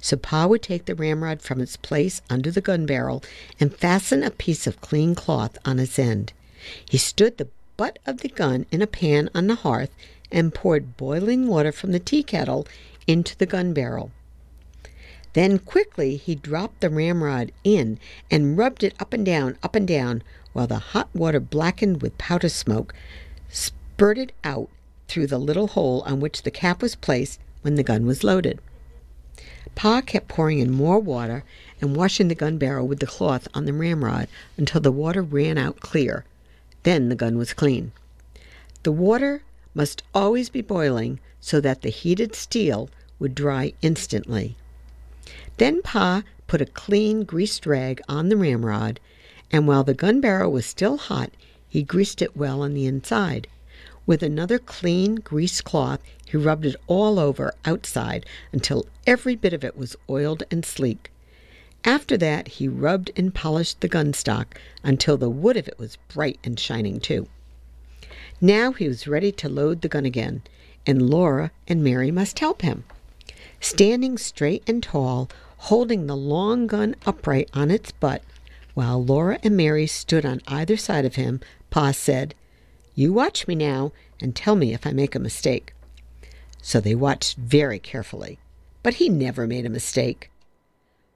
So 0.00 0.16
Pa 0.16 0.46
would 0.46 0.62
take 0.62 0.84
the 0.84 0.94
ramrod 0.94 1.42
from 1.42 1.60
its 1.60 1.76
place 1.76 2.22
under 2.28 2.50
the 2.50 2.60
gun 2.60 2.86
barrel 2.86 3.22
and 3.60 3.74
fasten 3.74 4.22
a 4.22 4.30
piece 4.30 4.66
of 4.66 4.80
clean 4.80 5.14
cloth 5.14 5.56
on 5.64 5.78
its 5.78 5.98
end. 5.98 6.32
He 6.88 6.98
stood 6.98 7.38
the 7.38 7.48
butt 7.76 7.98
of 8.04 8.18
the 8.18 8.28
gun 8.28 8.66
in 8.70 8.82
a 8.82 8.86
pan 8.86 9.30
on 9.34 9.46
the 9.46 9.54
hearth 9.54 9.90
and 10.30 10.54
poured 10.54 10.96
boiling 10.96 11.46
water 11.46 11.72
from 11.72 11.92
the 11.92 11.98
tea 11.98 12.22
kettle 12.22 12.66
into 13.06 13.36
the 13.36 13.46
gun 13.46 13.72
barrel. 13.72 14.10
Then 15.34 15.58
quickly 15.58 16.16
he 16.16 16.34
dropped 16.34 16.80
the 16.80 16.90
ramrod 16.90 17.52
in 17.64 17.98
and 18.30 18.58
rubbed 18.58 18.84
it 18.84 18.94
up 19.00 19.12
and 19.12 19.24
down, 19.24 19.56
up 19.62 19.74
and 19.74 19.88
down, 19.88 20.22
while 20.52 20.66
the 20.66 20.78
hot 20.78 21.08
water 21.14 21.40
blackened 21.40 22.02
with 22.02 22.18
powder 22.18 22.50
smoke 22.50 22.94
spurted 23.48 24.32
out 24.44 24.68
through 25.08 25.26
the 25.26 25.38
little 25.38 25.68
hole 25.68 26.02
on 26.02 26.20
which 26.20 26.42
the 26.42 26.50
cap 26.50 26.82
was 26.82 26.94
placed 26.94 27.40
when 27.62 27.76
the 27.76 27.82
gun 27.82 28.04
was 28.04 28.22
loaded. 28.22 28.60
Pa 29.74 30.02
kept 30.02 30.28
pouring 30.28 30.58
in 30.58 30.70
more 30.70 30.98
water 30.98 31.44
and 31.80 31.96
washing 31.96 32.28
the 32.28 32.34
gun 32.34 32.58
barrel 32.58 32.86
with 32.86 33.00
the 33.00 33.06
cloth 33.06 33.48
on 33.54 33.64
the 33.64 33.72
ramrod 33.72 34.28
until 34.58 34.82
the 34.82 34.92
water 34.92 35.22
ran 35.22 35.56
out 35.56 35.80
clear. 35.80 36.26
Then 36.82 37.08
the 37.08 37.14
gun 37.14 37.38
was 37.38 37.54
clean. 37.54 37.92
The 38.82 38.92
water 38.92 39.42
must 39.74 40.02
always 40.14 40.50
be 40.50 40.60
boiling 40.60 41.20
so 41.40 41.60
that 41.60 41.80
the 41.80 41.88
heated 41.88 42.34
steel 42.34 42.90
would 43.18 43.34
dry 43.34 43.72
instantly. 43.80 44.56
Then 45.58 45.82
Pa 45.82 46.22
put 46.46 46.60
a 46.60 46.66
clean 46.66 47.24
greased 47.24 47.66
rag 47.66 48.00
on 48.08 48.28
the 48.28 48.36
ramrod 48.36 49.00
and 49.52 49.68
while 49.68 49.84
the 49.84 49.94
gun 49.94 50.20
barrel 50.20 50.50
was 50.50 50.64
still 50.64 50.96
hot, 50.96 51.30
he 51.68 51.82
greased 51.82 52.22
it 52.22 52.36
well 52.36 52.62
on 52.62 52.72
the 52.72 52.86
inside. 52.86 53.46
With 54.06 54.22
another 54.22 54.58
clean 54.58 55.16
greased 55.16 55.64
cloth, 55.64 56.00
he 56.26 56.38
rubbed 56.38 56.64
it 56.64 56.76
all 56.86 57.18
over 57.18 57.52
outside 57.66 58.24
until 58.50 58.86
every 59.06 59.36
bit 59.36 59.52
of 59.52 59.62
it 59.62 59.76
was 59.76 59.94
oiled 60.08 60.42
and 60.50 60.64
sleek. 60.64 61.10
After 61.84 62.16
that, 62.16 62.48
he 62.48 62.66
rubbed 62.66 63.10
and 63.14 63.34
polished 63.34 63.80
the 63.80 63.88
gun 63.88 64.14
stock 64.14 64.58
until 64.82 65.18
the 65.18 65.28
wood 65.30 65.56
of 65.56 65.68
it 65.68 65.78
was 65.78 65.98
bright 66.08 66.38
and 66.42 66.58
shining 66.58 66.98
too. 66.98 67.28
Now 68.40 68.72
he 68.72 68.88
was 68.88 69.06
ready 69.06 69.32
to 69.32 69.48
load 69.48 69.82
the 69.82 69.88
gun 69.88 70.06
again, 70.06 70.42
and 70.86 71.10
Laura 71.10 71.50
and 71.68 71.84
Mary 71.84 72.10
must 72.10 72.38
help 72.38 72.62
him. 72.62 72.84
Standing 73.62 74.18
straight 74.18 74.68
and 74.68 74.82
tall, 74.82 75.30
holding 75.56 76.08
the 76.08 76.16
long 76.16 76.66
gun 76.66 76.96
upright 77.06 77.48
on 77.54 77.70
its 77.70 77.92
butt, 77.92 78.20
while 78.74 79.02
Laura 79.02 79.38
and 79.44 79.56
Mary 79.56 79.86
stood 79.86 80.26
on 80.26 80.42
either 80.48 80.76
side 80.76 81.04
of 81.04 81.14
him, 81.14 81.40
Pa 81.70 81.92
said, 81.92 82.34
You 82.96 83.12
watch 83.12 83.46
me 83.46 83.54
now 83.54 83.92
and 84.20 84.34
tell 84.34 84.56
me 84.56 84.74
if 84.74 84.84
I 84.84 84.90
make 84.90 85.14
a 85.14 85.20
mistake. 85.20 85.74
So 86.60 86.80
they 86.80 86.96
watched 86.96 87.36
very 87.36 87.78
carefully, 87.78 88.40
but 88.82 88.94
he 88.94 89.08
never 89.08 89.46
made 89.46 89.64
a 89.64 89.70
mistake. 89.70 90.28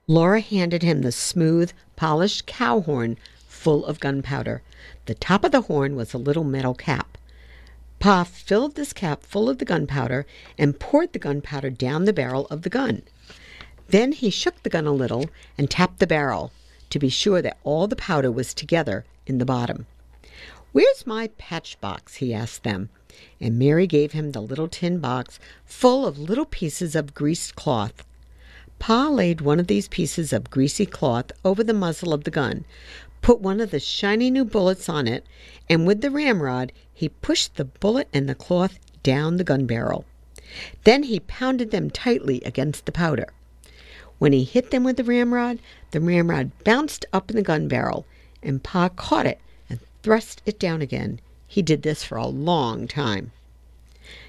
Laura 0.07 0.41
handed 0.41 0.85
him 0.85 1.03
the 1.03 1.11
smooth, 1.11 1.73
polished 1.97 2.47
cow 2.47 2.81
horn 2.81 3.19
full 3.49 3.85
of 3.85 3.99
gunpowder. 3.99 4.63
The 5.07 5.15
top 5.15 5.43
of 5.45 5.51
the 5.51 5.63
horn 5.63 5.97
was 5.97 6.15
a 6.15 6.19
little 6.19 6.45
metal 6.45 6.75
cap. 6.75 7.16
Pa 7.99 8.25
filled 8.25 8.75
this 8.75 8.93
cap 8.93 9.23
full 9.23 9.49
of 9.49 9.59
the 9.59 9.65
gunpowder 9.65 10.27
and 10.59 10.79
poured 10.79 11.13
the 11.13 11.19
gunpowder 11.19 11.71
down 11.71 12.05
the 12.05 12.13
barrel 12.13 12.47
of 12.47 12.63
the 12.63 12.71
gun. 12.71 13.03
Then 13.89 14.13
he 14.13 14.31
shook 14.31 14.63
the 14.63 14.71
gun 14.71 14.87
a 14.87 14.93
little 14.93 15.31
and 15.57 15.71
tapped 15.71 15.99
the 15.99 16.07
barrel 16.07 16.53
to 16.91 16.99
be 16.99 17.09
sure 17.09 17.43
that 17.43 17.59
all 17.65 17.87
the 17.87 17.97
powder 17.97 18.31
was 18.31 18.55
together 18.55 19.05
in 19.27 19.39
the 19.39 19.45
bottom. 19.45 19.87
Where's 20.73 21.07
my 21.07 21.29
patch 21.39 21.81
box? 21.81 22.17
he 22.17 22.35
asked 22.35 22.63
them, 22.63 22.91
and 23.41 23.59
Mary 23.59 23.87
gave 23.87 24.13
him 24.13 24.33
the 24.33 24.43
little 24.43 24.69
tin 24.69 24.99
box 24.99 25.39
full 25.65 26.07
of 26.07 26.19
little 26.19 26.45
pieces 26.45 26.95
of 26.95 27.15
greased 27.15 27.57
cloth. 27.57 28.05
Pa 28.79 29.09
laid 29.09 29.41
one 29.41 29.59
of 29.59 29.69
these 29.69 29.89
pieces 29.89 30.33
of 30.33 30.51
greasy 30.51 30.85
cloth 30.85 31.33
over 31.45 31.65
the 31.65 31.73
muzzle 31.73 32.13
of 32.13 32.25
the 32.25 32.31
gun, 32.31 32.67
put 33.27 33.41
one 33.41 33.61
of 33.61 33.73
the 33.73 33.81
shiny 33.81 34.31
new 34.31 34.45
bullets 34.45 34.89
on 34.89 35.09
it, 35.09 35.27
and 35.69 35.85
with 35.85 36.01
the 36.01 36.13
ramrod 36.13 36.71
he 36.95 37.09
pushed 37.09 37.57
the 37.57 37.65
bullet 37.65 38.07
and 38.13 38.29
the 38.29 38.37
cloth 38.37 38.79
down 39.03 39.37
the 39.37 39.43
gun 39.43 39.67
barrel. 39.67 40.05
Then 40.85 41.03
he 41.03 41.19
pounded 41.19 41.73
them 41.73 41.91
tightly 41.91 42.41
against 42.43 42.87
the 42.87 42.93
powder. 42.93 43.27
When 44.21 44.33
he 44.33 44.45
hit 44.45 44.71
them 44.71 44.85
with 44.85 44.97
the 44.97 45.03
ramrod, 45.03 45.59
the 45.91 46.01
ramrod 46.01 46.53
bounced 46.63 47.05
up 47.13 47.29
in 47.29 47.35
the 47.35 47.43
gun 47.43 47.67
barrel, 47.67 48.07
and 48.45 48.63
Pa 48.63 48.91
caught 48.91 49.27
it 49.27 49.41
and 49.69 49.81
thrust 50.05 50.41
it 50.47 50.61
down 50.61 50.81
again. 50.81 51.19
He 51.49 51.63
did 51.63 51.83
this 51.83 52.05
for 52.05 52.19
a 52.19 52.29
long 52.29 52.87
time. 52.87 53.33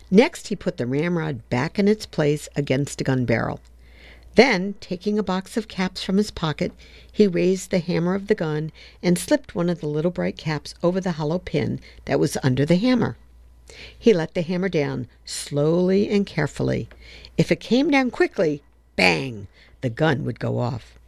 Next, 0.10 0.48
he 0.48 0.56
put 0.56 0.78
the 0.78 0.88
ramrod 0.88 1.48
back 1.52 1.78
in 1.78 1.88
its 1.88 2.08
place 2.08 2.50
against 2.56 2.98
the 2.98 3.04
gun 3.04 3.26
barrel. 3.26 3.60
Then, 4.38 4.76
taking 4.80 5.18
a 5.18 5.24
box 5.24 5.58
of 5.58 5.68
caps 5.68 6.04
from 6.04 6.18
his 6.18 6.30
pocket, 6.30 6.72
he 7.12 7.26
raised 7.26 7.72
the 7.72 7.80
hammer 7.80 8.14
of 8.14 8.28
the 8.28 8.36
gun 8.36 8.72
and 9.02 9.18
slipped 9.18 9.56
one 9.56 9.68
of 9.68 9.82
the 9.82 9.88
little 9.88 10.12
bright 10.12 10.38
caps 10.38 10.76
over 10.84 11.02
the 11.02 11.14
hollow 11.14 11.40
pin 11.40 11.80
that 12.06 12.20
was 12.20 12.38
under 12.44 12.64
the 12.64 12.76
hammer. 12.76 13.18
He 13.98 14.14
let 14.14 14.36
the 14.36 14.44
hammer 14.44 14.70
down 14.70 15.08
slowly 15.26 16.08
and 16.08 16.24
carefully. 16.24 16.88
If 17.36 17.52
it 17.52 17.60
came 17.60 17.90
down 17.90 18.12
quickly, 18.12 18.62
bang, 18.96 19.48
the 19.82 19.90
gun 19.90 20.24
would 20.24 20.40
go 20.40 20.60
off. 20.60 21.00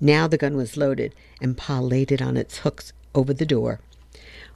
Now 0.00 0.28
the 0.28 0.38
gun 0.38 0.56
was 0.56 0.76
loaded, 0.76 1.12
and 1.40 1.56
Pa 1.56 1.80
laid 1.80 2.12
it 2.12 2.22
on 2.22 2.36
its 2.36 2.58
hooks 2.58 2.92
over 3.16 3.34
the 3.34 3.44
door. 3.44 3.80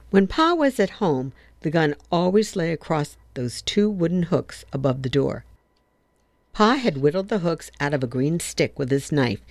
When 0.09 0.25
Pa 0.25 0.53
was 0.53 0.79
at 0.79 1.01
home, 1.01 1.33
the 1.63 1.69
gun 1.69 1.95
always 2.09 2.55
lay 2.55 2.71
across 2.71 3.17
those 3.33 3.61
two 3.61 3.89
wooden 3.89 4.23
hooks 4.23 4.63
above 4.71 5.01
the 5.01 5.09
door. 5.09 5.43
Pa 6.55 6.75
had 6.75 6.99
whittled 6.99 7.27
the 7.27 7.39
hooks 7.39 7.69
out 7.81 7.93
of 7.93 8.01
a 8.01 8.07
green 8.07 8.39
stick 8.39 8.79
with 8.79 8.89
his 8.89 9.11
knife 9.11 9.41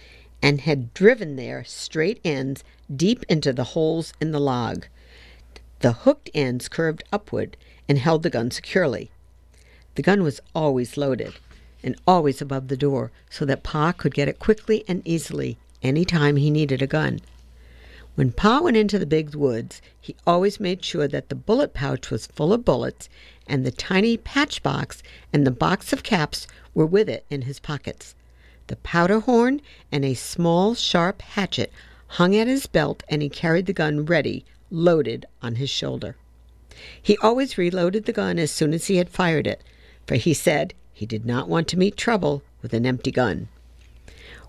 and 0.40 0.62
had 0.62 0.94
driven 0.94 1.36
their 1.36 1.62
straight 1.62 2.18
ends 2.24 2.64
deep 2.96 3.26
into 3.28 3.52
the 3.52 3.74
holes 3.74 4.14
in 4.22 4.30
the 4.30 4.40
log. 4.40 4.86
The 5.80 5.92
hooked 5.92 6.30
ends 6.32 6.66
curved 6.66 7.04
upward 7.12 7.58
and 7.86 7.98
held 7.98 8.22
the 8.22 8.30
gun 8.30 8.50
securely. 8.50 9.10
The 9.96 10.02
gun 10.02 10.22
was 10.22 10.40
always 10.54 10.96
loaded 10.96 11.34
and 11.82 11.94
always 12.06 12.40
above 12.40 12.68
the 12.68 12.76
door 12.76 13.12
so 13.28 13.44
that 13.44 13.62
Pa 13.62 13.92
could 13.92 14.14
get 14.14 14.28
it 14.28 14.38
quickly 14.38 14.82
and 14.88 15.06
easily 15.06 15.58
any 15.82 16.06
time 16.06 16.36
he 16.36 16.50
needed 16.50 16.80
a 16.80 16.86
gun. 16.86 17.20
When 18.14 18.32
Pa 18.32 18.60
went 18.60 18.78
into 18.78 18.98
the 18.98 19.04
big 19.04 19.34
woods, 19.34 19.82
he 20.00 20.16
always 20.26 20.58
made 20.58 20.82
sure 20.82 21.08
that 21.08 21.28
the 21.28 21.34
bullet 21.34 21.74
pouch 21.74 22.10
was 22.10 22.28
full 22.28 22.52
of 22.52 22.64
bullets 22.64 23.10
and 23.46 23.66
the 23.66 23.70
tiny 23.70 24.16
patch 24.16 24.62
box 24.62 25.02
and 25.34 25.46
the 25.46 25.50
box 25.50 25.92
of 25.92 26.02
caps 26.02 26.46
were 26.74 26.86
with 26.86 27.08
it 27.08 27.24
in 27.30 27.42
his 27.42 27.60
pockets. 27.60 28.14
The 28.66 28.76
powder 28.76 29.20
horn 29.20 29.60
and 29.92 30.04
a 30.04 30.14
small, 30.14 30.74
sharp 30.74 31.22
hatchet 31.22 31.72
hung 32.08 32.34
at 32.36 32.46
his 32.46 32.66
belt, 32.66 33.02
and 33.08 33.22
he 33.22 33.28
carried 33.28 33.66
the 33.66 33.72
gun 33.72 34.04
ready, 34.04 34.44
loaded 34.70 35.26
on 35.42 35.56
his 35.56 35.70
shoulder. 35.70 36.16
He 37.00 37.16
always 37.18 37.58
reloaded 37.58 38.04
the 38.04 38.12
gun 38.12 38.38
as 38.38 38.50
soon 38.50 38.74
as 38.74 38.86
he 38.86 38.96
had 38.96 39.08
fired 39.08 39.46
it, 39.46 39.62
for 40.06 40.16
he 40.16 40.34
said 40.34 40.74
he 40.92 41.06
did 41.06 41.24
not 41.24 41.48
want 41.48 41.68
to 41.68 41.78
meet 41.78 41.96
trouble 41.96 42.42
with 42.62 42.74
an 42.74 42.86
empty 42.86 43.10
gun. 43.10 43.48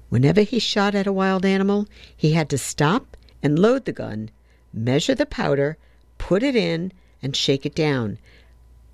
Whenever 0.09 0.41
he 0.41 0.59
shot 0.59 0.95
at 0.95 1.07
a 1.07 1.13
wild 1.13 1.45
animal, 1.45 1.87
he 2.15 2.33
had 2.33 2.49
to 2.49 2.57
stop 2.57 3.17
and 3.43 3.59
load 3.59 3.85
the 3.85 3.91
gun, 3.91 4.29
measure 4.73 5.15
the 5.15 5.25
powder, 5.25 5.77
put 6.17 6.43
it 6.43 6.55
in, 6.55 6.91
and 7.21 7.35
shake 7.35 7.65
it 7.65 7.75
down, 7.75 8.17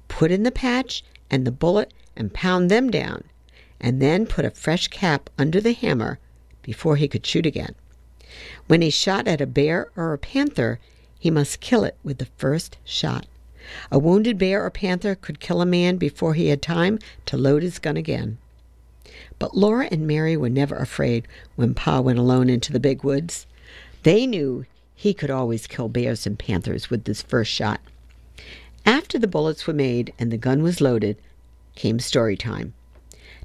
put 0.08 0.32
in 0.32 0.44
the 0.44 0.52
patch 0.52 1.04
and 1.30 1.46
the 1.46 1.52
bullet 1.52 1.94
and 2.16 2.34
pound 2.34 2.70
them 2.70 2.90
down, 2.90 3.24
and 3.80 4.02
then 4.02 4.26
put 4.26 4.46
a 4.46 4.52
fresh 4.52 4.88
cap 4.88 5.30
under 5.38 5.62
the 5.62 5.74
hammer 5.74 6.20
before 6.62 6.96
he 6.96 7.08
could 7.08 7.26
shoot 7.26 7.46
again. 7.46 7.76
When 8.68 8.82
he 8.82 8.90
shot 8.90 9.28
at 9.28 9.42
a 9.42 9.46
bear 9.46 9.90
or 9.96 10.14
a 10.14 10.18
panther, 10.18 10.80
he 11.20 11.30
must 11.30 11.60
kill 11.60 11.84
it 11.84 11.98
with 12.04 12.18
the 12.18 12.30
first 12.38 12.78
shot. 12.84 13.26
A 13.92 14.00
wounded 14.00 14.38
bear 14.38 14.66
or 14.66 14.70
panther 14.70 15.16
could 15.16 15.40
kill 15.40 15.62
a 15.62 15.66
man 15.66 15.98
before 15.98 16.34
he 16.34 16.48
had 16.48 16.62
time 16.62 17.00
to 17.28 17.38
load 17.38 17.62
his 17.64 17.80
gun 17.80 17.98
again. 17.98 18.38
But 19.40 19.56
Laura 19.56 19.88
and 19.92 20.08
Mary 20.08 20.38
were 20.38 20.50
never 20.50 20.76
afraid 20.76 21.28
when 21.56 21.74
Pa 21.74 22.00
went 22.00 22.20
alone 22.20 22.50
into 22.50 22.72
the 22.72 22.80
big 22.80 23.04
woods. 23.04 23.46
They 24.04 24.26
knew 24.26 24.66
he 24.96 25.14
could 25.14 25.30
always 25.30 25.68
kill 25.68 25.90
bears 25.90 26.26
and 26.26 26.38
panthers 26.38 26.90
with 26.90 27.06
this 27.06 27.22
first 27.22 27.52
shot. 27.52 27.82
After 28.86 29.20
the 29.20 29.28
bullets 29.28 29.68
were 29.68 29.74
made 29.74 30.14
and 30.18 30.32
the 30.32 30.38
gun 30.38 30.64
was 30.64 30.82
loaded, 30.82 31.18
came 31.76 32.00
story 32.00 32.38
time. 32.38 32.74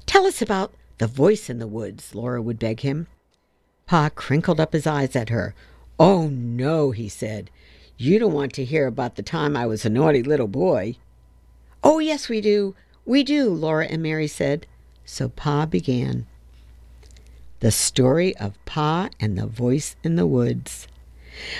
Tell 0.05 0.25
us 0.25 0.41
about 0.41 0.73
the 0.97 1.07
voice 1.07 1.49
in 1.49 1.59
the 1.59 1.67
woods, 1.67 2.15
Laura 2.15 2.41
would 2.41 2.57
beg 2.57 2.79
him. 2.79 3.07
Pa 3.85 4.09
crinkled 4.09 4.59
up 4.59 4.73
his 4.73 4.87
eyes 4.87 5.15
at 5.15 5.29
her. 5.29 5.53
Oh, 5.99 6.27
no, 6.27 6.91
he 6.91 7.09
said. 7.09 7.49
You 7.97 8.19
don't 8.19 8.33
want 8.33 8.53
to 8.53 8.65
hear 8.65 8.87
about 8.87 9.15
the 9.15 9.23
time 9.23 9.55
I 9.55 9.65
was 9.65 9.85
a 9.85 9.89
naughty 9.89 10.21
little 10.23 10.47
boy. 10.47 10.97
Oh, 11.83 11.99
yes, 11.99 12.29
we 12.29 12.41
do. 12.41 12.75
We 13.05 13.23
do, 13.23 13.49
Laura 13.49 13.85
and 13.85 14.03
Mary 14.03 14.27
said. 14.27 14.67
So 15.05 15.29
Pa 15.29 15.65
began. 15.65 16.27
The 17.59 17.71
story 17.71 18.35
of 18.37 18.63
Pa 18.65 19.09
and 19.19 19.37
the 19.37 19.47
voice 19.47 19.95
in 20.03 20.15
the 20.15 20.27
woods. 20.27 20.87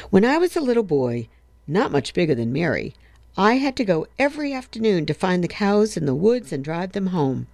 When 0.09 0.25
I 0.25 0.37
was 0.37 0.55
a 0.55 0.61
little 0.61 0.83
boy, 0.83 1.29
not 1.67 1.91
much 1.91 2.13
bigger 2.13 2.35
than 2.35 2.53
Mary, 2.53 2.93
I 3.39 3.57
had 3.57 3.75
to 3.75 3.85
go 3.85 4.07
every 4.17 4.51
afternoon 4.51 5.05
to 5.05 5.13
find 5.13 5.43
the 5.43 5.47
cows 5.47 5.95
in 5.95 6.07
the 6.07 6.15
woods 6.15 6.51
and 6.51 6.63
drive 6.63 6.93
them 6.93 7.07
home. 7.07 7.45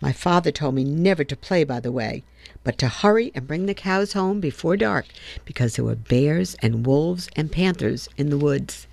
My 0.00 0.12
father 0.12 0.50
told 0.50 0.74
me 0.74 0.82
never 0.82 1.22
to 1.22 1.36
play 1.36 1.62
by 1.62 1.78
the 1.78 1.92
way, 1.92 2.24
but 2.64 2.76
to 2.78 2.88
hurry 2.88 3.30
and 3.32 3.46
bring 3.46 3.66
the 3.66 3.74
cows 3.74 4.14
home 4.14 4.40
before 4.40 4.76
dark 4.76 5.06
because 5.44 5.76
there 5.76 5.84
were 5.84 5.94
bears 5.94 6.56
and 6.60 6.84
wolves 6.84 7.28
and 7.36 7.52
panthers 7.52 8.08
in 8.16 8.30
the 8.30 8.38
woods. 8.38 8.88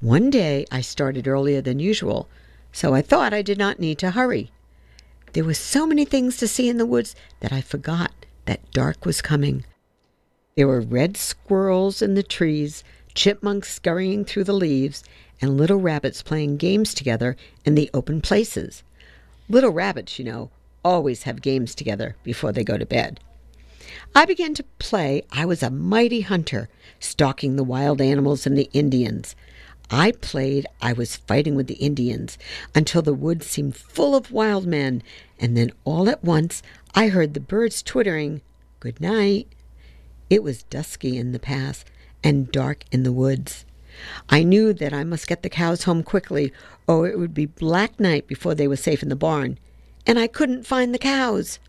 One 0.00 0.28
day 0.28 0.66
I 0.70 0.82
started 0.82 1.26
earlier 1.26 1.62
than 1.62 1.78
usual, 1.78 2.28
so 2.70 2.92
I 2.92 3.00
thought 3.00 3.32
I 3.32 3.40
did 3.40 3.56
not 3.56 3.80
need 3.80 3.96
to 4.00 4.10
hurry. 4.10 4.50
There 5.32 5.44
were 5.44 5.54
so 5.54 5.86
many 5.86 6.04
things 6.04 6.36
to 6.36 6.46
see 6.46 6.68
in 6.68 6.76
the 6.76 6.84
woods 6.84 7.16
that 7.40 7.52
I 7.52 7.62
forgot 7.62 8.12
that 8.44 8.70
dark 8.72 9.06
was 9.06 9.22
coming. 9.22 9.64
There 10.54 10.68
were 10.68 10.82
red 10.82 11.16
squirrels 11.16 12.02
in 12.02 12.14
the 12.14 12.22
trees, 12.22 12.84
chipmunks 13.14 13.72
scurrying 13.72 14.24
through 14.24 14.44
the 14.44 14.52
leaves, 14.52 15.04
and 15.40 15.56
little 15.56 15.78
rabbits 15.78 16.22
playing 16.22 16.56
games 16.56 16.94
together 16.94 17.36
in 17.64 17.74
the 17.74 17.90
open 17.94 18.20
places. 18.20 18.82
Little 19.48 19.70
rabbits, 19.70 20.18
you 20.18 20.24
know, 20.24 20.50
always 20.84 21.22
have 21.24 21.42
games 21.42 21.74
together 21.74 22.16
before 22.22 22.52
they 22.52 22.64
go 22.64 22.76
to 22.76 22.86
bed. 22.86 23.20
I 24.14 24.24
began 24.24 24.54
to 24.54 24.64
play 24.78 25.22
I 25.32 25.44
was 25.44 25.62
a 25.62 25.70
mighty 25.70 26.22
hunter, 26.22 26.68
stalking 27.00 27.56
the 27.56 27.64
wild 27.64 28.00
animals 28.00 28.46
and 28.46 28.56
the 28.56 28.70
Indians. 28.72 29.34
I 29.90 30.12
played 30.12 30.66
I 30.80 30.92
was 30.92 31.16
fighting 31.16 31.54
with 31.54 31.66
the 31.66 31.74
Indians 31.74 32.38
until 32.74 33.02
the 33.02 33.12
woods 33.12 33.46
seemed 33.46 33.76
full 33.76 34.14
of 34.14 34.32
wild 34.32 34.66
men, 34.66 35.02
and 35.38 35.56
then 35.56 35.72
all 35.84 36.08
at 36.08 36.24
once 36.24 36.62
I 36.94 37.08
heard 37.08 37.34
the 37.34 37.40
birds 37.40 37.82
twittering, 37.82 38.40
Good 38.80 39.00
night. 39.00 39.48
It 40.30 40.42
was 40.42 40.64
dusky 40.64 41.16
in 41.18 41.32
the 41.32 41.38
pass 41.38 41.84
and 42.24 42.50
dark 42.50 42.84
in 42.90 43.04
the 43.04 43.12
woods. 43.12 43.64
I 44.28 44.42
knew 44.42 44.72
that 44.72 44.92
I 44.92 45.04
must 45.04 45.28
get 45.28 45.42
the 45.42 45.48
cows 45.48 45.84
home 45.84 46.02
quickly, 46.02 46.52
or 46.88 47.06
it 47.06 47.18
would 47.18 47.34
be 47.34 47.46
black 47.46 48.00
night 48.00 48.26
before 48.26 48.54
they 48.56 48.66
were 48.66 48.76
safe 48.76 49.02
in 49.02 49.10
the 49.10 49.14
barn, 49.14 49.58
and 50.06 50.18
I 50.18 50.26
couldn't 50.26 50.66
find 50.66 50.92
the 50.92 50.98
cows. 50.98 51.60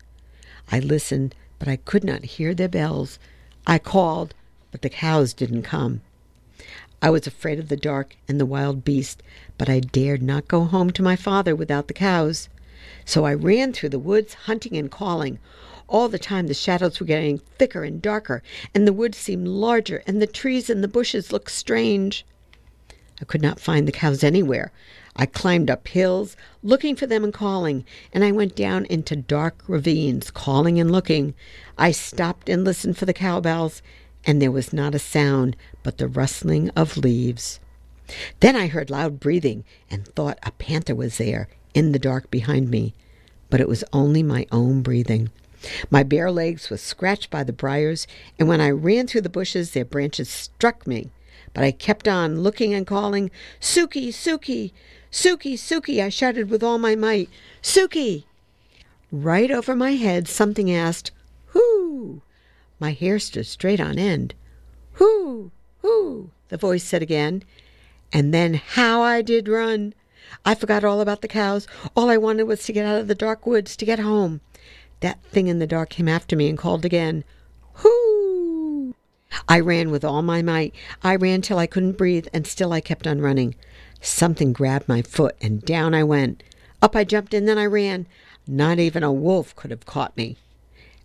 I 0.72 0.80
listened, 0.80 1.34
but 1.58 1.68
I 1.68 1.76
could 1.76 2.02
not 2.02 2.24
hear 2.24 2.54
their 2.54 2.68
bells. 2.68 3.18
I 3.66 3.78
called, 3.78 4.34
but 4.72 4.82
the 4.82 4.90
cows 4.90 5.32
didn't 5.32 5.62
come. 5.62 6.00
I 7.00 7.10
was 7.10 7.26
afraid 7.26 7.58
of 7.58 7.68
the 7.68 7.76
dark 7.76 8.16
and 8.26 8.40
the 8.40 8.46
wild 8.46 8.84
beast, 8.84 9.22
but 9.58 9.68
I 9.68 9.80
dared 9.80 10.22
not 10.22 10.48
go 10.48 10.64
home 10.64 10.90
to 10.92 11.02
my 11.02 11.14
father 11.14 11.54
without 11.54 11.86
the 11.88 11.94
cows. 11.94 12.48
So 13.04 13.24
I 13.24 13.34
ran 13.34 13.72
through 13.72 13.90
the 13.90 13.98
woods, 13.98 14.34
hunting 14.34 14.76
and 14.76 14.90
calling. 14.90 15.38
All 15.88 16.08
the 16.08 16.18
time 16.18 16.46
the 16.46 16.54
shadows 16.54 16.98
were 16.98 17.06
getting 17.06 17.38
thicker 17.58 17.84
and 17.84 18.02
darker, 18.02 18.42
and 18.74 18.86
the 18.86 18.92
woods 18.92 19.18
seemed 19.18 19.48
larger, 19.48 20.02
and 20.06 20.20
the 20.20 20.26
trees 20.26 20.68
and 20.68 20.82
the 20.82 20.88
bushes 20.88 21.32
looked 21.32 21.50
strange. 21.50 22.26
I 23.20 23.24
could 23.24 23.40
not 23.40 23.60
find 23.60 23.86
the 23.88 23.92
cows 23.92 24.22
anywhere. 24.22 24.72
I 25.14 25.26
climbed 25.26 25.70
up 25.70 25.88
hills, 25.88 26.36
looking 26.62 26.96
for 26.96 27.06
them 27.06 27.24
and 27.24 27.32
calling, 27.32 27.84
and 28.12 28.22
I 28.22 28.32
went 28.32 28.54
down 28.54 28.84
into 28.86 29.16
dark 29.16 29.62
ravines, 29.66 30.30
calling 30.30 30.78
and 30.78 30.90
looking. 30.90 31.34
I 31.78 31.92
stopped 31.92 32.48
and 32.48 32.64
listened 32.64 32.98
for 32.98 33.06
the 33.06 33.14
cowbells, 33.14 33.80
and 34.26 34.42
there 34.42 34.50
was 34.50 34.72
not 34.72 34.94
a 34.94 34.98
sound 34.98 35.56
but 35.82 35.98
the 35.98 36.08
rustling 36.08 36.68
of 36.70 36.98
leaves. 36.98 37.60
Then 38.40 38.54
I 38.54 38.66
heard 38.66 38.90
loud 38.90 39.18
breathing 39.18 39.64
and 39.90 40.06
thought 40.06 40.38
a 40.42 40.50
panther 40.52 40.94
was 40.94 41.18
there 41.18 41.48
in 41.76 41.92
the 41.92 41.98
dark 41.98 42.30
behind 42.30 42.70
me, 42.70 42.94
but 43.50 43.60
it 43.60 43.68
was 43.68 43.84
only 43.92 44.22
my 44.22 44.46
own 44.50 44.80
breathing. 44.80 45.30
My 45.90 46.02
bare 46.02 46.30
legs 46.30 46.70
were 46.70 46.78
scratched 46.78 47.28
by 47.28 47.44
the 47.44 47.52
briars, 47.52 48.06
and 48.38 48.48
when 48.48 48.62
I 48.62 48.70
ran 48.70 49.06
through 49.06 49.20
the 49.20 49.28
bushes, 49.28 49.72
their 49.72 49.84
branches 49.84 50.30
struck 50.30 50.86
me. 50.86 51.10
But 51.52 51.64
I 51.64 51.72
kept 51.72 52.08
on 52.08 52.40
looking 52.40 52.72
and 52.72 52.86
calling, 52.86 53.30
Sukey, 53.60 54.08
Sukey, 54.08 54.72
Sukey, 55.12 55.52
Sukey, 55.52 56.02
I 56.02 56.08
shouted 56.08 56.48
with 56.48 56.62
all 56.62 56.78
my 56.78 56.96
might, 56.96 57.28
Sukey! 57.62 58.24
Right 59.12 59.50
over 59.50 59.76
my 59.76 59.92
head, 59.92 60.28
something 60.28 60.72
asked, 60.72 61.10
Who? 61.48 62.22
My 62.80 62.92
hair 62.92 63.18
stood 63.18 63.46
straight 63.46 63.80
on 63.80 63.98
end. 63.98 64.34
Who? 64.94 65.50
Who? 65.82 66.30
the 66.48 66.56
voice 66.56 66.84
said 66.84 67.02
again. 67.02 67.42
And 68.14 68.32
then 68.32 68.54
how 68.54 69.02
I 69.02 69.20
did 69.20 69.46
run! 69.46 69.92
I 70.44 70.54
forgot 70.54 70.84
all 70.84 71.00
about 71.00 71.22
the 71.22 71.28
cows. 71.28 71.66
All 71.96 72.10
I 72.10 72.16
wanted 72.16 72.44
was 72.44 72.64
to 72.64 72.72
get 72.72 72.86
out 72.86 73.00
of 73.00 73.08
the 73.08 73.14
dark 73.14 73.46
woods, 73.46 73.76
to 73.76 73.84
get 73.84 73.98
home. 73.98 74.40
That 75.00 75.22
thing 75.24 75.48
in 75.48 75.58
the 75.58 75.66
dark 75.66 75.90
came 75.90 76.08
after 76.08 76.36
me 76.36 76.48
and 76.48 76.58
called 76.58 76.84
again, 76.84 77.24
Whoo! 77.82 78.94
I 79.48 79.60
ran 79.60 79.90
with 79.90 80.04
all 80.04 80.22
my 80.22 80.42
might. 80.42 80.74
I 81.02 81.16
ran 81.16 81.42
till 81.42 81.58
I 81.58 81.66
couldn't 81.66 81.98
breathe, 81.98 82.26
and 82.32 82.46
still 82.46 82.72
I 82.72 82.80
kept 82.80 83.06
on 83.06 83.20
running. 83.20 83.54
Something 84.00 84.52
grabbed 84.52 84.88
my 84.88 85.02
foot, 85.02 85.36
and 85.40 85.62
down 85.62 85.94
I 85.94 86.04
went. 86.04 86.42
Up 86.80 86.96
I 86.96 87.04
jumped, 87.04 87.34
and 87.34 87.48
then 87.48 87.58
I 87.58 87.66
ran. 87.66 88.06
Not 88.46 88.78
even 88.78 89.02
a 89.02 89.12
wolf 89.12 89.54
could 89.56 89.70
have 89.70 89.86
caught 89.86 90.16
me. 90.16 90.36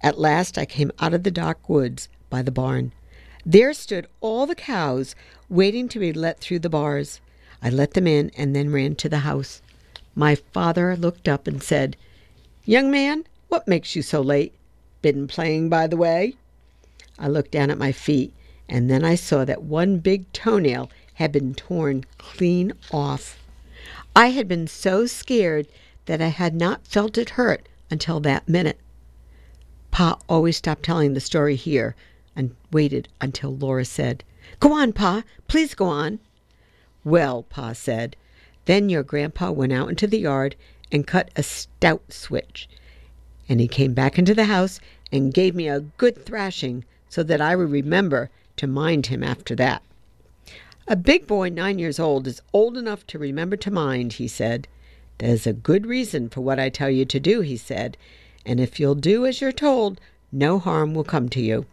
At 0.01 0.19
last 0.19 0.57
I 0.57 0.65
came 0.65 0.91
out 0.99 1.13
of 1.13 1.23
the 1.23 1.31
dark 1.31 1.69
woods 1.69 2.09
by 2.29 2.41
the 2.41 2.51
barn. 2.51 2.93
There 3.45 3.73
stood 3.73 4.07
all 4.19 4.45
the 4.45 4.55
cows 4.55 5.15
waiting 5.49 5.87
to 5.89 5.99
be 5.99 6.13
let 6.13 6.39
through 6.39 6.59
the 6.59 6.69
bars. 6.69 7.19
I 7.61 7.69
let 7.69 7.93
them 7.93 8.07
in 8.07 8.31
and 8.37 8.55
then 8.55 8.71
ran 8.71 8.95
to 8.95 9.09
the 9.09 9.19
house. 9.19 9.61
My 10.15 10.35
father 10.35 10.95
looked 10.95 11.27
up 11.27 11.47
and 11.47 11.61
said, 11.61 11.95
Young 12.65 12.89
man, 12.89 13.25
what 13.49 13.67
makes 13.67 13.95
you 13.95 14.01
so 14.01 14.21
late? 14.21 14.53
Been 15.01 15.27
playing 15.27 15.69
by 15.69 15.87
the 15.87 15.97
way? 15.97 16.35
I 17.19 17.27
looked 17.27 17.51
down 17.51 17.69
at 17.69 17.77
my 17.77 17.91
feet, 17.91 18.33
and 18.67 18.89
then 18.89 19.03
I 19.03 19.15
saw 19.15 19.45
that 19.45 19.63
one 19.63 19.99
big 19.99 20.31
toenail 20.33 20.89
had 21.15 21.31
been 21.31 21.53
torn 21.53 22.05
clean 22.17 22.73
off. 22.91 23.37
I 24.15 24.27
had 24.31 24.47
been 24.47 24.67
so 24.67 25.05
scared 25.05 25.67
that 26.05 26.21
I 26.21 26.27
had 26.27 26.55
not 26.55 26.87
felt 26.87 27.17
it 27.17 27.31
hurt 27.31 27.67
until 27.89 28.19
that 28.21 28.49
minute. 28.49 28.79
Pa 29.91 30.17
always 30.27 30.57
stopped 30.57 30.83
telling 30.83 31.13
the 31.13 31.19
story 31.19 31.55
here 31.55 31.95
and 32.35 32.55
waited 32.71 33.07
until 33.19 33.55
Laura 33.55 33.85
said, 33.85 34.23
Go 34.59 34.73
on, 34.73 34.93
Pa, 34.93 35.23
please 35.47 35.75
go 35.75 35.85
on. 35.85 36.19
Well, 37.03 37.43
Pa 37.43 37.73
said, 37.73 38.15
then 38.65 38.89
your 38.89 39.03
grandpa 39.03 39.51
went 39.51 39.73
out 39.73 39.89
into 39.89 40.07
the 40.07 40.19
yard 40.19 40.55
and 40.91 41.07
cut 41.07 41.31
a 41.35 41.43
stout 41.43 42.13
switch. 42.13 42.69
And 43.49 43.59
he 43.59 43.67
came 43.67 43.93
back 43.93 44.19
into 44.19 44.35
the 44.35 44.45
house 44.45 44.79
and 45.11 45.33
gave 45.33 45.55
me 45.55 45.67
a 45.67 45.81
good 45.97 46.25
thrashing 46.25 46.85
so 47.09 47.23
that 47.23 47.41
I 47.41 47.55
would 47.55 47.71
remember 47.71 48.29
to 48.57 48.67
mind 48.67 49.07
him 49.07 49.23
after 49.23 49.55
that. 49.55 49.81
A 50.87 50.95
big 50.95 51.27
boy 51.27 51.49
nine 51.49 51.79
years 51.79 51.99
old 51.99 52.27
is 52.27 52.41
old 52.53 52.77
enough 52.77 53.05
to 53.07 53.19
remember 53.19 53.55
to 53.57 53.71
mind, 53.71 54.13
he 54.13 54.27
said. 54.27 54.67
There's 55.17 55.47
a 55.47 55.53
good 55.53 55.85
reason 55.85 56.29
for 56.29 56.41
what 56.41 56.59
I 56.59 56.69
tell 56.69 56.89
you 56.89 57.05
to 57.05 57.19
do, 57.19 57.41
he 57.41 57.57
said, 57.57 57.97
and 58.45 58.59
if 58.59 58.79
you'll 58.79 58.95
do 58.95 59.25
as 59.25 59.39
you're 59.39 59.51
told, 59.51 59.99
no 60.31 60.59
harm 60.59 60.93
will 60.93 61.03
come 61.03 61.29
to 61.29 61.41
you. 61.41 61.65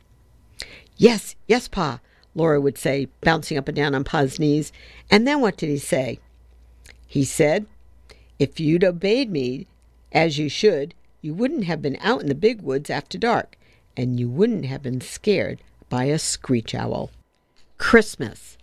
Yes, 0.96 1.36
yes, 1.46 1.68
Pa, 1.68 2.00
Laura 2.38 2.60
would 2.60 2.78
say, 2.78 3.08
bouncing 3.20 3.58
up 3.58 3.68
and 3.68 3.76
down 3.76 3.94
on 3.94 4.04
Pa's 4.04 4.38
knees. 4.38 4.72
And 5.10 5.28
then 5.28 5.40
what 5.40 5.58
did 5.58 5.68
he 5.68 5.78
say? 5.78 6.20
He 7.06 7.24
said, 7.24 7.66
If 8.38 8.58
you'd 8.58 8.84
obeyed 8.84 9.30
me 9.30 9.66
as 10.12 10.38
you 10.38 10.48
should, 10.48 10.94
you 11.20 11.34
wouldn't 11.34 11.64
have 11.64 11.82
been 11.82 11.98
out 12.00 12.22
in 12.22 12.28
the 12.28 12.34
big 12.34 12.62
woods 12.62 12.88
after 12.88 13.18
dark, 13.18 13.56
and 13.96 14.18
you 14.18 14.28
wouldn't 14.28 14.64
have 14.64 14.82
been 14.82 15.00
scared 15.00 15.60
by 15.88 16.04
a 16.04 16.18
screech 16.18 16.74
owl. 16.74 17.10
Christmas. 17.76 18.56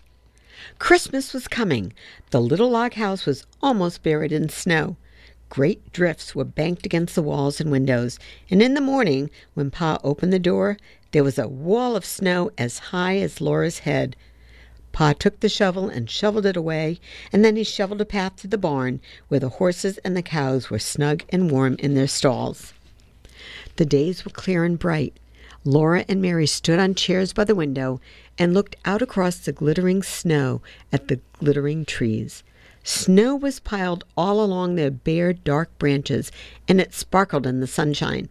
Christmas 0.79 1.33
was 1.33 1.47
coming. 1.47 1.93
The 2.31 2.41
little 2.41 2.69
log 2.69 2.93
house 2.93 3.25
was 3.25 3.45
almost 3.61 4.03
buried 4.03 4.31
in 4.31 4.49
snow. 4.49 4.95
Great 5.49 5.91
drifts 5.91 6.33
were 6.33 6.43
banked 6.43 6.85
against 6.85 7.15
the 7.15 7.21
walls 7.21 7.61
and 7.61 7.71
windows, 7.71 8.19
and 8.49 8.61
in 8.61 8.73
the 8.73 8.81
morning, 8.81 9.29
when 9.53 9.69
Pa 9.69 9.99
opened 10.03 10.33
the 10.33 10.39
door, 10.39 10.77
there 11.15 11.23
was 11.23 11.39
a 11.39 11.47
wall 11.47 11.95
of 11.95 12.03
snow 12.03 12.51
as 12.57 12.91
high 12.91 13.15
as 13.19 13.39
Laura's 13.39 13.79
head. 13.79 14.17
Pa 14.91 15.13
took 15.13 15.39
the 15.39 15.47
shovel 15.47 15.87
and 15.87 16.09
shoveled 16.09 16.45
it 16.45 16.57
away, 16.57 16.99
and 17.31 17.41
then 17.41 17.55
he 17.55 17.63
shoveled 17.63 18.01
a 18.01 18.05
path 18.05 18.35
to 18.35 18.49
the 18.49 18.57
barn 18.57 18.99
where 19.29 19.39
the 19.39 19.47
horses 19.47 19.97
and 19.99 20.17
the 20.17 20.21
cows 20.21 20.69
were 20.69 20.77
snug 20.77 21.23
and 21.29 21.49
warm 21.49 21.77
in 21.79 21.93
their 21.93 22.05
stalls. 22.05 22.73
The 23.77 23.85
days 23.85 24.25
were 24.25 24.31
clear 24.31 24.65
and 24.65 24.77
bright. 24.77 25.17
Laura 25.63 26.03
and 26.09 26.21
Mary 26.21 26.45
stood 26.47 26.79
on 26.79 26.95
chairs 26.95 27.31
by 27.31 27.45
the 27.45 27.55
window 27.55 28.01
and 28.37 28.53
looked 28.53 28.75
out 28.83 29.01
across 29.01 29.37
the 29.37 29.53
glittering 29.53 30.03
snow 30.03 30.61
at 30.91 31.07
the 31.07 31.21
glittering 31.39 31.85
trees. 31.85 32.43
Snow 32.83 33.37
was 33.37 33.61
piled 33.61 34.03
all 34.17 34.43
along 34.43 34.75
their 34.75 34.91
bare, 34.91 35.31
dark 35.31 35.79
branches, 35.79 36.29
and 36.67 36.81
it 36.81 36.93
sparkled 36.93 37.47
in 37.47 37.61
the 37.61 37.67
sunshine. 37.67 38.27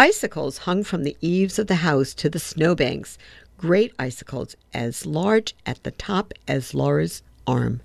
Icicles 0.00 0.58
hung 0.58 0.84
from 0.84 1.02
the 1.02 1.16
eaves 1.20 1.58
of 1.58 1.66
the 1.66 1.76
house 1.76 2.14
to 2.14 2.30
the 2.30 2.38
snowbanks, 2.38 3.18
great 3.56 3.92
icicles 3.98 4.54
as 4.72 5.04
large 5.04 5.56
at 5.66 5.82
the 5.82 5.90
top 5.90 6.32
as 6.46 6.72
Laura's 6.72 7.22
arm. 7.48 7.80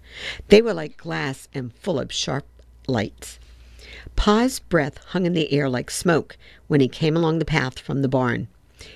They 0.49 0.61
were 0.61 0.75
like 0.75 0.95
glass 0.95 1.47
and 1.55 1.73
full 1.73 1.99
of 1.99 2.11
sharp 2.11 2.45
lights. 2.87 3.39
Pa's 4.15 4.59
breath 4.59 4.99
hung 4.99 5.25
in 5.25 5.33
the 5.33 5.51
air 5.51 5.67
like 5.67 5.89
smoke 5.89 6.37
when 6.67 6.81
he 6.81 6.87
came 6.87 7.17
along 7.17 7.39
the 7.39 7.45
path 7.45 7.79
from 7.79 8.03
the 8.03 8.07
barn. 8.07 8.47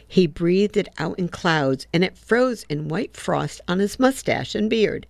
He 0.07 0.28
breathed 0.28 0.78
it 0.78 0.89
out 0.99 1.18
in 1.18 1.28
clouds, 1.30 1.88
and 1.91 2.03
it 2.03 2.18
froze 2.18 2.65
in 2.70 2.88
white 2.88 3.18
frost 3.18 3.61
on 3.68 3.80
his 3.80 3.99
mustache 3.99 4.53
and 4.53 4.70
beard. 4.70 5.07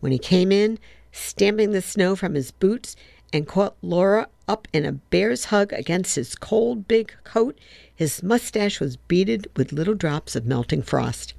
When 0.00 0.12
he 0.12 0.18
came 0.18 0.50
in, 0.50 0.78
stamping 1.12 1.72
the 1.72 1.82
snow 1.82 2.16
from 2.16 2.36
his 2.36 2.52
boots, 2.52 2.96
and 3.34 3.48
caught 3.48 3.74
Laura 3.82 4.28
up 4.46 4.68
in 4.72 4.84
a 4.84 4.92
bear's 4.92 5.46
hug 5.46 5.72
against 5.72 6.14
his 6.14 6.36
cold 6.36 6.86
big 6.86 7.12
coat, 7.24 7.58
his 7.92 8.22
mustache 8.22 8.78
was 8.78 8.96
beaded 8.96 9.48
with 9.56 9.72
little 9.72 9.94
drops 9.94 10.36
of 10.36 10.46
melting 10.46 10.82
frost. 10.82 11.34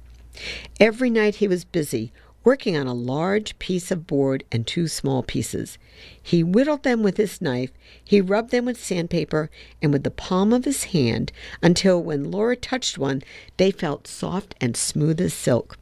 Every 0.78 1.08
night 1.08 1.36
he 1.36 1.48
was 1.48 1.64
busy, 1.64 2.12
working 2.44 2.76
on 2.76 2.86
a 2.86 2.92
large 2.92 3.58
piece 3.58 3.90
of 3.90 4.06
board 4.06 4.44
and 4.52 4.66
two 4.66 4.88
small 4.88 5.22
pieces. 5.22 5.78
He 6.22 6.42
whittled 6.44 6.82
them 6.82 7.02
with 7.02 7.16
his 7.16 7.40
knife, 7.40 7.72
he 8.04 8.20
rubbed 8.20 8.50
them 8.50 8.66
with 8.66 8.82
sandpaper 8.82 9.48
and 9.80 9.90
with 9.90 10.04
the 10.04 10.10
palm 10.10 10.52
of 10.52 10.66
his 10.66 10.84
hand 10.84 11.32
until 11.62 12.02
when 12.02 12.30
Laura 12.30 12.56
touched 12.56 12.98
one, 12.98 13.22
they 13.56 13.70
felt 13.70 14.06
soft 14.06 14.54
and 14.60 14.76
smooth 14.76 15.18
as 15.18 15.32
silk. 15.32 15.78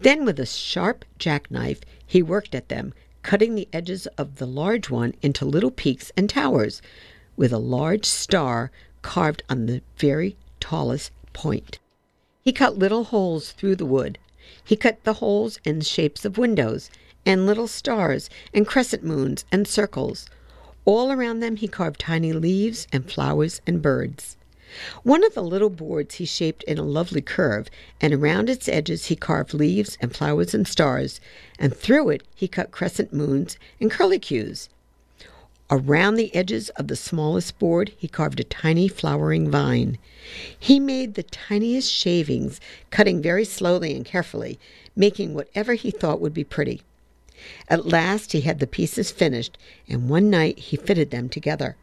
Then 0.00 0.24
with 0.24 0.40
a 0.40 0.46
sharp 0.46 1.04
jackknife 1.18 1.82
he 2.04 2.20
worked 2.20 2.54
at 2.54 2.68
them, 2.68 2.94
cutting 3.28 3.54
the 3.54 3.68
edges 3.74 4.06
of 4.16 4.36
the 4.36 4.46
large 4.46 4.88
one 4.88 5.14
into 5.20 5.44
little 5.44 5.70
peaks 5.70 6.10
and 6.16 6.30
towers, 6.30 6.80
with 7.36 7.52
a 7.52 7.58
large 7.58 8.06
star 8.06 8.70
carved 9.02 9.42
on 9.50 9.66
the 9.66 9.82
very 9.98 10.34
tallest 10.60 11.12
point. 11.34 11.78
He 12.40 12.52
cut 12.52 12.78
little 12.78 13.04
holes 13.04 13.52
through 13.52 13.76
the 13.76 13.84
wood. 13.84 14.18
He 14.64 14.76
cut 14.76 15.04
the 15.04 15.20
holes 15.20 15.60
in 15.62 15.82
shapes 15.82 16.24
of 16.24 16.38
windows, 16.38 16.88
and 17.26 17.44
little 17.44 17.68
stars, 17.68 18.30
and 18.54 18.66
crescent 18.66 19.04
moons, 19.04 19.44
and 19.52 19.68
circles. 19.68 20.24
All 20.86 21.12
around 21.12 21.40
them 21.40 21.56
he 21.56 21.68
carved 21.68 22.00
tiny 22.00 22.32
leaves 22.32 22.86
and 22.94 23.12
flowers 23.12 23.60
and 23.66 23.82
birds. 23.82 24.37
One 25.02 25.24
of 25.24 25.34
the 25.34 25.42
little 25.42 25.70
boards 25.70 26.16
he 26.16 26.24
shaped 26.24 26.62
in 26.64 26.78
a 26.78 26.82
lovely 26.82 27.20
curve, 27.22 27.68
and 28.00 28.12
around 28.12 28.50
its 28.50 28.68
edges 28.68 29.06
he 29.06 29.16
carved 29.16 29.54
leaves 29.54 29.96
and 30.00 30.14
flowers 30.14 30.54
and 30.54 30.66
stars, 30.66 31.20
and 31.58 31.74
through 31.74 32.10
it 32.10 32.22
he 32.34 32.48
cut 32.48 32.70
crescent 32.70 33.12
moons 33.12 33.56
and 33.80 33.90
curlicues. 33.90 34.68
Around 35.70 36.14
the 36.14 36.34
edges 36.34 36.70
of 36.70 36.88
the 36.88 36.96
smallest 36.96 37.58
board 37.58 37.92
he 37.98 38.08
carved 38.08 38.40
a 38.40 38.44
tiny 38.44 38.88
flowering 38.88 39.50
vine. 39.50 39.98
He 40.58 40.80
made 40.80 41.14
the 41.14 41.24
tiniest 41.24 41.92
shavings, 41.92 42.58
cutting 42.90 43.20
very 43.20 43.44
slowly 43.44 43.94
and 43.94 44.04
carefully, 44.04 44.58
making 44.96 45.34
whatever 45.34 45.74
he 45.74 45.90
thought 45.90 46.20
would 46.22 46.32
be 46.32 46.44
pretty. 46.44 46.80
At 47.68 47.86
last 47.86 48.32
he 48.32 48.40
had 48.40 48.60
the 48.60 48.66
pieces 48.66 49.10
finished, 49.10 49.58
and 49.86 50.08
one 50.08 50.30
night 50.30 50.58
he 50.58 50.76
fitted 50.76 51.10
them 51.10 51.28
together. 51.28 51.76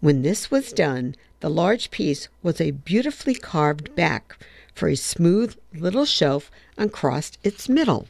When 0.00 0.20
this 0.20 0.50
was 0.50 0.72
done, 0.72 1.16
the 1.40 1.50
large 1.50 1.90
piece 1.90 2.28
was 2.42 2.60
a 2.60 2.70
beautifully 2.70 3.34
carved 3.34 3.94
back 3.94 4.36
for 4.74 4.88
a 4.88 4.96
smooth 4.96 5.56
little 5.74 6.04
shelf 6.04 6.50
across 6.76 7.32
its 7.42 7.68
middle. 7.68 8.06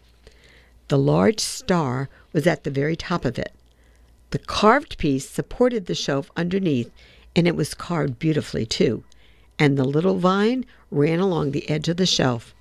The 0.88 0.98
large 0.98 1.40
star 1.40 2.08
was 2.32 2.46
at 2.46 2.64
the 2.64 2.70
very 2.70 2.96
top 2.96 3.24
of 3.24 3.38
it. 3.38 3.52
The 4.30 4.38
carved 4.38 4.98
piece 4.98 5.28
supported 5.28 5.86
the 5.86 5.94
shelf 5.94 6.30
underneath, 6.36 6.90
and 7.34 7.46
it 7.46 7.56
was 7.56 7.74
carved 7.74 8.18
beautifully 8.18 8.66
too, 8.66 9.04
and 9.58 9.76
the 9.76 9.84
little 9.84 10.18
vine 10.18 10.64
ran 10.90 11.20
along 11.20 11.50
the 11.50 11.68
edge 11.70 11.88
of 11.88 11.96
the 11.96 12.06
shelf. 12.06 12.54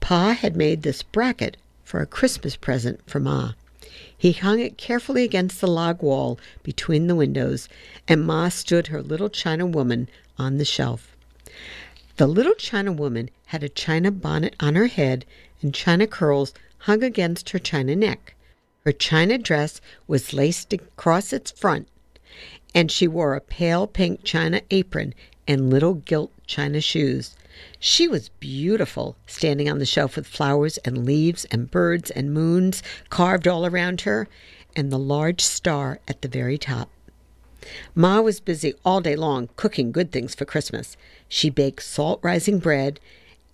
Pa 0.00 0.32
had 0.32 0.56
made 0.56 0.82
this 0.82 1.02
bracket 1.02 1.56
for 1.84 2.00
a 2.00 2.06
Christmas 2.06 2.56
present 2.56 3.00
for 3.06 3.20
Ma. 3.20 3.52
He 4.20 4.32
hung 4.32 4.60
it 4.60 4.76
carefully 4.76 5.24
against 5.24 5.62
the 5.62 5.66
log 5.66 6.02
wall 6.02 6.38
between 6.62 7.06
the 7.06 7.14
windows, 7.14 7.70
and 8.06 8.22
Ma 8.22 8.50
stood 8.50 8.88
her 8.88 9.00
little 9.02 9.30
China 9.30 9.64
woman 9.64 10.10
on 10.36 10.58
the 10.58 10.64
shelf. 10.66 11.16
The 12.18 12.26
little 12.26 12.52
China 12.52 12.92
woman 12.92 13.30
had 13.46 13.62
a 13.62 13.70
china 13.70 14.10
bonnet 14.10 14.54
on 14.60 14.74
her 14.74 14.88
head, 14.88 15.24
and 15.62 15.72
china 15.72 16.06
curls 16.06 16.52
hung 16.80 17.02
against 17.02 17.48
her 17.48 17.58
china 17.58 17.96
neck. 17.96 18.34
Her 18.84 18.92
china 18.92 19.38
dress 19.38 19.80
was 20.06 20.34
laced 20.34 20.74
across 20.74 21.32
its 21.32 21.50
front, 21.50 21.88
and 22.74 22.92
she 22.92 23.08
wore 23.08 23.34
a 23.34 23.40
pale 23.40 23.86
pink 23.86 24.22
china 24.22 24.60
apron 24.70 25.14
and 25.48 25.70
little 25.70 25.94
gilt 25.94 26.30
china 26.46 26.82
shoes. 26.82 27.36
She 27.78 28.08
was 28.08 28.30
beautiful, 28.40 29.16
standing 29.26 29.68
on 29.68 29.78
the 29.78 29.86
shelf 29.86 30.16
with 30.16 30.26
flowers 30.26 30.78
and 30.78 31.04
leaves 31.04 31.44
and 31.46 31.70
birds 31.70 32.10
and 32.10 32.32
moons 32.32 32.82
carved 33.08 33.48
all 33.48 33.66
around 33.66 34.02
her, 34.02 34.28
and 34.76 34.90
the 34.90 34.98
large 34.98 35.40
star 35.40 36.00
at 36.06 36.22
the 36.22 36.28
very 36.28 36.58
top. 36.58 36.90
Ma 37.94 38.20
was 38.20 38.40
busy 38.40 38.74
all 38.84 39.00
day 39.00 39.16
long 39.16 39.48
cooking 39.56 39.92
good 39.92 40.10
things 40.12 40.34
for 40.34 40.44
Christmas. 40.44 40.96
She 41.28 41.50
baked 41.50 41.82
salt 41.82 42.20
rising 42.22 42.58
bread 42.58 42.98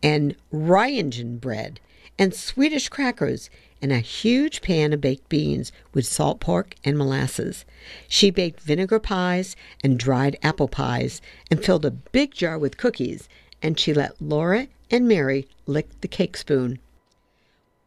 and 0.03 0.37
rye'n'injun 0.53 1.41
bread 1.41 1.81
and 2.19 2.35
Swedish 2.35 2.89
crackers 2.89 3.51
and 3.83 3.93
a 3.93 3.99
huge 3.99 4.63
pan 4.63 4.93
of 4.93 5.01
baked 5.01 5.29
beans 5.29 5.71
with 5.93 6.07
salt 6.07 6.41
pork 6.41 6.75
and 6.85 6.97
molasses. 6.97 7.65
She 8.09 8.31
baked 8.31 8.61
vinegar 8.61 8.99
pies 8.99 9.55
and 9.83 9.99
dried 9.99 10.39
apple 10.43 10.69
pies 10.69 11.21
and 11.51 11.65
filled 11.65 11.85
a 11.85 11.91
big 11.91 12.33
jar 12.33 12.59
with 12.59 12.79
cookies 12.79 13.29
and 13.63 13.79
she 13.79 13.93
let 13.95 14.21
Laura 14.21 14.69
and 14.91 15.09
Mary 15.09 15.49
lick 15.67 15.89
the 16.01 16.09
cake 16.09 16.37
spoon. 16.37 16.79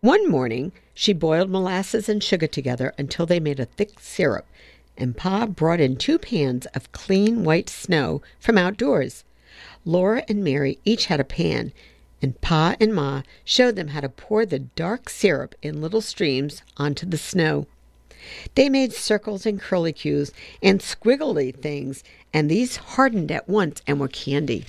One 0.02 0.30
morning, 0.30 0.72
she 0.94 1.14
boiled 1.14 1.50
molasses 1.50 2.08
and 2.08 2.24
sugar 2.24 2.48
together 2.48 2.94
until 2.98 3.26
they 3.26 3.40
made 3.40 3.60
a 3.60 3.66
thick 3.66 4.00
syrup, 4.00 4.46
and 4.98 5.16
Pa 5.16 5.46
brought 5.46 5.80
in 5.80 5.96
two 5.96 6.18
pans 6.18 6.66
of 6.68 6.92
clean 6.92 7.44
white 7.44 7.70
snow 7.70 8.22
from 8.40 8.58
outdoors. 8.58 9.24
Laura 9.86 10.24
and 10.28 10.44
Mary 10.44 10.78
each 10.86 11.06
had 11.06 11.20
a 11.20 11.26
pan, 11.26 11.74
and 12.22 12.40
Pa 12.42 12.76
and 12.80 12.94
Ma 12.94 13.24
showed 13.44 13.76
them 13.76 13.90
how 13.90 14.02
to 14.02 14.10
pour 14.10 14.46
the 14.46 14.60
dark 14.60 15.10
syrup 15.10 15.56
in 15.62 15.82
little 15.82 16.02
streams 16.02 16.64
onto 16.78 17.06
the 17.06 17.18
snow. 17.18 17.68
They 18.56 18.70
made 18.70 18.92
circles 18.94 19.46
and 19.46 19.62
curlicues 19.62 20.32
and 20.62 20.82
squiggly 20.82 21.56
things, 21.56 22.04
and 22.34 22.50
these 22.50 22.76
hardened 22.76 23.32
at 23.32 23.48
once 23.48 23.82
and 23.88 24.00
were 24.00 24.10
candy. 24.10 24.66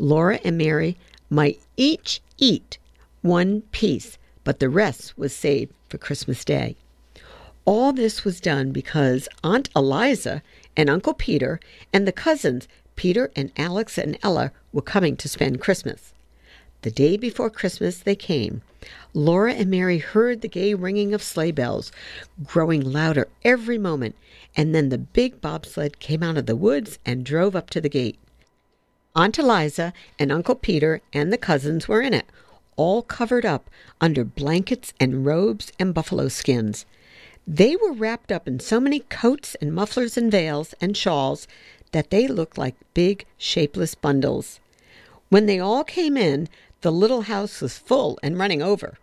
Laura 0.00 0.40
and 0.42 0.56
Mary 0.56 0.96
might 1.28 1.60
each 1.76 2.22
eat 2.38 2.78
one 3.20 3.60
piece, 3.70 4.16
but 4.44 4.58
the 4.58 4.70
rest 4.70 5.18
was 5.18 5.36
saved 5.36 5.74
for 5.90 5.98
Christmas 5.98 6.42
Day. 6.42 6.76
All 7.66 7.92
this 7.92 8.24
was 8.24 8.40
done 8.40 8.72
because 8.72 9.28
Aunt 9.44 9.68
Eliza 9.76 10.42
and 10.74 10.88
Uncle 10.88 11.12
Peter 11.12 11.60
and 11.92 12.08
the 12.08 12.12
cousins 12.12 12.66
Peter 12.96 13.30
and 13.36 13.52
Alex 13.58 13.98
and 13.98 14.18
Ella 14.22 14.52
were 14.72 14.80
coming 14.80 15.16
to 15.16 15.28
spend 15.28 15.60
Christmas. 15.60 16.14
The 16.80 16.90
day 16.90 17.18
before 17.18 17.50
Christmas 17.50 17.98
they 17.98 18.16
came. 18.16 18.62
Laura 19.12 19.52
and 19.52 19.70
Mary 19.70 19.98
heard 19.98 20.40
the 20.40 20.48
gay 20.48 20.72
ringing 20.72 21.12
of 21.12 21.22
sleigh 21.22 21.52
bells, 21.52 21.92
growing 22.42 22.80
louder 22.80 23.28
every 23.44 23.76
moment, 23.76 24.16
and 24.56 24.74
then 24.74 24.88
the 24.88 24.96
big 24.96 25.42
bobsled 25.42 25.98
came 25.98 26.22
out 26.22 26.38
of 26.38 26.46
the 26.46 26.56
woods 26.56 26.98
and 27.04 27.22
drove 27.22 27.54
up 27.54 27.68
to 27.68 27.82
the 27.82 27.90
gate. 27.90 28.18
Aunt 29.16 29.38
Eliza 29.38 29.92
and 30.20 30.30
Uncle 30.30 30.54
Peter 30.54 31.00
and 31.12 31.32
the 31.32 31.38
cousins 31.38 31.88
were 31.88 32.00
in 32.00 32.14
it, 32.14 32.26
all 32.76 33.02
covered 33.02 33.44
up 33.44 33.68
under 34.00 34.24
blankets 34.24 34.94
and 35.00 35.26
robes 35.26 35.72
and 35.80 35.92
buffalo 35.92 36.28
skins. 36.28 36.86
They 37.46 37.74
were 37.74 37.92
wrapped 37.92 38.30
up 38.30 38.46
in 38.46 38.60
so 38.60 38.78
many 38.78 39.00
coats 39.00 39.56
and 39.60 39.74
mufflers 39.74 40.16
and 40.16 40.30
veils 40.30 40.74
and 40.80 40.96
shawls 40.96 41.48
that 41.90 42.10
they 42.10 42.28
looked 42.28 42.56
like 42.56 42.76
big, 42.94 43.26
shapeless 43.36 43.96
bundles. 43.96 44.60
When 45.28 45.46
they 45.46 45.58
all 45.58 45.82
came 45.82 46.16
in, 46.16 46.48
the 46.82 46.92
little 46.92 47.22
house 47.22 47.60
was 47.60 47.78
full 47.78 48.16
and 48.22 48.38
running 48.38 48.62
over. 48.62 48.96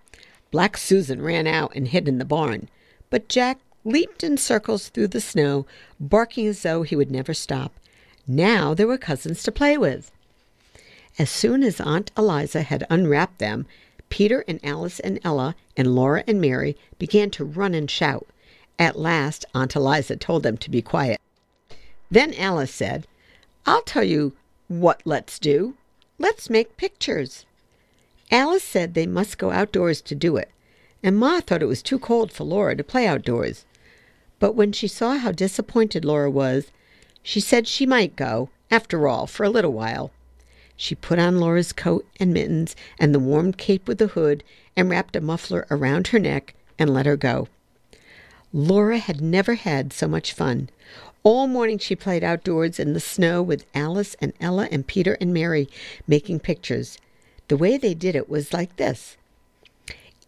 Black 0.52 0.78
Susan 0.78 1.22
ran 1.22 1.48
out 1.48 1.74
and 1.76 1.90
hid 1.90 2.08
in 2.08 2.18
the 2.18 2.26
barn, 2.26 2.70
but 3.10 3.28
Jack 3.28 3.60
leaped 3.84 4.24
in 4.24 4.38
circles 4.38 4.88
through 4.88 5.10
the 5.10 5.22
snow, 5.22 5.66
barking 6.00 6.48
as 6.48 6.62
though 6.62 6.84
he 6.84 6.96
would 6.96 7.12
never 7.12 7.34
stop. 7.34 7.74
Now 8.28 8.74
there 8.74 8.88
were 8.88 8.98
cousins 8.98 9.42
to 9.44 9.52
play 9.52 9.78
with. 9.78 10.12
As 11.18 11.30
soon 11.30 11.64
as 11.64 11.80
Aunt 11.80 12.12
Eliza 12.18 12.62
had 12.62 12.86
unwrapped 12.90 13.40
them, 13.40 13.66
Peter 14.10 14.44
and 14.48 14.60
Alice 14.64 15.00
and 15.00 15.20
Ella 15.24 15.56
and 15.76 15.96
Laura 15.96 16.24
and 16.28 16.40
Mary 16.40 16.78
began 17.00 17.30
to 17.32 17.46
run 17.46 17.74
and 17.74 17.90
shout. 17.90 18.28
At 18.78 19.00
last, 19.00 19.46
Aunt 19.54 19.76
Eliza 19.76 20.18
told 20.18 20.44
them 20.44 20.58
to 20.58 20.70
be 20.70 20.82
quiet. 20.82 21.20
Then 22.12 22.34
Alice 22.36 22.74
said, 22.74 23.08
I'll 23.66 23.82
tell 23.82 24.04
you 24.04 24.34
what 24.68 25.02
let's 25.06 25.40
do. 25.40 25.76
Let's 26.20 26.50
make 26.50 26.78
pictures. 26.78 27.46
Alice 28.30 28.64
said 28.64 28.94
they 28.94 29.08
must 29.08 29.38
go 29.38 29.52
outdoors 29.52 30.02
to 30.02 30.16
do 30.16 30.38
it, 30.38 30.50
and 31.02 31.18
Ma 31.18 31.40
thought 31.40 31.62
it 31.62 31.68
was 31.68 31.82
too 31.82 32.00
cold 32.00 32.32
for 32.32 32.44
Laura 32.44 32.76
to 32.76 32.84
play 32.84 33.08
outdoors. 33.08 33.66
But 34.40 34.54
when 34.54 34.72
she 34.72 34.88
saw 34.88 35.18
how 35.18 35.32
disappointed 35.32 36.06
Laura 36.06 36.30
was, 36.30 36.72
she 37.28 37.42
said 37.42 37.68
she 37.68 37.86
might 37.86 38.16
go, 38.16 38.48
after 38.72 39.06
all, 39.06 39.28
for 39.28 39.44
a 39.44 39.50
little 39.50 39.74
while. 39.74 40.12
She 40.78 40.96
put 40.96 41.20
on 41.20 41.42
Laura's 41.42 41.74
coat 41.74 42.08
and 42.22 42.34
mittens 42.34 42.74
and 42.98 43.14
the 43.14 43.20
warm 43.20 43.52
cape 43.52 43.86
with 43.86 43.98
the 43.98 44.08
hood 44.08 44.46
and 44.78 44.90
wrapped 44.90 45.14
a 45.14 45.20
muffler 45.20 45.68
around 45.70 46.08
her 46.08 46.20
neck 46.20 46.54
and 46.80 46.94
let 46.94 47.06
her 47.06 47.18
go. 47.18 47.50
Laura 48.54 48.98
had 48.98 49.20
never 49.20 49.56
had 49.56 49.92
so 49.92 50.08
much 50.08 50.32
fun. 50.32 50.70
All 51.22 51.48
morning 51.48 51.80
she 51.80 51.98
played 51.98 52.24
outdoors 52.24 52.80
in 52.80 52.94
the 52.94 53.02
snow 53.02 53.44
with 53.44 53.66
Alice 53.76 54.16
and 54.22 54.32
Ella 54.40 54.70
and 54.72 54.88
Peter 54.88 55.18
and 55.20 55.34
Mary 55.34 55.68
making 56.08 56.40
pictures. 56.40 56.98
The 57.50 57.58
way 57.58 57.76
they 57.78 57.94
did 57.94 58.16
it 58.16 58.30
was 58.30 58.54
like 58.54 58.78
this 58.78 59.18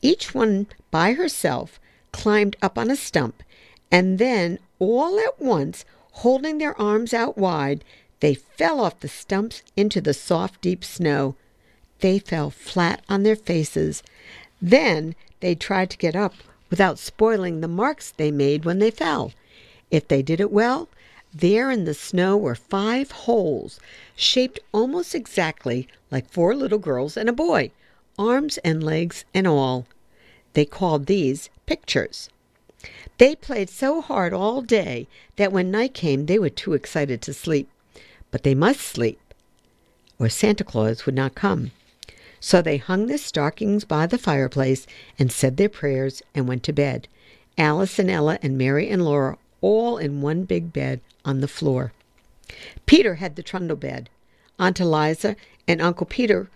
each 0.02 0.36
one 0.36 0.68
by 0.92 1.14
herself 1.14 1.80
climbed 2.12 2.58
up 2.62 2.78
on 2.78 2.92
a 2.92 2.98
stump, 2.98 3.42
and 3.90 4.20
then 4.20 4.60
all 4.80 5.18
at 5.18 5.40
once 5.40 5.86
Holding 6.12 6.58
their 6.58 6.80
arms 6.80 7.14
out 7.14 7.38
wide, 7.38 7.84
they 8.20 8.34
fell 8.34 8.82
off 8.82 9.00
the 9.00 9.08
stumps 9.08 9.62
into 9.76 10.02
the 10.02 10.14
soft, 10.14 10.62
deep 10.62 10.84
snow. 10.84 11.36
They 12.00 12.20
fell 12.20 12.50
flat 12.50 13.04
on 13.08 13.24
their 13.24 13.36
faces. 13.36 14.04
Then 14.62 15.16
they 15.40 15.56
tried 15.56 15.90
to 15.92 15.98
get 15.98 16.16
up 16.16 16.36
without 16.70 17.00
spoiling 17.00 17.62
the 17.62 17.68
marks 17.68 18.12
they 18.12 18.32
made 18.32 18.66
when 18.66 18.80
they 18.80 18.92
fell. 18.92 19.34
If 19.90 20.08
they 20.08 20.22
did 20.22 20.40
it 20.40 20.52
well, 20.52 20.90
there 21.34 21.70
in 21.70 21.86
the 21.86 21.94
snow 21.94 22.36
were 22.36 22.56
five 22.56 23.12
holes, 23.12 23.80
shaped 24.16 24.60
almost 24.72 25.14
exactly 25.14 25.88
like 26.12 26.30
four 26.30 26.56
little 26.56 26.80
girls 26.80 27.16
and 27.16 27.30
a 27.30 27.34
boy, 27.34 27.72
arms 28.18 28.58
and 28.60 28.84
legs 28.84 29.26
and 29.34 29.48
all. 29.48 29.86
They 30.54 30.66
called 30.66 31.06
these 31.06 31.50
pictures. 31.66 32.30
They 33.20 33.36
played 33.36 33.70
so 33.70 34.00
hard 34.00 34.32
all 34.32 34.62
day 34.62 35.06
that 35.36 35.52
when 35.52 35.70
night 35.70 35.94
came 35.94 36.26
they 36.26 36.40
were 36.40 36.50
too 36.50 36.72
excited 36.74 37.22
to 37.22 37.34
sleep. 37.34 37.70
But 38.32 38.44
they 38.44 38.56
must 38.56 38.80
sleep, 38.80 39.20
or 40.18 40.30
Santa 40.30 40.64
Claus 40.64 41.06
would 41.06 41.16
not 41.16 41.36
come. 41.36 41.72
So 42.40 42.62
they 42.62 42.78
hung 42.78 43.08
their 43.08 43.18
stockings 43.18 43.84
by 43.84 44.08
the 44.08 44.18
fireplace 44.18 44.88
and 45.18 45.34
said 45.34 45.58
their 45.58 45.68
prayers 45.68 46.22
and 46.34 46.48
went 46.48 46.64
to 46.64 46.72
bed. 46.72 47.10
Alice 47.58 48.00
and 48.00 48.10
Ella 48.10 48.40
and 48.42 48.58
Mary 48.58 48.88
and 48.88 49.04
Laura 49.04 49.38
all 49.60 49.98
in 49.98 50.22
one 50.22 50.46
big 50.46 50.72
bed 50.72 51.02
on 51.26 51.42
the 51.42 51.48
floor. 51.50 51.92
Peter 52.86 53.16
had 53.16 53.36
the 53.36 53.44
trundle 53.44 53.76
bed. 53.76 54.10
Aunt 54.58 54.80
Eliza 54.80 55.36
and 55.68 55.82
Uncle 55.82 56.06
Peter 56.06 56.50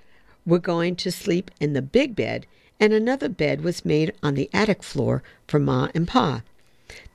were 0.46 0.60
going 0.60 0.96
to 0.96 1.12
sleep 1.12 1.52
in 1.60 1.74
the 1.74 1.82
big 1.82 2.16
bed, 2.16 2.46
and 2.80 2.94
another 2.94 3.28
bed 3.28 3.66
was 3.66 3.84
made 3.84 4.14
on 4.24 4.36
the 4.36 4.50
attic 4.54 4.82
floor 4.82 5.22
for 5.46 5.60
Ma 5.60 5.90
and 5.94 6.08
Pa. 6.08 6.42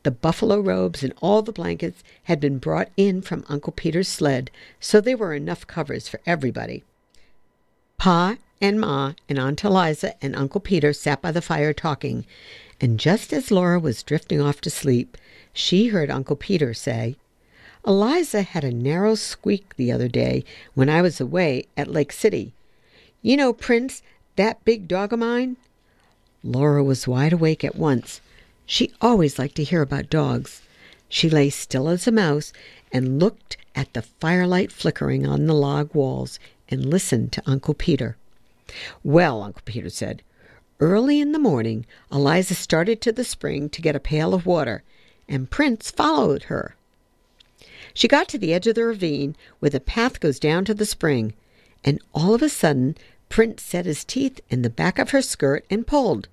The 0.03 0.11
buffalo 0.11 0.61
robes 0.61 1.03
and 1.03 1.13
all 1.21 1.43
the 1.43 1.53
blankets 1.53 2.03
had 2.25 2.41
been 2.41 2.59
brought 2.59 2.89
in 2.97 3.23
from 3.23 3.45
Uncle 3.49 3.73
Peter's 3.73 4.09
sled, 4.09 4.51
so 4.81 5.01
there 5.01 5.17
were 5.17 5.35
enough 5.35 5.67
covers 5.67 6.09
for 6.09 6.21
everybody. 6.27 6.85
Pa 7.99 8.37
and 8.61 8.81
Ma 8.81 9.15
and 9.29 9.39
Aunt 9.39 9.65
Eliza 9.65 10.15
and 10.23 10.35
Uncle 10.35 10.61
Peter 10.61 10.93
sat 10.93 11.21
by 11.21 11.33
the 11.33 11.43
fire 11.43 11.73
talking, 11.73 12.25
and 12.81 13.01
just 13.01 13.33
as 13.33 13.51
Laura 13.51 13.79
was 13.79 14.03
drifting 14.03 14.41
off 14.41 14.61
to 14.63 14.71
sleep, 14.71 15.17
she 15.53 15.89
heard 15.89 16.11
Uncle 16.11 16.37
Peter 16.37 16.75
say, 16.75 17.17
Eliza 17.87 18.43
had 18.43 18.65
a 18.65 18.71
narrow 18.71 19.15
squeak 19.15 19.75
the 19.77 19.91
other 19.91 20.09
day 20.09 20.45
when 20.75 20.89
I 20.89 21.03
was 21.03 21.21
away 21.21 21.67
at 21.77 21.91
Lake 21.91 22.13
City. 22.13 22.53
You 23.23 23.37
know, 23.37 23.53
Prince, 23.53 24.03
that 24.37 24.65
big 24.65 24.87
dog 24.87 25.13
of 25.13 25.19
mine? 25.19 25.57
Laura 26.45 26.85
was 26.85 27.09
wide 27.09 27.33
awake 27.33 27.65
at 27.65 27.77
once. 27.77 28.21
She 28.71 28.93
always 29.01 29.39
liked 29.39 29.55
to 29.55 29.65
hear 29.65 29.81
about 29.81 30.11
dogs. 30.11 30.61
She 31.09 31.31
lay 31.31 31.49
still 31.49 31.89
as 31.89 32.07
a 32.07 32.13
mouse 32.13 32.53
and 32.93 33.19
looked 33.19 33.57
at 33.75 33.95
the 33.95 34.03
firelight 34.03 34.71
flickering 34.71 35.27
on 35.27 35.47
the 35.47 35.55
log 35.55 35.95
walls 35.95 36.39
and 36.69 36.85
listened 36.85 37.33
to 37.33 37.43
Uncle 37.47 37.73
Peter. 37.73 38.19
Well, 39.03 39.43
Uncle 39.43 39.63
Peter 39.65 39.89
said, 39.89 40.23
early 40.81 41.19
in 41.19 41.33
the 41.33 41.39
morning 41.39 41.87
Eliza 42.13 42.55
started 42.55 43.01
to 43.01 43.11
the 43.11 43.25
spring 43.25 43.71
to 43.71 43.81
get 43.81 43.97
a 43.97 44.01
pail 44.01 44.35
of 44.35 44.45
water, 44.45 44.83
and 45.27 45.51
Prince 45.51 45.91
followed 45.91 46.45
her. 46.45 46.77
She 47.95 48.07
got 48.07 48.29
to 48.29 48.39
the 48.39 48.53
edge 48.53 48.67
of 48.67 48.75
the 48.75 48.85
ravine 48.85 49.35
where 49.61 49.71
the 49.71 49.81
path 49.81 50.21
goes 50.21 50.39
down 50.39 50.67
to 50.67 50.75
the 50.75 50.85
spring, 50.85 51.33
and 51.83 52.03
all 52.13 52.35
of 52.35 52.43
a 52.43 52.51
sudden 52.51 52.99
Prince 53.31 53.63
set 53.63 53.87
his 53.87 54.05
teeth 54.05 54.41
in 54.51 54.61
the 54.61 54.69
back 54.69 54.99
of 54.99 55.13
her 55.13 55.23
skirt 55.23 55.65
and 55.71 55.87
pulled. 55.87 56.29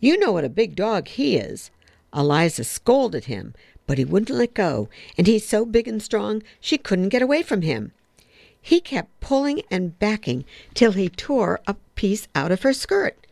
You 0.00 0.18
know 0.18 0.32
what 0.32 0.44
a 0.44 0.48
big 0.48 0.76
dog 0.76 1.08
he 1.08 1.36
is. 1.36 1.70
Eliza 2.14 2.64
scolded 2.64 3.24
him, 3.24 3.54
but 3.86 3.98
he 3.98 4.04
wouldn't 4.04 4.30
let 4.30 4.54
go, 4.54 4.88
and 5.18 5.26
he's 5.26 5.46
so 5.46 5.64
big 5.64 5.88
and 5.88 6.02
strong 6.02 6.42
she 6.60 6.78
couldn't 6.78 7.08
get 7.08 7.22
away 7.22 7.42
from 7.42 7.62
him. 7.62 7.92
He 8.60 8.80
kept 8.80 9.20
pulling 9.20 9.62
and 9.70 9.98
backing 9.98 10.44
till 10.72 10.92
he 10.92 11.08
tore 11.08 11.60
a 11.66 11.74
piece 11.96 12.28
out 12.34 12.50
of 12.50 12.62
her 12.62 12.72
skirt. 12.72 13.26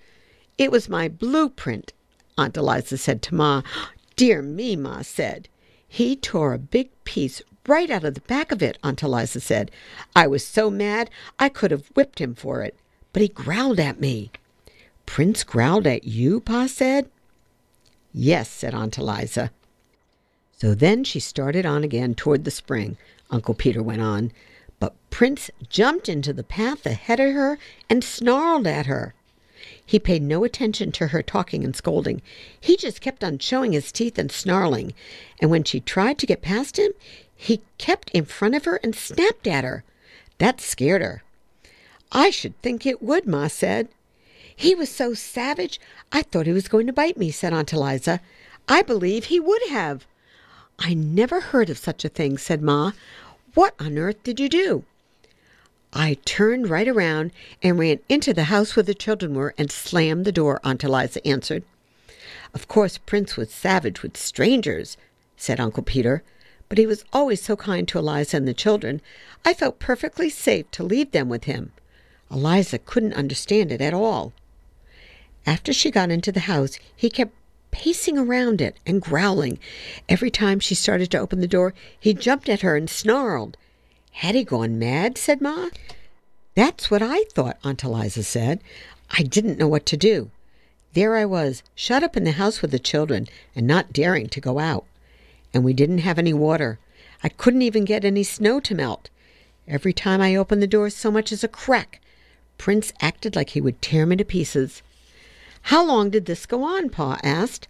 It 0.58 0.70
was 0.70 0.88
my 0.88 1.08
blueprint, 1.08 1.92
Aunt 2.36 2.56
Eliza 2.56 2.98
said 2.98 3.22
to 3.22 3.34
Ma. 3.34 3.62
Dear 4.16 4.42
me, 4.42 4.76
Ma 4.76 5.02
said. 5.02 5.48
He 5.88 6.16
tore 6.16 6.52
a 6.52 6.58
big 6.58 6.90
piece 7.04 7.40
right 7.66 7.90
out 7.90 8.04
of 8.04 8.14
the 8.14 8.20
back 8.22 8.52
of 8.52 8.62
it, 8.62 8.78
Aunt 8.82 9.02
Eliza 9.02 9.40
said. 9.40 9.70
I 10.14 10.26
was 10.26 10.46
so 10.46 10.70
mad 10.70 11.08
I 11.38 11.48
could 11.48 11.70
have 11.70 11.86
whipped 11.94 12.20
him 12.20 12.34
for 12.34 12.62
it, 12.62 12.76
but 13.12 13.22
he 13.22 13.28
growled 13.28 13.80
at 13.80 14.00
me. 14.00 14.30
Prince 15.06 15.44
growled 15.44 15.86
at 15.86 16.04
you, 16.04 16.40
Pa 16.40 16.66
said. 16.66 17.08
Yes, 18.12 18.48
said 18.48 18.74
Aunt 18.74 18.98
Eliza. 18.98 19.50
So 20.56 20.74
then 20.74 21.02
she 21.04 21.20
started 21.20 21.66
on 21.66 21.82
again 21.82 22.14
toward 22.14 22.44
the 22.44 22.50
spring, 22.50 22.96
Uncle 23.30 23.54
Peter 23.54 23.82
went 23.82 24.02
on. 24.02 24.32
But 24.78 24.94
Prince 25.10 25.50
jumped 25.68 26.08
into 26.08 26.32
the 26.32 26.44
path 26.44 26.86
ahead 26.86 27.20
of 27.20 27.34
her 27.34 27.58
and 27.88 28.04
snarled 28.04 28.66
at 28.66 28.86
her. 28.86 29.14
He 29.84 29.98
paid 29.98 30.22
no 30.22 30.44
attention 30.44 30.92
to 30.92 31.08
her 31.08 31.22
talking 31.22 31.64
and 31.64 31.74
scolding. 31.74 32.22
He 32.60 32.76
just 32.76 33.00
kept 33.00 33.22
on 33.24 33.38
showing 33.38 33.72
his 33.72 33.92
teeth 33.92 34.18
and 34.18 34.30
snarling. 34.30 34.94
And 35.40 35.50
when 35.50 35.64
she 35.64 35.80
tried 35.80 36.18
to 36.18 36.26
get 36.26 36.42
past 36.42 36.78
him, 36.78 36.92
he 37.34 37.62
kept 37.78 38.10
in 38.10 38.24
front 38.24 38.54
of 38.54 38.64
her 38.64 38.76
and 38.82 38.94
snapped 38.94 39.46
at 39.46 39.64
her. 39.64 39.84
That 40.38 40.60
scared 40.60 41.02
her. 41.02 41.22
I 42.10 42.30
should 42.30 42.60
think 42.62 42.86
it 42.86 43.02
would, 43.02 43.26
Ma 43.26 43.48
said. 43.48 43.88
He 44.62 44.76
was 44.76 44.90
so 44.90 45.12
savage, 45.12 45.80
I 46.12 46.22
thought 46.22 46.46
he 46.46 46.52
was 46.52 46.68
going 46.68 46.86
to 46.86 46.92
bite 46.92 47.16
me, 47.16 47.32
said 47.32 47.52
Aunt 47.52 47.72
Eliza. 47.72 48.20
I 48.68 48.82
believe 48.82 49.24
he 49.24 49.40
would 49.40 49.62
have. 49.70 50.06
I 50.78 50.94
never 50.94 51.40
heard 51.40 51.68
of 51.68 51.78
such 51.78 52.04
a 52.04 52.08
thing, 52.08 52.38
said 52.38 52.62
Ma. 52.62 52.92
What 53.54 53.74
on 53.80 53.98
earth 53.98 54.22
did 54.22 54.38
you 54.38 54.48
do? 54.48 54.84
I 55.92 56.16
turned 56.24 56.70
right 56.70 56.86
around 56.86 57.32
and 57.60 57.76
ran 57.76 57.98
into 58.08 58.32
the 58.32 58.44
house 58.44 58.76
where 58.76 58.84
the 58.84 58.94
children 58.94 59.34
were 59.34 59.52
and 59.58 59.68
slammed 59.68 60.24
the 60.24 60.30
door, 60.30 60.60
Aunt 60.62 60.84
Eliza 60.84 61.26
answered. 61.26 61.64
Of 62.54 62.68
course, 62.68 62.98
Prince 62.98 63.36
was 63.36 63.50
savage 63.50 64.04
with 64.04 64.16
strangers, 64.16 64.96
said 65.36 65.58
Uncle 65.58 65.82
Peter, 65.82 66.22
but 66.68 66.78
he 66.78 66.86
was 66.86 67.04
always 67.12 67.42
so 67.42 67.56
kind 67.56 67.88
to 67.88 67.98
Eliza 67.98 68.36
and 68.36 68.46
the 68.46 68.54
children, 68.54 69.00
I 69.44 69.54
felt 69.54 69.80
perfectly 69.80 70.30
safe 70.30 70.70
to 70.70 70.84
leave 70.84 71.10
them 71.10 71.28
with 71.28 71.44
him. 71.44 71.72
Eliza 72.30 72.78
couldn't 72.78 73.14
understand 73.14 73.72
it 73.72 73.80
at 73.80 73.92
all. 73.92 74.32
After 75.46 75.72
she 75.72 75.90
got 75.90 76.10
into 76.10 76.30
the 76.32 76.40
house, 76.40 76.78
he 76.94 77.10
kept 77.10 77.34
pacing 77.72 78.16
around 78.18 78.60
it 78.60 78.76
and 78.86 79.02
growling. 79.02 79.58
Every 80.08 80.30
time 80.30 80.60
she 80.60 80.74
started 80.74 81.10
to 81.10 81.18
open 81.18 81.40
the 81.40 81.48
door, 81.48 81.74
he 81.98 82.14
jumped 82.14 82.48
at 82.48 82.60
her 82.60 82.76
and 82.76 82.88
snarled. 82.88 83.56
Had 84.12 84.34
he 84.34 84.44
gone 84.44 84.78
mad? 84.78 85.18
said 85.18 85.40
Ma. 85.40 85.70
That's 86.54 86.90
what 86.90 87.02
I 87.02 87.24
thought, 87.32 87.58
Aunt 87.64 87.82
Eliza 87.82 88.22
said. 88.22 88.60
I 89.10 89.22
didn't 89.22 89.58
know 89.58 89.68
what 89.68 89.86
to 89.86 89.96
do. 89.96 90.30
There 90.92 91.16
I 91.16 91.24
was, 91.24 91.62
shut 91.74 92.02
up 92.02 92.16
in 92.16 92.24
the 92.24 92.32
house 92.32 92.60
with 92.60 92.70
the 92.70 92.78
children 92.78 93.26
and 93.56 93.66
not 93.66 93.92
daring 93.92 94.28
to 94.28 94.40
go 94.40 94.58
out. 94.58 94.84
And 95.54 95.64
we 95.64 95.72
didn't 95.72 95.98
have 95.98 96.18
any 96.18 96.34
water. 96.34 96.78
I 97.24 97.30
couldn't 97.30 97.62
even 97.62 97.84
get 97.84 98.04
any 98.04 98.22
snow 98.22 98.60
to 98.60 98.74
melt. 98.74 99.08
Every 99.66 99.92
time 99.92 100.20
I 100.20 100.36
opened 100.36 100.62
the 100.62 100.66
door 100.66 100.90
so 100.90 101.10
much 101.10 101.32
as 101.32 101.42
a 101.42 101.48
crack, 101.48 102.00
Prince 102.58 102.92
acted 103.00 103.34
like 103.34 103.50
he 103.50 103.60
would 103.60 103.80
tear 103.80 104.04
me 104.04 104.16
to 104.16 104.24
pieces. 104.24 104.82
How 105.62 105.84
long 105.84 106.10
did 106.10 106.26
this 106.26 106.46
go 106.46 106.62
on? 106.62 106.90
Pa 106.90 107.18
asked. 107.22 107.68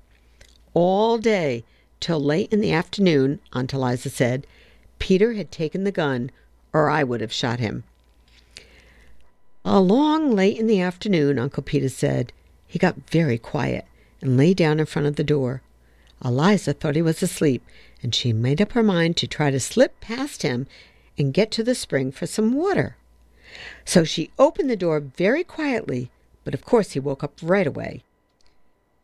All 0.74 1.18
day, 1.18 1.64
till 2.01 2.20
late 2.20 2.53
in 2.53 2.61
the 2.61 2.72
afternoon, 2.72 3.40
Aunt 3.53 3.72
Eliza 3.72 4.11
said. 4.11 4.47
Peter 4.99 5.34
had 5.34 5.51
taken 5.51 5.84
the 5.84 5.93
gun, 5.93 6.30
or 6.72 6.88
I 6.88 7.05
would 7.05 7.20
have 7.20 7.32
shot 7.32 7.61
him. 7.61 7.84
Along 9.64 10.34
late 10.34 10.59
in 10.59 10.66
the 10.66 10.80
afternoon, 10.80 11.38
Uncle 11.38 11.62
Peter 11.62 11.88
said, 11.88 12.32
he 12.66 12.78
got 12.78 13.11
very 13.11 13.36
quiet 13.36 13.84
and 14.20 14.36
lay 14.36 14.55
down 14.55 14.80
in 14.80 14.86
front 14.86 15.07
of 15.07 15.16
the 15.16 15.24
door. 15.24 15.61
Eliza 16.24 16.72
thought 16.72 16.97
he 16.97 17.03
was 17.03 17.22
asleep, 17.22 17.62
and 18.03 18.14
she 18.14 18.32
made 18.32 18.62
up 18.62 18.72
her 18.72 18.82
mind 18.82 19.16
to 19.18 19.26
try 19.26 19.51
to 19.51 19.61
slip 19.61 20.01
past 20.01 20.43
him 20.43 20.66
and 21.18 21.34
get 21.34 21.51
to 21.51 21.62
the 21.62 21.74
spring 21.74 22.11
for 22.11 22.26
some 22.26 22.55
water. 22.55 22.97
So 23.84 24.05
she 24.05 24.30
opened 24.38 24.70
the 24.70 24.76
door 24.76 25.01
very 25.01 25.45
quietly, 25.45 26.11
but 26.45 26.55
of 26.55 26.64
course 26.64 26.93
he 26.93 27.01
woke 27.01 27.22
up 27.22 27.34
right 27.43 27.66
away. 27.66 28.03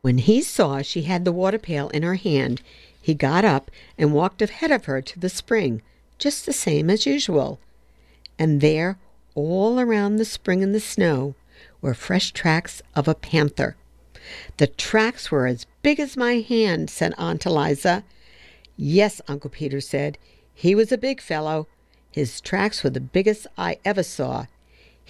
When 0.03 0.18
he 0.18 0.43
saw 0.43 0.82
she 0.82 1.03
had 1.03 1.24
the 1.24 1.32
water 1.32 1.59
pail 1.59 1.89
in 1.91 2.03
her 2.03 2.14
hand, 2.14 2.62
he 3.01 3.14
got 3.14 3.45
up 3.45 3.70
and 3.97 4.12
walked 4.12 4.43
ahead 4.43 4.70
of 4.70 4.84
her 4.84 5.01
to 5.03 5.18
the 5.18 5.28
spring, 5.28 5.82
just 6.18 6.47
the 6.47 6.53
same 6.53 6.91
as 6.91 7.07
usual. 7.07 7.59
And 8.39 8.61
there, 8.61 8.99
all 9.34 9.80
around 9.80 10.16
the 10.16 10.24
spring 10.24 10.62
in 10.62 10.72
the 10.72 10.80
snow, 10.80 11.34
were 11.80 11.95
fresh 11.95 12.32
tracks 12.32 12.82
of 12.95 13.09
a 13.09 13.14
panther. 13.14 13.76
The 14.59 14.66
tracks 14.66 15.30
were 15.30 15.47
as 15.47 15.66
big 15.82 15.99
as 15.99 16.16
my 16.16 16.41
hand, 16.41 16.91
said 16.91 17.14
Aunt 17.16 17.47
Eliza. 17.47 18.05
Yes, 18.76 19.20
Uncle 19.26 19.51
Peter 19.51 19.80
said. 19.80 20.18
He 20.55 20.74
was 20.74 20.93
a 20.93 20.99
big 20.99 21.20
fellow. 21.20 21.66
His 22.11 22.41
tracks 22.41 22.82
were 22.82 22.91
the 22.91 23.01
biggest 23.01 23.47
I 23.57 23.78
ever 23.84 24.03
saw. 24.03 24.47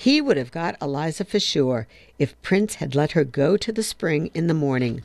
He 0.01 0.21
would 0.21 0.37
have 0.37 0.53
got 0.53 0.81
Eliza 0.81 1.25
for 1.25 1.41
sure 1.41 1.89
if 2.21 2.41
Prince 2.41 2.77
had 2.77 2.95
let 2.95 3.13
her 3.13 3.25
go 3.25 3.57
to 3.57 3.73
the 3.73 3.83
spring 3.83 4.31
in 4.33 4.47
the 4.47 4.55
morning. 4.55 5.03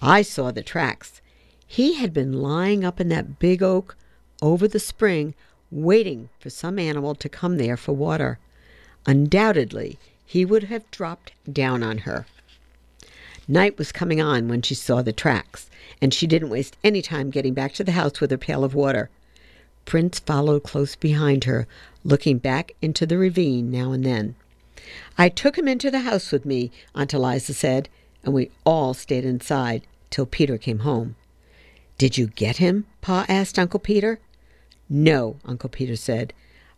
I 0.00 0.20
saw 0.20 0.50
the 0.50 0.62
tracks. 0.62 1.22
He 1.66 1.94
had 1.94 2.12
been 2.12 2.34
lying 2.34 2.84
up 2.84 3.00
in 3.00 3.08
that 3.08 3.38
big 3.38 3.62
oak 3.62 3.96
over 4.42 4.68
the 4.68 4.78
spring, 4.78 5.34
waiting 5.70 6.28
for 6.38 6.50
some 6.50 6.78
animal 6.78 7.14
to 7.14 7.28
come 7.30 7.56
there 7.56 7.78
for 7.78 7.94
water. 7.94 8.38
Undoubtedly, 9.06 9.98
he 10.26 10.44
would 10.44 10.64
have 10.64 10.90
dropped 10.90 11.32
down 11.50 11.82
on 11.82 11.98
her. 11.98 12.26
Night 13.48 13.78
was 13.78 13.92
coming 13.92 14.20
on 14.20 14.46
when 14.46 14.60
she 14.60 14.74
saw 14.74 15.00
the 15.00 15.10
tracks, 15.10 15.70
and 16.02 16.12
she 16.12 16.26
didn't 16.26 16.50
waste 16.50 16.76
any 16.84 17.00
time 17.00 17.30
getting 17.30 17.54
back 17.54 17.72
to 17.72 17.82
the 17.82 17.92
house 17.92 18.20
with 18.20 18.30
her 18.30 18.36
pail 18.36 18.62
of 18.62 18.74
water. 18.74 19.08
Prince 19.86 20.18
followed 20.18 20.64
close 20.64 20.96
behind 20.96 21.44
her, 21.44 21.66
looking 22.04 22.38
back 22.38 22.72
into 22.80 23.06
the 23.06 23.18
ravine 23.18 23.70
now 23.70 23.92
and 23.92 24.04
then. 24.04 24.34
I 25.16 25.28
took 25.28 25.58
him 25.58 25.68
into 25.68 25.90
the 25.90 26.00
house 26.00 26.32
with 26.32 26.46
me, 26.46 26.70
Aunt 26.94 27.12
Eliza 27.12 27.54
said, 27.54 27.88
and 28.24 28.32
we 28.32 28.50
all 28.64 28.94
stayed 28.94 29.24
inside 29.24 29.86
till 30.10 30.26
Peter 30.26 30.58
came 30.58 30.80
home. 30.80 31.16
Did 31.98 32.16
you 32.16 32.28
get 32.28 32.58
him? 32.58 32.86
Pa 33.00 33.26
asked 33.28 33.58
Uncle 33.58 33.80
Peter. 33.80 34.20
No, 34.88 35.36
Uncle 35.44 35.68
Peter 35.68 35.96
said. 35.96 36.32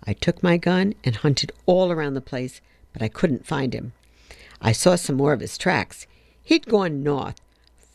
I 0.05 0.15
took 0.15 0.43
my 0.43 0.57
gun 0.57 0.95
and 1.05 1.17
hunted 1.17 1.53
all 1.67 1.93
around 1.93 2.15
the 2.15 2.21
place, 2.21 2.61
but 2.93 3.03
I 3.03 3.09
couldn't 3.09 3.47
find 3.47 3.75
him. 3.75 3.93
I 4.61 4.73
saw 4.73 4.97
some 4.97 5.17
more 5.17 5.33
of 5.33 5.41
his 5.41 5.59
tracks. 5.59 6.07
He'd 6.43 6.67
gone 6.67 7.03
north, 7.03 7.37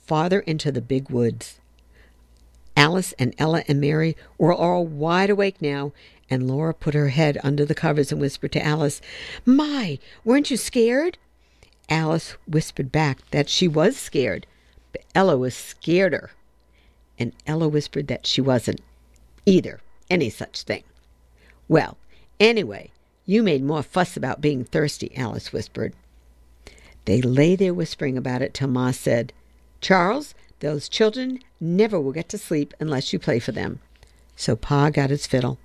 farther 0.03 0.39
into 0.41 0.71
the 0.71 0.81
big 0.81 1.09
woods. 1.09 1.59
Alice 2.77 3.13
and 3.17 3.33
Ella 3.37 3.63
and 3.67 3.81
Mary 3.81 4.15
were 4.37 4.53
all 4.53 4.85
wide 4.85 5.29
awake 5.29 5.61
now, 5.61 5.93
and 6.29 6.47
Laura 6.47 6.73
put 6.73 6.93
her 6.93 7.09
head 7.09 7.37
under 7.43 7.65
the 7.65 7.75
covers 7.75 8.11
and 8.11 8.19
whispered 8.19 8.51
to 8.53 8.65
Alice, 8.65 9.01
My, 9.45 9.99
weren't 10.23 10.49
you 10.49 10.57
scared? 10.57 11.17
Alice 11.89 12.35
whispered 12.47 12.91
back 12.91 13.19
that 13.31 13.49
she 13.49 13.67
was 13.67 13.95
scared, 13.95 14.47
but 14.91 15.03
Ella 15.13 15.37
was 15.37 15.53
scareder 15.53 16.29
and 17.17 17.33
Ella 17.45 17.67
whispered 17.67 18.07
that 18.07 18.27
she 18.27 18.41
wasn't 18.41 18.81
either 19.45 19.79
any 20.09 20.29
such 20.29 20.63
thing. 20.63 20.83
Well, 21.67 21.97
anyway, 22.39 22.91
you 23.25 23.41
made 23.43 23.63
more 23.63 23.83
fuss 23.83 24.17
about 24.17 24.41
being 24.41 24.63
thirsty, 24.63 25.15
Alice 25.15 25.53
whispered. 25.53 25.93
They 27.05 27.21
lay 27.21 27.55
there 27.55 27.73
whispering 27.73 28.17
about 28.17 28.41
it 28.41 28.53
till 28.53 28.67
Ma 28.67 28.91
said, 28.91 29.31
Charles, 29.81 30.33
those 30.59 30.89
children 30.89 31.39
never 31.59 31.99
will 31.99 32.11
get 32.11 32.29
to 32.29 32.37
sleep 32.37 32.73
unless 32.79 33.13
you 33.13 33.19
play 33.19 33.39
for 33.39 33.51
them. 33.51 33.79
So 34.35 34.55
Pa 34.55 34.89
got 34.89 35.09
his 35.09 35.27
fiddle. 35.27 35.59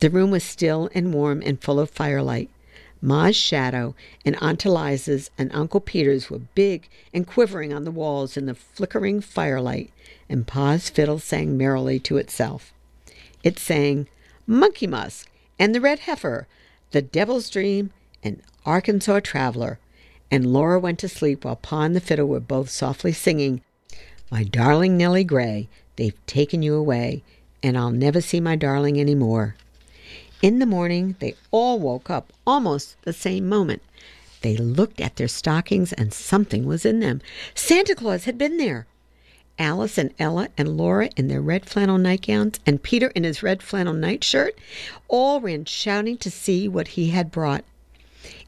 The 0.00 0.10
room 0.10 0.30
was 0.30 0.44
still 0.44 0.88
and 0.94 1.12
warm 1.12 1.42
and 1.44 1.60
full 1.60 1.80
of 1.80 1.90
firelight. 1.90 2.50
Ma's 3.00 3.36
shadow 3.36 3.94
and 4.24 4.36
Aunt 4.40 4.64
Eliza's 4.64 5.30
and 5.36 5.50
Uncle 5.52 5.80
Peter's 5.80 6.30
were 6.30 6.40
big 6.54 6.88
and 7.12 7.26
quivering 7.26 7.72
on 7.72 7.84
the 7.84 7.90
walls 7.90 8.36
in 8.36 8.46
the 8.46 8.54
flickering 8.54 9.20
firelight, 9.20 9.90
and 10.28 10.46
Pa's 10.46 10.88
fiddle 10.88 11.18
sang 11.18 11.56
merrily 11.56 11.98
to 12.00 12.16
itself. 12.16 12.72
It 13.42 13.58
sang 13.58 14.08
Money 14.46 14.86
Musk 14.86 15.28
and 15.58 15.74
the 15.74 15.80
Red 15.80 16.00
Heifer, 16.00 16.46
The 16.92 17.02
Devil's 17.02 17.50
Dream, 17.50 17.90
and 18.22 18.40
Arkansas 18.64 19.20
Traveler, 19.20 19.78
and 20.30 20.52
Laura 20.52 20.78
went 20.80 20.98
to 21.00 21.08
sleep 21.08 21.44
while 21.44 21.56
Pa 21.56 21.82
and 21.82 21.94
the 21.94 22.00
fiddle 22.00 22.26
were 22.26 22.40
both 22.40 22.70
softly 22.70 23.12
singing, 23.12 23.60
My 24.30 24.44
darling 24.44 24.96
Nellie 24.96 25.24
Gray, 25.24 25.68
they've 25.96 26.26
taken 26.26 26.62
you 26.62 26.74
away, 26.74 27.22
and 27.62 27.76
I'll 27.76 27.90
never 27.90 28.22
see 28.22 28.40
my 28.40 28.56
darling 28.56 28.98
any 28.98 29.14
more. 29.14 29.56
In 30.42 30.58
the 30.58 30.66
morning, 30.66 31.16
they 31.20 31.34
all 31.50 31.78
woke 31.78 32.10
up 32.10 32.32
almost 32.46 32.96
the 33.02 33.12
same 33.12 33.48
moment. 33.48 33.82
They 34.42 34.56
looked 34.56 35.00
at 35.00 35.16
their 35.16 35.28
stockings, 35.28 35.92
and 35.94 36.12
something 36.12 36.66
was 36.66 36.84
in 36.84 37.00
them. 37.00 37.22
Santa 37.54 37.94
Claus 37.94 38.24
had 38.24 38.36
been 38.36 38.58
there. 38.58 38.86
Alice 39.58 39.96
and 39.96 40.12
Ella 40.18 40.48
and 40.58 40.76
Laura 40.76 41.08
in 41.16 41.28
their 41.28 41.40
red 41.40 41.64
flannel 41.64 41.96
nightgowns, 41.96 42.58
and 42.66 42.82
Peter 42.82 43.08
in 43.14 43.24
his 43.24 43.42
red 43.42 43.62
flannel 43.62 43.94
nightshirt, 43.94 44.58
all 45.08 45.40
ran 45.40 45.64
shouting 45.64 46.18
to 46.18 46.30
see 46.30 46.68
what 46.68 46.88
he 46.88 47.10
had 47.10 47.30
brought. 47.30 47.64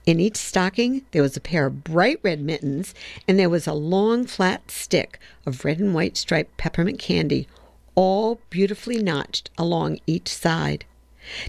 In 0.05 0.21
each 0.21 0.37
stocking 0.37 1.07
there 1.13 1.23
was 1.23 1.37
a 1.37 1.41
pair 1.41 1.67
of 1.67 1.85
bright 1.85 2.21
red 2.23 2.41
mittens, 2.41 2.93
and 3.27 3.39
there 3.39 3.49
was 3.49 3.67
a 3.67 3.73
long 3.73 4.27
flat 4.27 4.71
stick 4.71 5.19
of 5.47 5.65
red 5.65 5.79
and 5.79 5.95
white 5.95 6.17
striped 6.17 6.57
peppermint 6.57 6.99
candy, 6.99 7.47
all 7.95 8.41
beautifully 8.51 9.03
notched 9.03 9.49
along 9.57 9.99
each 10.07 10.29
side. 10.29 10.85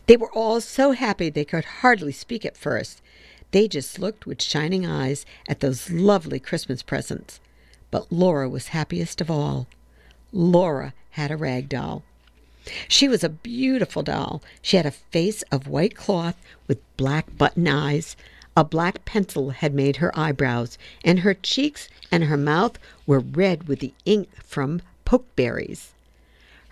They 0.06 0.18
were 0.18 0.32
all 0.32 0.62
so 0.62 0.92
happy 0.92 1.30
they 1.30 1.46
could 1.46 1.66
hardly 1.66 2.12
speak 2.12 2.46
at 2.46 2.58
first. 2.58 3.02
They 3.52 3.68
just 3.68 4.00
looked 4.00 4.26
with 4.26 4.42
shining 4.42 4.86
eyes 4.86 5.26
at 5.48 5.60
those 5.60 5.90
lovely 5.90 6.40
Christmas 6.40 6.82
presents. 6.82 7.40
But 7.92 8.12
Laura 8.12 8.50
was 8.50 8.70
happiest 8.70 9.22
of 9.22 9.32
all. 9.32 9.68
Laura 10.34 10.94
had 11.12 11.32
a 11.32 11.38
rag 11.38 11.70
doll. 11.70 12.04
She 12.90 13.08
was 13.08 13.24
a 13.24 13.30
beautiful 13.30 14.04
doll. 14.04 14.42
She 14.62 14.76
had 14.76 14.86
a 14.86 14.92
face 14.92 15.42
of 15.52 15.68
white 15.68 15.96
cloth 15.96 16.36
with 16.68 16.98
black 16.98 17.38
button 17.38 17.68
eyes, 17.68 18.18
A 18.58 18.64
black 18.64 19.06
pencil 19.06 19.52
had 19.52 19.74
made 19.74 19.98
her 19.98 20.12
eyebrows, 20.18 20.80
and 21.06 21.20
her 21.20 21.36
cheeks 21.36 21.90
and 22.12 22.24
her 22.24 22.36
mouth 22.36 22.80
were 23.06 23.20
red 23.20 23.68
with 23.68 23.80
the 23.80 23.94
ink 24.04 24.30
from 24.44 24.82
pokeberries. 25.06 25.94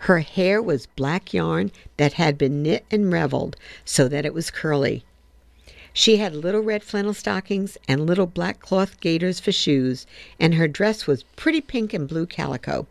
Her 0.00 0.20
hair 0.20 0.62
was 0.62 0.86
black 0.86 1.32
yarn 1.32 1.72
that 1.96 2.14
had 2.14 2.38
been 2.38 2.62
knit 2.62 2.84
and 2.90 3.12
reveled 3.12 3.56
so 3.84 4.08
that 4.08 4.24
it 4.24 4.34
was 4.34 4.50
curly. 4.50 5.04
She 5.92 6.18
had 6.18 6.36
little 6.36 6.60
red 6.60 6.82
flannel 6.82 7.14
stockings 7.14 7.78
and 7.88 8.06
little 8.06 8.26
black 8.26 8.60
cloth 8.60 9.00
gaiters 9.00 9.40
for 9.40 9.50
shoes, 9.50 10.06
and 10.38 10.54
her 10.54 10.68
dress 10.68 11.06
was 11.06 11.22
pretty 11.36 11.62
pink 11.62 11.94
and 11.94 12.06
blue 12.06 12.26
calico. 12.26 12.86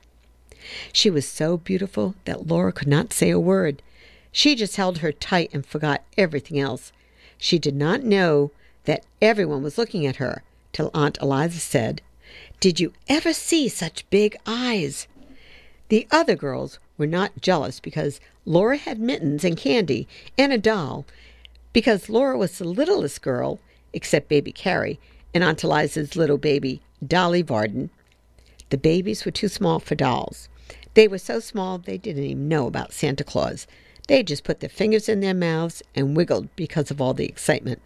She 0.92 1.12
was 1.12 1.28
so 1.28 1.58
beautiful 1.58 2.16
that 2.26 2.48
Laura 2.48 2.72
could 2.72 2.88
not 2.88 3.14
say 3.14 3.30
a 3.30 3.40
word. 3.40 3.84
She 4.32 4.56
just 4.56 4.76
held 4.76 4.98
her 4.98 5.12
tight 5.12 5.52
and 5.54 5.64
forgot 5.64 6.04
everything 6.18 6.60
else. 6.60 6.92
She 7.38 7.60
did 7.60 7.76
not 7.76 8.04
know 8.04 8.50
that 8.86 9.06
everyone 9.22 9.62
was 9.62 9.78
looking 9.78 10.06
at 10.06 10.16
her 10.16 10.42
till 10.74 10.90
Aunt 10.94 11.20
Eliza 11.22 11.60
said, 11.60 12.02
Did 12.60 12.80
you 12.80 12.94
ever 13.08 13.34
see 13.34 13.70
such 13.70 14.10
big 14.10 14.36
eyes? 14.48 15.08
The 15.90 16.08
other 16.10 16.36
girls 16.36 16.80
were 16.98 17.08
not 17.08 17.42
jealous 17.42 17.80
because 17.80 18.20
Laura 18.46 18.78
had 18.78 19.00
mittens 19.00 19.44
and 19.44 19.58
candy 19.58 20.08
and 20.38 20.54
a 20.54 20.58
doll, 20.58 21.06
because 21.74 22.10
Laura 22.10 22.38
was 22.38 22.58
the 22.58 22.66
littlest 22.66 23.22
girl, 23.22 23.60
except 23.94 24.30
baby 24.30 24.52
Carrie 24.52 25.00
and 25.34 25.44
Aunt 25.44 25.64
Eliza's 25.64 26.16
little 26.16 26.38
baby, 26.38 26.82
Dolly 27.06 27.42
Varden. 27.42 27.90
The 28.70 28.78
babies 28.78 29.26
were 29.26 29.32
too 29.32 29.50
small 29.50 29.80
for 29.80 29.96
dolls. 29.96 30.48
They 30.94 31.08
were 31.08 31.18
so 31.18 31.40
small 31.40 31.78
they 31.78 31.98
didn't 31.98 32.24
even 32.24 32.48
know 32.48 32.68
about 32.68 32.94
Santa 32.94 33.24
Claus. 33.24 33.68
They 34.08 34.24
just 34.24 34.44
put 34.44 34.60
their 34.60 34.70
fingers 34.70 35.10
in 35.10 35.20
their 35.20 35.34
mouths 35.34 35.84
and 35.94 36.16
wiggled 36.16 36.48
because 36.56 36.90
of 36.92 37.02
all 37.02 37.14
the 37.14 37.26
excitement. 37.26 37.82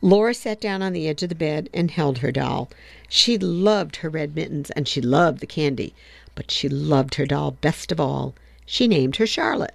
Laura 0.00 0.32
sat 0.32 0.60
down 0.60 0.82
on 0.82 0.92
the 0.92 1.08
edge 1.08 1.22
of 1.22 1.28
the 1.28 1.34
bed 1.34 1.68
and 1.74 1.90
held 1.90 2.18
her 2.18 2.30
doll. 2.30 2.70
She 3.08 3.36
loved 3.36 3.96
her 3.96 4.08
red 4.08 4.34
mittens 4.34 4.70
and 4.70 4.86
she 4.86 5.00
loved 5.00 5.40
the 5.40 5.46
candy, 5.46 5.94
but 6.34 6.50
she 6.50 6.68
loved 6.68 7.14
her 7.14 7.26
doll 7.26 7.52
best 7.52 7.92
of 7.92 8.00
all. 8.00 8.34
She 8.66 8.88
named 8.88 9.16
her 9.16 9.26
Charlotte. 9.26 9.74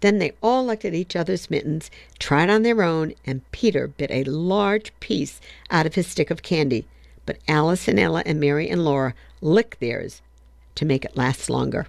Then 0.00 0.18
they 0.18 0.32
all 0.42 0.64
looked 0.64 0.84
at 0.84 0.94
each 0.94 1.16
other's 1.16 1.50
mittens, 1.50 1.90
tried 2.18 2.50
on 2.50 2.62
their 2.62 2.82
own, 2.82 3.14
and 3.26 3.50
Peter 3.50 3.88
bit 3.88 4.10
a 4.10 4.24
large 4.24 4.92
piece 5.00 5.40
out 5.70 5.86
of 5.86 5.94
his 5.94 6.06
stick 6.06 6.30
of 6.30 6.42
candy. 6.42 6.86
But 7.26 7.38
Alice 7.48 7.88
and 7.88 7.98
Ella 7.98 8.22
and 8.24 8.38
Mary 8.38 8.68
and 8.68 8.84
Laura 8.84 9.14
licked 9.40 9.80
theirs 9.80 10.22
to 10.76 10.84
make 10.84 11.04
it 11.04 11.16
last 11.16 11.50
longer. 11.50 11.86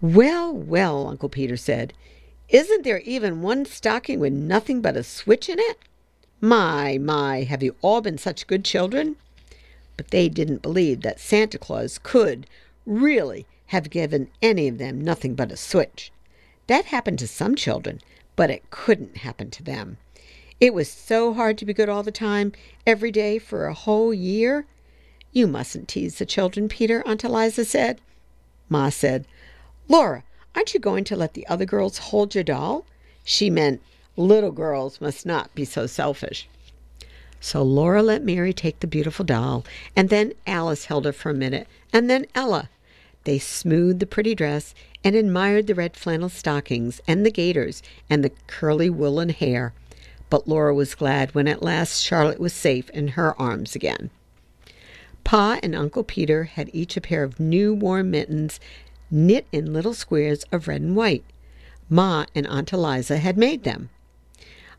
Well, 0.00 0.52
well, 0.52 1.08
Uncle 1.08 1.30
Peter 1.30 1.56
said, 1.56 1.94
isn't 2.48 2.84
there 2.84 3.00
even 3.00 3.42
one 3.42 3.64
stocking 3.64 4.20
with 4.20 4.32
nothing 4.32 4.80
but 4.80 4.96
a 4.96 5.02
switch 5.02 5.48
in 5.48 5.58
it? 5.58 5.78
My, 6.40 6.98
my, 6.98 7.42
have 7.42 7.62
you 7.62 7.74
all 7.80 8.02
been 8.02 8.18
such 8.18 8.46
good 8.46 8.64
children? 8.64 9.16
But 9.96 10.10
they 10.10 10.28
didn't 10.28 10.62
believe 10.62 11.02
that 11.02 11.20
Santa 11.20 11.58
Claus 11.58 11.98
could 11.98 12.46
really 12.84 13.46
have 13.66 13.90
given 13.90 14.28
any 14.42 14.68
of 14.68 14.78
them 14.78 15.00
nothing 15.00 15.34
but 15.34 15.50
a 15.50 15.56
switch. 15.56 16.12
That 16.66 16.86
happened 16.86 17.18
to 17.20 17.26
some 17.26 17.54
children, 17.54 18.00
but 18.36 18.50
it 18.50 18.70
couldn't 18.70 19.18
happen 19.18 19.50
to 19.50 19.62
them. 19.62 19.98
It 20.60 20.74
was 20.74 20.90
so 20.90 21.34
hard 21.34 21.58
to 21.58 21.66
be 21.66 21.74
good 21.74 21.88
all 21.88 22.02
the 22.02 22.10
time, 22.10 22.52
every 22.86 23.10
day 23.10 23.38
for 23.38 23.66
a 23.66 23.74
whole 23.74 24.14
year. 24.14 24.66
You 25.32 25.46
mustn't 25.46 25.88
tease 25.88 26.18
the 26.18 26.26
children, 26.26 26.68
Peter, 26.68 27.02
Aunt 27.06 27.24
Eliza 27.24 27.64
said. 27.64 28.00
Ma 28.68 28.88
said, 28.88 29.26
Laura, 29.88 30.24
aren't 30.54 30.72
you 30.72 30.80
going 30.80 31.04
to 31.04 31.16
let 31.16 31.34
the 31.34 31.46
other 31.46 31.66
girls 31.66 31.98
hold 31.98 32.34
your 32.34 32.44
doll? 32.44 32.86
She 33.22 33.50
meant 33.50 33.82
little 34.16 34.50
girls 34.50 35.00
must 35.00 35.26
not 35.26 35.54
be 35.54 35.64
so 35.64 35.86
selfish. 35.86 36.48
So 37.40 37.62
Laura 37.62 38.02
let 38.02 38.24
Mary 38.24 38.52
take 38.52 38.80
the 38.80 38.86
beautiful 38.86 39.24
doll, 39.24 39.64
and 39.94 40.08
then 40.08 40.32
Alice 40.46 40.86
held 40.86 41.04
her 41.04 41.12
for 41.12 41.30
a 41.30 41.34
minute, 41.34 41.68
and 41.92 42.10
then 42.10 42.26
Ella. 42.34 42.70
They 43.24 43.38
smoothed 43.38 44.00
the 44.00 44.06
pretty 44.06 44.34
dress 44.34 44.74
and 45.02 45.16
admired 45.16 45.66
the 45.66 45.74
red 45.74 45.96
flannel 45.96 46.28
stockings 46.28 47.00
and 47.08 47.26
the 47.26 47.30
gaiters 47.30 47.82
and 48.08 48.22
the 48.22 48.32
curly 48.46 48.88
woolen 48.88 49.30
hair. 49.30 49.72
But 50.30 50.48
Laura 50.48 50.74
was 50.74 50.94
glad 50.94 51.34
when 51.34 51.48
at 51.48 51.62
last 51.62 52.02
Charlotte 52.02 52.40
was 52.40 52.52
safe 52.52 52.88
in 52.90 53.08
her 53.08 53.40
arms 53.40 53.74
again. 53.74 54.10
Pa 55.24 55.58
and 55.62 55.74
Uncle 55.74 56.04
Peter 56.04 56.44
had 56.44 56.70
each 56.72 56.96
a 56.96 57.00
pair 57.00 57.24
of 57.24 57.40
new 57.40 57.74
warm 57.74 58.12
mittens 58.12 58.60
knit 59.10 59.46
in 59.50 59.72
little 59.72 59.94
squares 59.94 60.44
of 60.52 60.68
red 60.68 60.80
and 60.80 60.96
white. 60.96 61.24
Ma 61.88 62.26
and 62.34 62.46
Aunt 62.46 62.72
Eliza 62.72 63.18
had 63.18 63.36
made 63.36 63.64
them. 63.64 63.90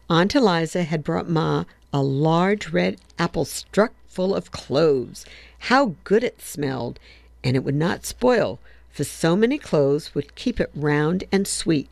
Aunt 0.10 0.36
Eliza 0.36 0.84
had 0.84 1.03
brought 1.03 1.30
Ma 1.30 1.66
a 1.93 2.01
large 2.01 2.69
red 2.69 2.99
apple 3.17 3.45
stuck 3.45 3.93
full 4.07 4.35
of 4.35 4.51
cloves. 4.51 5.25
How 5.59 5.95
good 6.03 6.23
it 6.23 6.41
smelled! 6.41 6.99
And 7.43 7.55
it 7.55 7.63
would 7.63 7.75
not 7.75 8.05
spoil, 8.05 8.59
for 8.91 9.03
so 9.03 9.35
many 9.35 9.57
cloves 9.57 10.13
would 10.15 10.35
keep 10.35 10.59
it 10.59 10.71
round 10.73 11.23
and 11.31 11.47
sweet. 11.47 11.89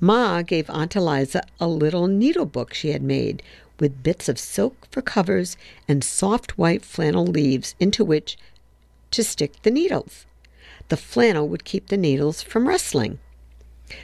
Ma 0.00 0.42
gave 0.42 0.70
Aunt 0.70 0.96
Eliza 0.96 1.42
a 1.60 1.68
little 1.68 2.06
needle 2.06 2.46
book 2.46 2.72
she 2.72 2.90
had 2.92 3.02
made, 3.02 3.42
with 3.78 4.02
bits 4.02 4.28
of 4.28 4.38
silk 4.38 4.86
for 4.90 5.02
covers 5.02 5.56
and 5.86 6.02
soft 6.02 6.56
white 6.56 6.84
flannel 6.84 7.26
leaves 7.26 7.74
into 7.78 8.04
which 8.04 8.38
to 9.10 9.22
stick 9.22 9.62
the 9.62 9.70
needles. 9.70 10.26
The 10.88 10.96
flannel 10.96 11.48
would 11.48 11.64
keep 11.64 11.88
the 11.88 11.96
needles 11.96 12.42
from 12.42 12.68
rustling. 12.68 13.18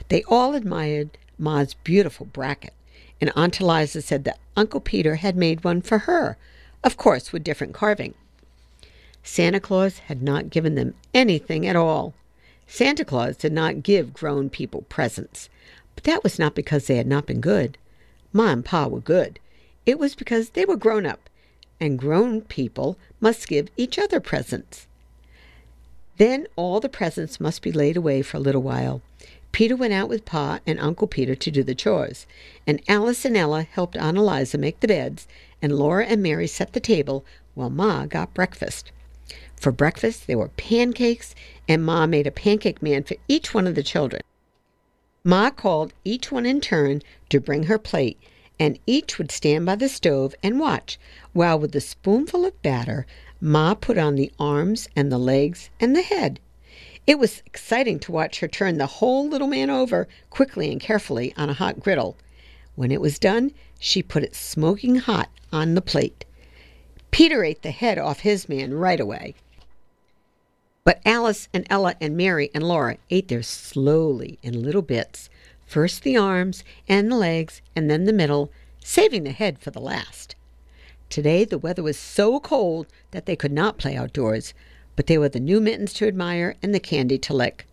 They 0.08 0.22
all 0.24 0.54
admired 0.54 1.16
Ma's 1.38 1.74
beautiful 1.74 2.26
bracket, 2.26 2.74
and 3.20 3.32
Aunt 3.34 3.60
Eliza 3.60 4.02
said 4.02 4.24
that 4.24 4.38
Uncle 4.56 4.80
Peter 4.80 5.16
had 5.16 5.36
made 5.36 5.64
one 5.64 5.80
for 5.82 5.98
her, 5.98 6.36
of 6.82 6.96
course 6.96 7.32
with 7.32 7.44
different 7.44 7.74
carving. 7.74 8.14
Santa 9.22 9.58
Claus 9.58 9.98
had 9.98 10.22
not 10.22 10.50
given 10.50 10.74
them 10.74 10.94
anything 11.14 11.66
at 11.66 11.76
all. 11.76 12.14
Santa 12.66 13.04
Claus 13.04 13.36
did 13.36 13.52
not 13.52 13.82
give 13.82 14.12
grown 14.12 14.50
people 14.50 14.82
presents, 14.88 15.48
but 15.94 16.04
that 16.04 16.22
was 16.22 16.38
not 16.38 16.54
because 16.54 16.86
they 16.86 16.96
had 16.96 17.06
not 17.06 17.26
been 17.26 17.40
good. 17.40 17.78
Ma 18.32 18.50
and 18.50 18.64
Pa 18.64 18.86
were 18.86 19.00
good. 19.00 19.38
It 19.86 19.98
was 19.98 20.14
because 20.14 20.50
they 20.50 20.64
were 20.64 20.76
grown 20.76 21.06
up, 21.06 21.28
and 21.80 21.98
grown 21.98 22.42
people 22.42 22.98
must 23.20 23.48
give 23.48 23.68
each 23.76 23.98
other 23.98 24.20
presents. 24.20 24.86
Then 26.16 26.46
all 26.56 26.80
the 26.80 26.88
presents 26.88 27.40
must 27.40 27.62
be 27.62 27.72
laid 27.72 27.96
away 27.96 28.22
for 28.22 28.36
a 28.36 28.40
little 28.40 28.62
while. 28.62 29.02
Peter 29.54 29.76
went 29.76 29.92
out 29.92 30.08
with 30.08 30.24
Pa 30.24 30.58
and 30.66 30.80
Uncle 30.80 31.06
Peter 31.06 31.36
to 31.36 31.48
do 31.48 31.62
the 31.62 31.76
chores, 31.76 32.26
and 32.66 32.82
Alice 32.88 33.24
and 33.24 33.36
Ella 33.36 33.62
helped 33.62 33.96
Aunt 33.96 34.18
Eliza 34.18 34.58
make 34.58 34.80
the 34.80 34.88
beds, 34.88 35.28
and 35.62 35.78
Laura 35.78 36.04
and 36.06 36.20
Mary 36.20 36.48
set 36.48 36.72
the 36.72 36.80
table 36.80 37.24
while 37.54 37.70
Ma 37.70 38.04
got 38.04 38.34
breakfast. 38.34 38.90
For 39.54 39.70
breakfast, 39.70 40.26
there 40.26 40.38
were 40.38 40.48
pancakes, 40.48 41.36
and 41.68 41.84
Ma 41.84 42.04
made 42.04 42.26
a 42.26 42.32
pancake 42.32 42.82
man 42.82 43.04
for 43.04 43.14
each 43.28 43.54
one 43.54 43.68
of 43.68 43.76
the 43.76 43.84
children. 43.84 44.22
Ma 45.22 45.50
called 45.50 45.92
each 46.04 46.32
one 46.32 46.46
in 46.46 46.60
turn 46.60 47.00
to 47.28 47.38
bring 47.38 47.62
her 47.62 47.78
plate, 47.78 48.18
and 48.58 48.80
each 48.88 49.18
would 49.18 49.30
stand 49.30 49.66
by 49.66 49.76
the 49.76 49.88
stove 49.88 50.34
and 50.42 50.58
watch, 50.58 50.98
while 51.32 51.60
with 51.60 51.76
a 51.76 51.80
spoonful 51.80 52.44
of 52.44 52.60
batter, 52.62 53.06
Ma 53.40 53.74
put 53.74 53.98
on 53.98 54.16
the 54.16 54.32
arms 54.36 54.88
and 54.96 55.12
the 55.12 55.18
legs 55.18 55.70
and 55.78 55.94
the 55.94 56.02
head. 56.02 56.40
It 57.06 57.18
was 57.18 57.42
exciting 57.44 57.98
to 58.00 58.12
watch 58.12 58.40
her 58.40 58.48
turn 58.48 58.78
the 58.78 58.86
whole 58.86 59.28
little 59.28 59.46
man 59.46 59.68
over 59.68 60.08
quickly 60.30 60.72
and 60.72 60.80
carefully 60.80 61.34
on 61.36 61.50
a 61.50 61.54
hot 61.54 61.80
griddle. 61.80 62.16
When 62.76 62.90
it 62.90 63.00
was 63.00 63.18
done, 63.18 63.52
she 63.78 64.02
put 64.02 64.22
it 64.22 64.34
smoking 64.34 64.96
hot 64.96 65.28
on 65.52 65.74
the 65.74 65.82
plate. 65.82 66.24
Peter 67.10 67.44
ate 67.44 67.62
the 67.62 67.70
head 67.70 67.98
off 67.98 68.20
his 68.20 68.48
man 68.48 68.72
right 68.74 68.98
away. 68.98 69.34
But 70.82 71.00
Alice 71.04 71.48
and 71.52 71.66
Ella 71.70 71.94
and 72.00 72.16
Mary 72.16 72.50
and 72.54 72.64
Laura 72.64 72.96
ate 73.10 73.28
theirs 73.28 73.46
slowly 73.46 74.38
in 74.42 74.62
little 74.62 74.82
bits, 74.82 75.28
first 75.66 76.02
the 76.02 76.16
arms 76.16 76.64
and 76.88 77.12
the 77.12 77.16
legs 77.16 77.60
and 77.76 77.90
then 77.90 78.04
the 78.04 78.12
middle, 78.12 78.50
saving 78.82 79.24
the 79.24 79.32
head 79.32 79.58
for 79.58 79.70
the 79.70 79.80
last. 79.80 80.36
Today 81.10 81.44
the 81.44 81.58
weather 81.58 81.82
was 81.82 81.98
so 81.98 82.40
cold 82.40 82.86
that 83.12 83.26
they 83.26 83.36
could 83.36 83.52
not 83.52 83.78
play 83.78 83.94
outdoors, 83.94 84.54
but 84.96 85.06
they 85.06 85.18
were 85.18 85.28
the 85.28 85.40
new 85.40 85.60
mittens 85.60 85.92
to 85.94 86.06
admire 86.06 86.56
and 86.62 86.74
the 86.74 86.80
candy 86.80 87.18
to 87.18 87.34
lick. 87.34 87.66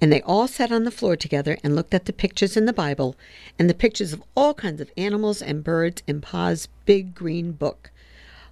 And 0.00 0.12
they 0.12 0.20
all 0.22 0.46
sat 0.46 0.70
on 0.70 0.84
the 0.84 0.90
floor 0.90 1.16
together 1.16 1.56
and 1.64 1.74
looked 1.74 1.94
at 1.94 2.04
the 2.04 2.12
pictures 2.12 2.56
in 2.56 2.66
the 2.66 2.72
Bible 2.72 3.16
and 3.58 3.70
the 3.70 3.74
pictures 3.74 4.12
of 4.12 4.22
all 4.34 4.52
kinds 4.52 4.80
of 4.80 4.90
animals 4.96 5.40
and 5.40 5.64
birds 5.64 6.02
in 6.06 6.20
Pa's 6.20 6.68
big 6.84 7.14
green 7.14 7.52
book. 7.52 7.90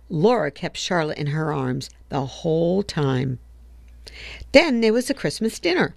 Laura 0.08 0.50
kept 0.50 0.76
Charlotte 0.76 1.18
in 1.18 1.28
her 1.28 1.52
arms 1.52 1.90
the 2.08 2.24
whole 2.26 2.82
time. 2.82 3.38
Then 4.52 4.80
there 4.80 4.92
was 4.92 5.08
the 5.08 5.14
Christmas 5.14 5.58
dinner. 5.58 5.96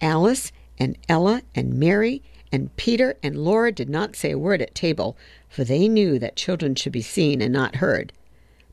Alice 0.00 0.52
and 0.78 0.98
Ella 1.08 1.42
and 1.54 1.74
Mary 1.74 2.22
and 2.52 2.74
Peter 2.76 3.16
and 3.22 3.36
Laura 3.36 3.72
did 3.72 3.88
not 3.88 4.16
say 4.16 4.30
a 4.32 4.38
word 4.38 4.62
at 4.62 4.74
table, 4.74 5.16
for 5.48 5.64
they 5.64 5.88
knew 5.88 6.18
that 6.18 6.36
children 6.36 6.74
should 6.74 6.92
be 6.92 7.02
seen 7.02 7.40
and 7.40 7.52
not 7.52 7.76
heard. 7.76 8.12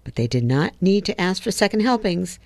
But 0.03 0.15
they 0.15 0.28
did 0.28 0.43
not 0.43 0.74
need 0.82 1.05
to 1.05 1.19
ask 1.19 1.41
for 1.43 1.51
second 1.51 1.82
helpings. 1.82 2.39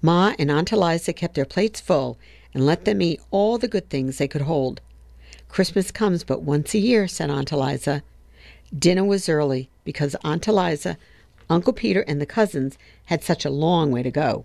Ma 0.00 0.34
and 0.38 0.50
Aunt 0.50 0.72
Eliza 0.72 1.12
kept 1.12 1.34
their 1.34 1.44
plates 1.44 1.80
full 1.80 2.18
and 2.54 2.64
let 2.64 2.84
them 2.84 3.02
eat 3.02 3.20
all 3.30 3.58
the 3.58 3.68
good 3.68 3.90
things 3.90 4.18
they 4.18 4.28
could 4.28 4.42
hold. 4.42 4.80
Christmas 5.48 5.90
comes 5.90 6.24
but 6.24 6.42
once 6.42 6.74
a 6.74 6.78
year, 6.78 7.08
said 7.08 7.30
Aunt 7.30 7.52
Eliza. 7.52 8.02
Dinner 8.76 9.04
was 9.04 9.28
early 9.28 9.70
because 9.84 10.14
Aunt 10.22 10.46
Eliza, 10.46 10.98
Uncle 11.50 11.72
Peter, 11.72 12.02
and 12.02 12.20
the 12.20 12.26
cousins 12.26 12.76
had 13.06 13.24
such 13.24 13.44
a 13.44 13.50
long 13.50 13.90
way 13.90 14.02
to 14.02 14.10
go. 14.10 14.44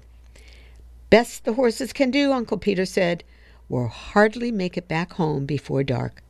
Best 1.09 1.43
the 1.43 1.53
horses 1.53 1.93
can 1.93 2.09
do, 2.09 2.31
Uncle 2.31 2.57
Peter 2.57 2.85
said. 2.85 3.23
We'll 3.69 3.87
hardly 3.87 4.51
make 4.51 4.77
it 4.77 4.87
back 4.87 5.13
home 5.13 5.45
before 5.45 5.83
dark. 5.83 6.23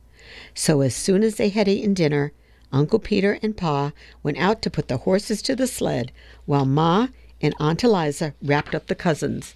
So 0.54 0.80
as 0.80 0.94
soon 0.94 1.22
as 1.22 1.36
they 1.36 1.48
had 1.48 1.68
eaten 1.68 1.94
dinner, 1.94 2.32
Uncle 2.72 2.98
Peter 2.98 3.38
and 3.42 3.56
Pa 3.56 3.92
went 4.22 4.38
out 4.38 4.60
to 4.62 4.70
put 4.70 4.88
the 4.88 4.98
horses 4.98 5.40
to 5.42 5.54
the 5.54 5.66
sled 5.66 6.10
while 6.44 6.64
Ma 6.64 7.08
and 7.44 7.54
Aunt 7.60 7.84
Eliza 7.84 8.32
wrapped 8.42 8.74
up 8.74 8.86
the 8.86 8.94
cousins. 8.94 9.54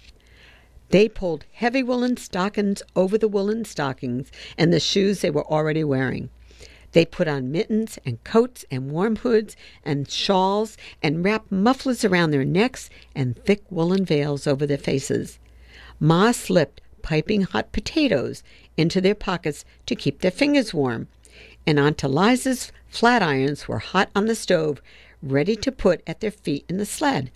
They 0.89 1.09
pulled 1.09 1.45
heavy 1.53 1.81
woolen 1.81 2.17
stockings 2.17 2.83
over 2.95 3.17
the 3.17 3.27
woolen 3.27 3.65
stockings 3.65 4.31
and 4.59 4.71
the 4.71 4.79
shoes 4.79 5.21
they 5.21 5.31
were 5.31 5.47
already 5.47 5.83
wearing. 5.83 6.29
They 6.91 7.03
put 7.03 7.27
on 7.27 7.51
mittens 7.51 7.97
and 8.05 8.23
coats 8.23 8.63
and 8.69 8.91
warm 8.91 9.15
hoods 9.15 9.55
and 9.83 10.07
shawls 10.07 10.77
and 11.01 11.25
wrapped 11.25 11.51
mufflers 11.51 12.05
around 12.05 12.29
their 12.29 12.45
necks 12.45 12.91
and 13.15 13.35
thick 13.43 13.63
woolen 13.71 14.05
veils 14.05 14.45
over 14.45 14.67
their 14.67 14.77
faces. 14.77 15.39
Ma 15.99 16.31
slipped 16.31 16.81
piping 17.01 17.41
hot 17.41 17.71
potatoes 17.71 18.43
into 18.77 19.01
their 19.01 19.15
pockets 19.15 19.65
to 19.87 19.95
keep 19.95 20.21
their 20.21 20.29
fingers 20.29 20.75
warm, 20.75 21.07
and 21.65 21.79
Aunt 21.79 22.03
Eliza's 22.03 22.71
flat 22.87 23.23
irons 23.23 23.67
were 23.67 23.79
hot 23.79 24.11
on 24.15 24.27
the 24.27 24.35
stove, 24.35 24.79
ready 25.23 25.55
to 25.55 25.71
put 25.71 26.03
at 26.05 26.19
their 26.19 26.29
feet 26.29 26.65
in 26.69 26.77
the 26.77 26.85
sled. 26.85 27.31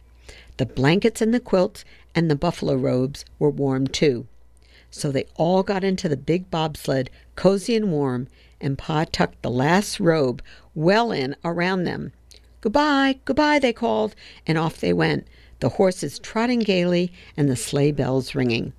The 0.57 0.65
blankets 0.65 1.21
and 1.21 1.33
the 1.33 1.39
quilts 1.39 1.83
and 2.13 2.29
the 2.29 2.35
buffalo 2.35 2.75
robes 2.75 3.25
were 3.39 3.49
warm 3.49 3.87
too. 3.87 4.27
So 4.91 5.11
they 5.11 5.25
all 5.35 5.63
got 5.63 5.83
into 5.83 6.07
the 6.07 6.17
big 6.17 6.51
bobsled, 6.51 7.09
cozy 7.35 7.75
and 7.75 7.91
warm, 7.91 8.27
and 8.61 8.77
Pa 8.77 9.05
tucked 9.11 9.41
the 9.41 9.49
last 9.49 9.99
robe 9.99 10.41
well 10.75 11.11
in 11.11 11.35
around 11.43 11.83
them. 11.83 12.11
Goodbye, 12.61 13.19
goodbye, 13.25 13.59
they 13.59 13.73
called, 13.73 14.15
and 14.45 14.57
off 14.57 14.79
they 14.79 14.93
went, 14.93 15.27
the 15.59 15.69
horses 15.69 16.19
trotting 16.19 16.59
gaily 16.59 17.11
and 17.35 17.49
the 17.49 17.55
sleigh 17.55 17.91
bells 17.91 18.35
ringing. 18.35 18.73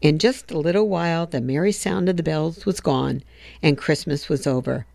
In 0.00 0.18
just 0.18 0.50
a 0.50 0.58
little 0.58 0.88
while, 0.88 1.26
the 1.26 1.40
merry 1.40 1.72
sound 1.72 2.08
of 2.08 2.16
the 2.16 2.22
bells 2.22 2.66
was 2.66 2.80
gone, 2.80 3.22
and 3.62 3.78
Christmas 3.78 4.28
was 4.28 4.46
over. 4.46 4.86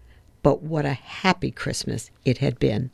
But 0.41 0.61
what 0.61 0.85
a 0.85 0.93
happy 0.93 1.51
Christmas 1.51 2.11
it 2.25 2.37
had 2.37 2.59
been! 2.59 2.91